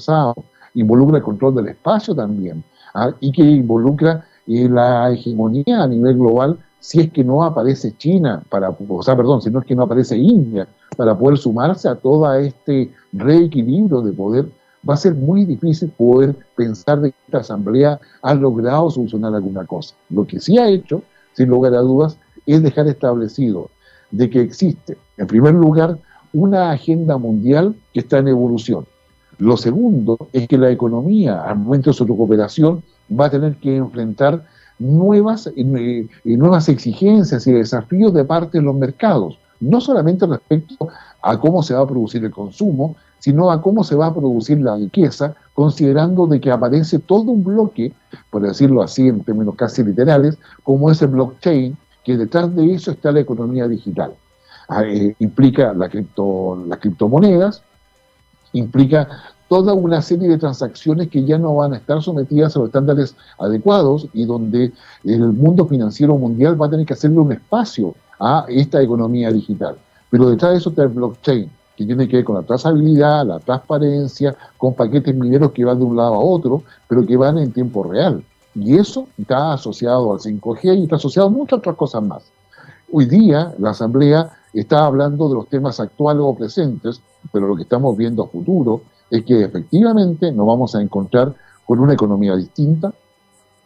involucra 0.75 1.19
el 1.19 1.23
control 1.23 1.57
del 1.57 1.69
espacio 1.69 2.15
también, 2.15 2.63
¿ah? 2.95 3.11
y 3.21 3.33
que 3.33 3.43
involucra 3.43 4.25
eh, 4.47 4.69
la 4.69 5.11
hegemonía 5.11 5.83
a 5.83 5.87
nivel 5.89 6.17
global 6.17 6.59
si 6.81 7.01
es 7.01 7.11
que 7.11 7.25
no 7.25 7.45
aparece 7.45 7.97
China, 7.97 8.43
para, 8.49 8.71
o 8.71 9.03
sea, 9.03 9.17
perdón, 9.17 9.43
si 9.43 9.51
no 9.51 9.61
es 9.61 9.67
que 9.67 9.75
no 9.75 9.83
aparece 9.83 10.17
India, 10.17 10.69
para 10.97 11.17
poder 11.17 11.39
sumarse 11.39 11.89
a 11.89 11.97
todo 11.97 12.33
este 12.35 12.91
reequilibrio 13.13 14.01
de 14.03 14.13
poder, 14.13 14.49
va 14.89 14.95
a 14.95 14.97
ser 14.97 15.15
muy 15.15 15.45
difícil 15.45 15.91
poder 15.91 16.37
pensar 16.57 17.01
de 17.01 17.11
que 17.11 17.17
esta 17.27 17.39
asamblea 17.39 18.01
ha 18.23 18.35
logrado 18.35 18.91
solucionar 18.91 19.35
alguna 19.35 19.67
cosa. 19.67 19.95
Lo 20.11 20.27
que 20.27 20.41
sí 20.41 20.59
ha 20.59 20.69
hecho, 20.69 21.03
sin 21.35 21.49
lugar 21.49 21.75
a 21.75 21.81
dudas, 21.81 22.17
es 22.47 22.63
dejar 22.63 22.87
establecido 22.87 23.71
de 24.11 24.31
que 24.31 24.41
existe, 24.41 24.97
en 25.17 25.27
primer 25.27 25.55
lugar, 25.55 25.99
una 26.33 26.71
agenda 26.71 27.19
mundial 27.19 27.75
que 27.93 28.01
está 28.01 28.19
en 28.19 28.29
evolución. 28.29 28.87
Lo 29.39 29.57
segundo 29.57 30.17
es 30.33 30.49
que 30.49 30.59
la 30.59 30.71
economía, 30.71 31.43
al 31.43 31.59
momento 31.59 31.91
de 31.91 31.95
su 31.95 32.05
recuperación, 32.05 32.83
va 33.09 33.27
a 33.27 33.31
tener 33.31 33.57
que 33.57 33.77
enfrentar 33.77 34.45
nuevas, 34.79 35.51
eh, 35.57 36.09
nuevas 36.25 36.69
exigencias 36.69 37.47
y 37.47 37.53
desafíos 37.53 38.13
de 38.15 38.25
parte 38.25 38.59
de 38.59 38.65
los 38.65 38.75
mercados, 38.75 39.39
no 39.61 39.81
solamente 39.81 40.27
respecto 40.27 40.89
a 41.23 41.39
cómo 41.39 41.63
se 41.63 41.75
va 41.75 41.83
a 41.83 41.87
producir 41.87 42.25
el 42.25 42.31
consumo, 42.31 42.97
sino 43.19 43.51
a 43.51 43.61
cómo 43.61 43.83
se 43.83 43.97
va 43.97 44.07
a 44.07 44.15
producir 44.15 44.61
la 44.61 44.77
riqueza, 44.77 45.35
considerando 45.55 46.27
de 46.27 46.41
que 46.41 46.51
aparece 46.51 46.99
todo 47.01 47.33
un 47.33 47.43
bloque, 47.43 47.93
por 48.31 48.43
decirlo 48.43 48.83
así 48.83 49.09
en 49.09 49.25
términos 49.25 49.57
casi 49.57 49.83
literales, 49.83 50.39
como 50.63 50.91
es 50.91 51.03
el 51.03 51.09
blockchain, 51.09 51.77
que 52.05 52.17
detrás 52.17 52.55
de 52.55 52.73
eso 52.73 52.93
está 52.93 53.11
la 53.11 53.21
economía 53.21 53.67
digital. 53.67 54.13
Ah, 54.69 54.85
eh, 54.85 55.17
implica 55.19 55.73
la 55.73 55.89
cripto, 55.89 56.63
las 56.69 56.79
criptomonedas, 56.79 57.63
implica 58.53 59.09
toda 59.49 59.73
una 59.75 60.03
serie 60.03 60.29
de 60.29 60.39
transacciones 60.39 61.09
que 61.09 61.25
ya 61.25 61.39
no 61.39 61.57
van 61.57 61.73
a 61.73 61.79
estar 61.79 62.03
sometidas 62.03 62.55
a 62.55 62.61
los 62.61 62.69
estándares 62.69 63.17
adecuados 63.39 64.07
y 64.13 64.25
donde 64.25 64.73
el 65.05 65.33
mundo 65.33 65.67
financiero 65.67 66.17
mundial 66.17 66.61
va 66.61 66.67
a 66.67 66.71
tener 66.71 66.87
que 66.87 66.93
hacerle 66.93 67.19
un 67.19 67.33
espacio 67.33 67.95
a 68.21 68.45
esta 68.49 68.83
economía 68.83 69.31
digital. 69.33 69.77
Pero 70.11 70.31
detrás 70.31 70.53
de 70.53 70.59
eso 70.59 70.71
está 70.71 70.83
el 70.83 70.89
blockchain, 70.89 71.51
que 71.77 71.85
tiene 71.85 72.09
que 72.09 72.17
ver 72.17 72.25
con 72.25 72.37
la 72.37 72.43
trazabilidad, 72.43 73.27
la 73.27 73.39
transparencia, 73.39 74.37
con 74.57 74.75
paquetes 74.75 75.15
mineros 75.15 75.53
que 75.53 75.65
van 75.65 75.79
de 75.79 75.85
un 75.85 75.97
lado 75.97 76.15
a 76.15 76.19
otro, 76.19 76.63
pero 76.89 77.07
que 77.07 77.17
van 77.17 77.39
en 77.39 77.53
tiempo 77.53 77.85
real. 77.85 78.23
Y 78.55 78.77
eso 78.77 79.07
está 79.17 79.53
asociado 79.53 80.13
al 80.13 80.19
5G 80.19 80.79
y 80.79 80.83
está 80.85 80.97
asociado 80.97 81.29
a 81.29 81.31
muchas 81.31 81.61
otras 81.61 81.77
cosas 81.77 82.03
más. 82.03 82.25
Hoy 82.91 83.07
día 83.07 83.55
la 83.59 83.71
Asamblea 83.71 84.31
está 84.53 84.87
hablando 84.87 85.29
de 85.29 85.35
los 85.37 85.49
temas 85.49 85.79
actuales 85.79 86.23
o 86.25 86.35
presentes, 86.35 87.01
pero 87.33 87.47
lo 87.47 87.55
que 87.55 87.63
estamos 87.63 87.97
viendo 87.97 88.25
a 88.25 88.29
futuro 88.29 88.83
es 89.11 89.25
que 89.25 89.45
efectivamente 89.45 90.33
nos 90.33 90.47
vamos 90.47 90.75
a 90.75 90.83
encontrar 90.83 91.35
con 91.67 91.81
una 91.81 91.95
economía 91.95 92.37
distinta, 92.37 92.93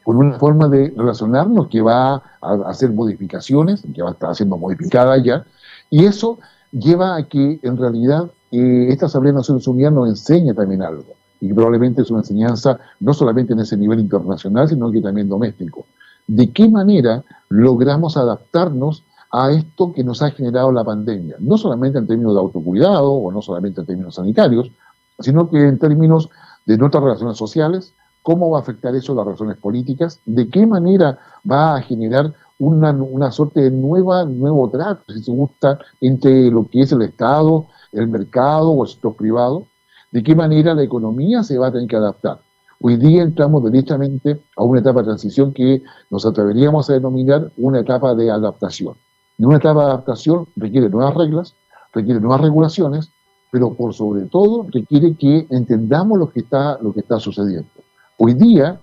con 0.03 0.16
una 0.16 0.38
forma 0.38 0.68
de 0.68 0.93
relacionarnos 0.97 1.68
que 1.68 1.80
va 1.80 2.14
a 2.40 2.53
hacer 2.66 2.93
modificaciones, 2.93 3.82
que 3.95 4.03
va 4.03 4.11
a 4.11 4.12
estar 4.12 4.34
siendo 4.34 4.57
modificada 4.57 5.16
ya, 5.22 5.45
y 5.90 6.05
eso 6.05 6.38
lleva 6.72 7.16
a 7.16 7.28
que 7.28 7.61
en 7.62 7.76
realidad 7.76 8.30
eh, 8.51 8.88
esta 8.90 9.07
Asamblea 9.07 9.32
de 9.32 9.38
Naciones 9.38 9.66
Unidas 9.68 9.93
nos 9.93 10.09
enseñe 10.09 10.55
también 10.55 10.82
algo, 10.82 11.14
y 11.40 11.53
probablemente 11.53 12.03
es 12.03 12.11
una 12.11 12.20
enseñanza 12.20 12.78
no 13.01 13.14
solamente 13.14 13.53
en 13.53 13.61
ese 13.61 13.76
nivel 13.76 14.01
internacional, 14.01 14.68
sino 14.68 14.90
que 14.90 15.01
también 15.01 15.28
doméstico. 15.28 15.86
¿De 16.26 16.51
qué 16.53 16.68
manera 16.68 17.22
logramos 17.49 18.16
adaptarnos 18.16 19.05
a 19.30 19.51
esto 19.51 19.93
que 19.93 20.05
nos 20.05 20.22
ha 20.22 20.30
generado 20.30 20.70
la 20.70 20.84
pandemia? 20.84 21.36
No 21.40 21.59
solamente 21.59 21.99
en 21.99 22.07
términos 22.07 22.34
de 22.34 22.40
autocuidado 22.40 23.12
o 23.12 23.32
no 23.32 23.43
solamente 23.43 23.80
en 23.80 23.86
términos 23.86 24.14
sanitarios, 24.14 24.70
sino 25.18 25.50
que 25.50 25.68
en 25.68 25.78
términos 25.78 26.28
de 26.66 26.78
nuestras 26.78 27.02
relaciones 27.02 27.36
sociales, 27.36 27.94
cómo 28.22 28.50
va 28.50 28.58
a 28.58 28.62
afectar 28.62 28.94
eso 28.94 29.12
a 29.12 29.16
las 29.16 29.24
relaciones 29.24 29.56
políticas, 29.58 30.20
de 30.24 30.48
qué 30.48 30.66
manera 30.66 31.18
va 31.48 31.76
a 31.76 31.82
generar 31.82 32.32
una, 32.58 32.92
una 32.92 33.32
suerte 33.32 33.62
de 33.62 33.70
nueva, 33.70 34.24
nuevo 34.24 34.70
trato, 34.70 35.12
si 35.12 35.22
se 35.22 35.32
gusta, 35.32 35.78
entre 36.00 36.50
lo 36.50 36.68
que 36.68 36.82
es 36.82 36.92
el 36.92 37.02
Estado, 37.02 37.66
el 37.92 38.06
mercado 38.08 38.70
o 38.70 38.84
el 38.84 38.90
sector 38.90 39.16
privado, 39.16 39.66
de 40.12 40.22
qué 40.22 40.34
manera 40.34 40.74
la 40.74 40.82
economía 40.82 41.42
se 41.42 41.58
va 41.58 41.68
a 41.68 41.72
tener 41.72 41.88
que 41.88 41.96
adaptar. 41.96 42.40
Hoy 42.80 42.96
día 42.96 43.22
entramos 43.22 43.64
directamente 43.64 44.40
a 44.56 44.64
una 44.64 44.80
etapa 44.80 45.00
de 45.00 45.06
transición 45.06 45.52
que 45.52 45.82
nos 46.10 46.26
atreveríamos 46.26 46.90
a 46.90 46.94
denominar 46.94 47.50
una 47.56 47.80
etapa 47.80 48.14
de 48.14 48.30
adaptación. 48.30 48.94
Y 49.38 49.44
una 49.44 49.58
etapa 49.58 49.80
de 49.80 49.86
adaptación 49.86 50.46
requiere 50.56 50.88
nuevas 50.88 51.14
reglas, 51.14 51.54
requiere 51.92 52.20
nuevas 52.20 52.40
regulaciones, 52.40 53.10
pero 53.53 53.74
por 53.74 53.92
sobre 53.92 54.22
todo 54.22 54.66
requiere 54.72 55.14
que 55.14 55.46
entendamos 55.50 56.18
lo 56.18 56.32
que 56.32 56.40
está, 56.40 56.78
lo 56.80 56.92
que 56.94 57.00
está 57.00 57.20
sucediendo. 57.20 57.68
Hoy 58.16 58.32
día, 58.32 58.80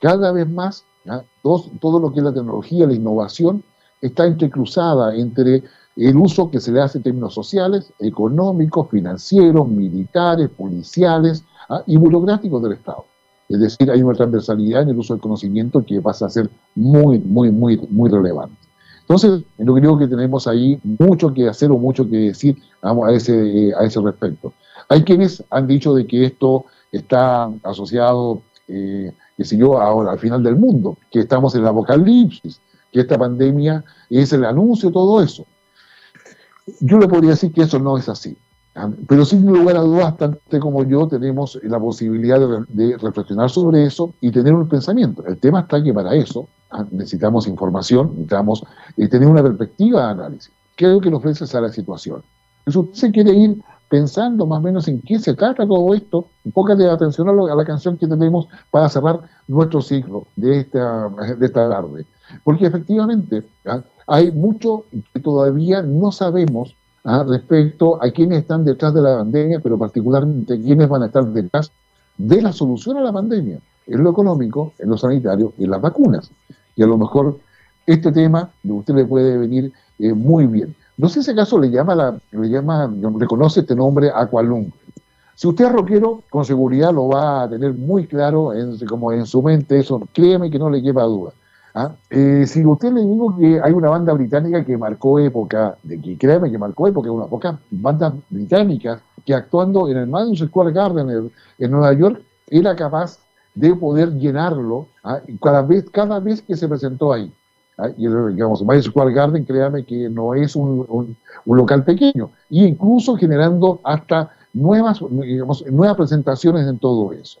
cada 0.00 0.30
vez 0.30 0.48
más 0.48 0.84
todo, 1.42 1.98
lo 1.98 2.12
que 2.12 2.20
es 2.20 2.24
la 2.24 2.32
tecnología, 2.32 2.86
la 2.86 2.94
innovación, 2.94 3.64
está 4.00 4.24
entrecruzada 4.24 5.16
entre 5.16 5.64
el 5.96 6.16
uso 6.16 6.48
que 6.52 6.60
se 6.60 6.70
le 6.70 6.80
hace 6.80 6.98
en 6.98 7.04
términos 7.04 7.34
sociales, 7.34 7.92
económicos, 7.98 8.88
financieros, 8.90 9.66
militares, 9.66 10.48
policiales 10.50 11.44
¿ah? 11.68 11.82
y 11.88 11.96
burocráticos 11.96 12.62
del 12.62 12.74
Estado. 12.74 13.04
Es 13.48 13.58
decir, 13.58 13.90
hay 13.90 14.04
una 14.04 14.14
transversalidad 14.14 14.82
en 14.82 14.90
el 14.90 14.98
uso 14.98 15.14
del 15.14 15.20
conocimiento 15.20 15.84
que 15.84 16.00
pasa 16.00 16.26
a 16.26 16.30
ser 16.30 16.48
muy, 16.76 17.18
muy, 17.18 17.50
muy, 17.50 17.76
muy 17.90 18.08
relevante. 18.08 18.61
Entonces, 19.12 19.44
yo 19.58 19.74
creo 19.74 19.98
que 19.98 20.08
tenemos 20.08 20.46
ahí 20.46 20.80
mucho 20.82 21.34
que 21.34 21.46
hacer 21.46 21.70
o 21.70 21.76
mucho 21.76 22.08
que 22.08 22.16
decir 22.16 22.56
a, 22.80 23.12
ese, 23.12 23.70
a 23.78 23.84
ese 23.84 24.00
respecto. 24.00 24.54
Hay 24.88 25.04
quienes 25.04 25.44
han 25.50 25.66
dicho 25.66 25.94
de 25.94 26.06
que 26.06 26.24
esto 26.24 26.64
está 26.92 27.50
asociado, 27.62 28.40
eh, 28.68 29.12
qué 29.36 29.44
sé 29.44 29.58
yo, 29.58 29.78
ahora 29.78 30.12
al 30.12 30.18
final 30.18 30.42
del 30.42 30.56
mundo, 30.56 30.96
que 31.10 31.20
estamos 31.20 31.54
en 31.54 31.60
el 31.60 31.68
apocalipsis, 31.68 32.58
que 32.90 33.00
esta 33.00 33.18
pandemia 33.18 33.84
es 34.08 34.32
el 34.32 34.46
anuncio, 34.46 34.90
todo 34.90 35.22
eso. 35.22 35.44
Yo 36.80 36.98
le 36.98 37.06
podría 37.06 37.32
decir 37.32 37.52
que 37.52 37.64
eso 37.64 37.78
no 37.78 37.98
es 37.98 38.08
así. 38.08 38.34
Ah, 38.74 38.90
pero 39.06 39.24
sin 39.26 39.44
lugar 39.44 39.76
a 39.76 39.80
dudas, 39.80 40.16
tanto 40.16 40.60
como 40.60 40.82
yo 40.84 41.06
tenemos 41.06 41.58
la 41.62 41.78
posibilidad 41.78 42.40
de, 42.68 42.96
reflexionar 42.96 43.50
sobre 43.50 43.84
eso 43.84 44.14
y 44.20 44.30
tener 44.30 44.54
un 44.54 44.66
pensamiento. 44.66 45.22
El 45.26 45.36
tema 45.36 45.60
está 45.60 45.82
que 45.82 45.92
para 45.92 46.14
eso 46.14 46.48
ah, 46.70 46.84
necesitamos 46.90 47.46
información, 47.46 48.12
necesitamos 48.12 48.64
eh, 48.96 49.08
tener 49.08 49.28
una 49.28 49.42
perspectiva 49.42 50.06
de 50.06 50.12
análisis. 50.12 50.52
¿Qué 50.74 50.86
es 50.86 50.90
lo 50.90 51.00
que 51.00 51.10
nos 51.10 51.18
ofrece 51.18 51.44
esa 51.44 51.60
la 51.60 51.68
situación? 51.68 52.22
Si 52.66 52.78
usted 52.78 52.94
se 52.94 53.10
quiere 53.12 53.34
ir 53.34 53.60
pensando 53.90 54.46
más 54.46 54.60
o 54.60 54.62
menos 54.62 54.88
en 54.88 55.02
qué 55.02 55.18
se 55.18 55.34
trata 55.34 55.66
todo 55.66 55.92
esto, 55.92 56.26
póngale 56.54 56.88
atención 56.88 57.28
a, 57.28 57.52
a 57.52 57.54
la 57.54 57.64
canción 57.66 57.98
que 57.98 58.06
tenemos 58.06 58.46
para 58.70 58.88
cerrar 58.88 59.20
nuestro 59.48 59.82
ciclo 59.82 60.26
de 60.34 60.60
esta, 60.60 61.10
de 61.38 61.44
esta 61.44 61.68
tarde. 61.68 62.06
Porque 62.42 62.66
efectivamente 62.66 63.42
ah, 63.66 63.82
hay 64.06 64.32
mucho 64.32 64.86
que 65.12 65.20
todavía 65.20 65.82
no 65.82 66.10
sabemos 66.10 66.74
¿ah? 67.04 67.24
respecto 67.28 68.02
a 68.02 68.10
quiénes 68.10 68.42
están 68.42 68.64
detrás 68.64 68.94
de 68.94 69.02
la 69.02 69.18
pandemia, 69.18 69.60
pero 69.60 69.78
particularmente 69.78 70.60
quiénes 70.60 70.88
van 70.88 71.02
a 71.02 71.06
estar 71.06 71.24
detrás 71.26 71.70
de 72.18 72.42
la 72.42 72.52
solución 72.52 72.96
a 72.98 73.00
la 73.00 73.12
pandemia, 73.12 73.58
en 73.86 74.02
lo 74.02 74.10
económico, 74.10 74.72
en 74.78 74.90
lo 74.90 74.98
sanitario 74.98 75.52
y 75.58 75.64
en 75.64 75.70
las 75.70 75.80
vacunas. 75.80 76.30
Y 76.76 76.82
a 76.82 76.86
lo 76.86 76.98
mejor 76.98 77.38
este 77.86 78.12
tema 78.12 78.50
de 78.62 78.72
usted 78.72 78.94
le 78.94 79.04
puede 79.04 79.36
venir 79.38 79.72
eh, 79.98 80.12
muy 80.12 80.46
bien. 80.46 80.74
No 80.96 81.08
sé 81.08 81.22
si 81.22 81.30
acaso 81.30 81.58
le 81.58 81.70
llama, 81.70 81.94
la, 81.94 82.18
le 82.30 82.48
llama, 82.48 82.92
reconoce 83.18 83.60
este 83.60 83.74
nombre 83.74 84.10
Aqualung. 84.14 84.70
Si 85.34 85.48
usted 85.48 85.64
es 85.64 85.72
rockero, 85.72 86.22
con 86.30 86.44
seguridad 86.44 86.92
lo 86.92 87.08
va 87.08 87.42
a 87.42 87.48
tener 87.48 87.72
muy 87.72 88.06
claro 88.06 88.52
en, 88.52 88.78
como 88.86 89.12
en 89.12 89.26
su 89.26 89.42
mente, 89.42 89.78
eso 89.78 90.00
créeme 90.12 90.50
que 90.50 90.58
no 90.58 90.70
le 90.70 90.82
quepa 90.82 91.02
duda. 91.04 91.32
¿Ah? 91.74 91.94
Eh, 92.10 92.44
si 92.46 92.64
usted 92.66 92.92
le 92.92 93.00
digo 93.00 93.34
que 93.38 93.58
hay 93.62 93.72
una 93.72 93.88
banda 93.88 94.12
británica 94.12 94.62
que 94.62 94.76
marcó 94.76 95.18
época, 95.18 95.76
de 95.82 95.98
que 96.00 96.18
créeme 96.18 96.50
que 96.50 96.58
marcó 96.58 96.86
época, 96.86 97.10
una 97.10 97.26
pocas 97.26 97.58
bandas 97.70 98.12
británicas 98.28 99.00
que 99.24 99.34
actuando 99.34 99.88
en 99.88 99.96
el 99.96 100.06
Madison 100.06 100.48
Square 100.48 100.72
Garden 100.72 101.30
en, 101.58 101.70
Nueva 101.70 101.94
York 101.94 102.20
era 102.48 102.76
capaz 102.76 103.18
de 103.54 103.74
poder 103.74 104.12
llenarlo 104.12 104.86
¿ah? 105.02 105.20
cada, 105.40 105.62
vez, 105.62 105.88
cada 105.90 106.20
vez 106.20 106.42
que 106.42 106.56
se 106.56 106.68
presentó 106.68 107.10
ahí. 107.10 107.32
¿ah? 107.78 107.88
Y 107.96 108.06
digamos, 108.06 108.62
Madison 108.62 108.90
Square 108.90 109.14
Garden, 109.14 109.44
créame 109.46 109.84
que 109.84 110.10
no 110.10 110.34
es 110.34 110.54
un, 110.54 111.16
local 111.46 111.84
pequeño, 111.84 112.30
e 112.50 112.66
incluso 112.66 113.16
generando 113.16 113.80
hasta 113.82 114.30
nuevas, 114.52 115.00
digamos, 115.10 115.64
nuevas 115.70 115.96
presentaciones 115.96 116.66
en 116.66 116.78
todo 116.78 117.12
eso. 117.12 117.40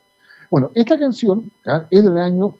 Bueno, 0.50 0.70
esta 0.74 0.98
canción 0.98 1.50
es 1.90 2.04
del 2.04 2.16
año 2.16 2.54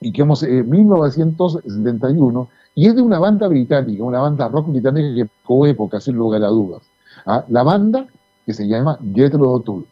y 0.00 0.12
que 0.12 0.22
hemos 0.22 0.42
en 0.42 0.68
1971, 0.68 2.48
y 2.74 2.86
es 2.86 2.94
de 2.94 3.02
una 3.02 3.18
banda 3.18 3.48
británica, 3.48 4.04
una 4.04 4.20
banda 4.20 4.48
rock 4.48 4.68
británica 4.68 5.14
que 5.14 5.24
marcó 5.24 5.66
época, 5.66 6.00
sin 6.00 6.16
lugar 6.16 6.42
a 6.44 6.48
dudas. 6.48 6.82
¿ah? 7.26 7.44
La 7.48 7.62
banda 7.62 8.06
que 8.46 8.54
se 8.54 8.66
llama 8.66 8.98
Jethro 9.14 9.60
Tull. 9.60 9.86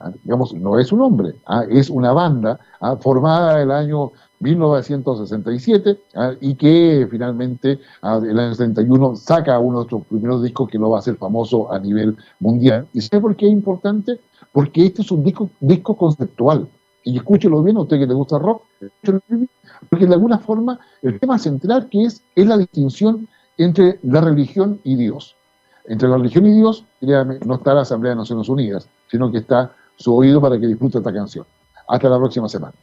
¿ah? 0.00 0.10
Digamos, 0.24 0.52
no 0.54 0.78
es 0.78 0.90
un 0.92 1.00
hombre, 1.02 1.36
¿ah? 1.46 1.64
es 1.70 1.90
una 1.90 2.12
banda 2.12 2.58
formada 3.00 3.56
en 3.56 3.62
el 3.62 3.70
año 3.70 4.12
1967 4.40 5.98
y 6.40 6.54
que 6.56 7.06
finalmente 7.10 7.78
en 8.02 8.30
el 8.30 8.38
año 8.38 8.54
71 8.54 9.16
saca 9.16 9.58
uno 9.58 9.84
de 9.84 9.90
sus 9.90 10.04
primeros 10.04 10.42
discos 10.42 10.68
que 10.68 10.78
lo 10.78 10.90
va 10.90 10.98
a 10.98 11.00
hacer 11.00 11.16
famoso 11.16 11.72
a 11.72 11.78
nivel 11.78 12.16
mundial. 12.40 12.86
¿Y 12.92 13.00
sabe 13.00 13.22
por 13.22 13.36
qué 13.36 13.46
es 13.46 13.52
importante? 13.52 14.18
Porque 14.52 14.84
este 14.84 15.02
es 15.02 15.10
un 15.10 15.22
disco, 15.22 15.48
disco 15.60 15.96
conceptual 15.96 16.68
y 17.04 17.16
escúchelo 17.18 17.62
bien, 17.62 17.76
a 17.76 17.80
usted 17.80 17.98
que 17.98 18.06
le 18.06 18.14
gusta 18.14 18.38
rock, 18.38 18.62
porque 19.90 20.06
de 20.06 20.14
alguna 20.14 20.38
forma 20.38 20.80
el 21.02 21.20
tema 21.20 21.38
central 21.38 21.88
que 21.90 22.04
es, 22.04 22.22
es 22.34 22.46
la 22.46 22.56
distinción 22.56 23.28
entre 23.58 23.98
la 24.02 24.20
religión 24.20 24.80
y 24.84 24.96
Dios. 24.96 25.36
Entre 25.86 26.08
la 26.08 26.16
religión 26.16 26.46
y 26.46 26.54
Dios, 26.54 26.84
no 27.02 27.54
está 27.54 27.74
la 27.74 27.82
Asamblea 27.82 28.12
de 28.12 28.16
Naciones 28.16 28.48
Unidas, 28.48 28.88
sino 29.10 29.30
que 29.30 29.38
está 29.38 29.72
su 29.96 30.14
oído 30.14 30.40
para 30.40 30.58
que 30.58 30.66
disfrute 30.66 30.98
esta 30.98 31.12
canción. 31.12 31.44
Hasta 31.86 32.08
la 32.08 32.18
próxima 32.18 32.48
semana. 32.48 32.74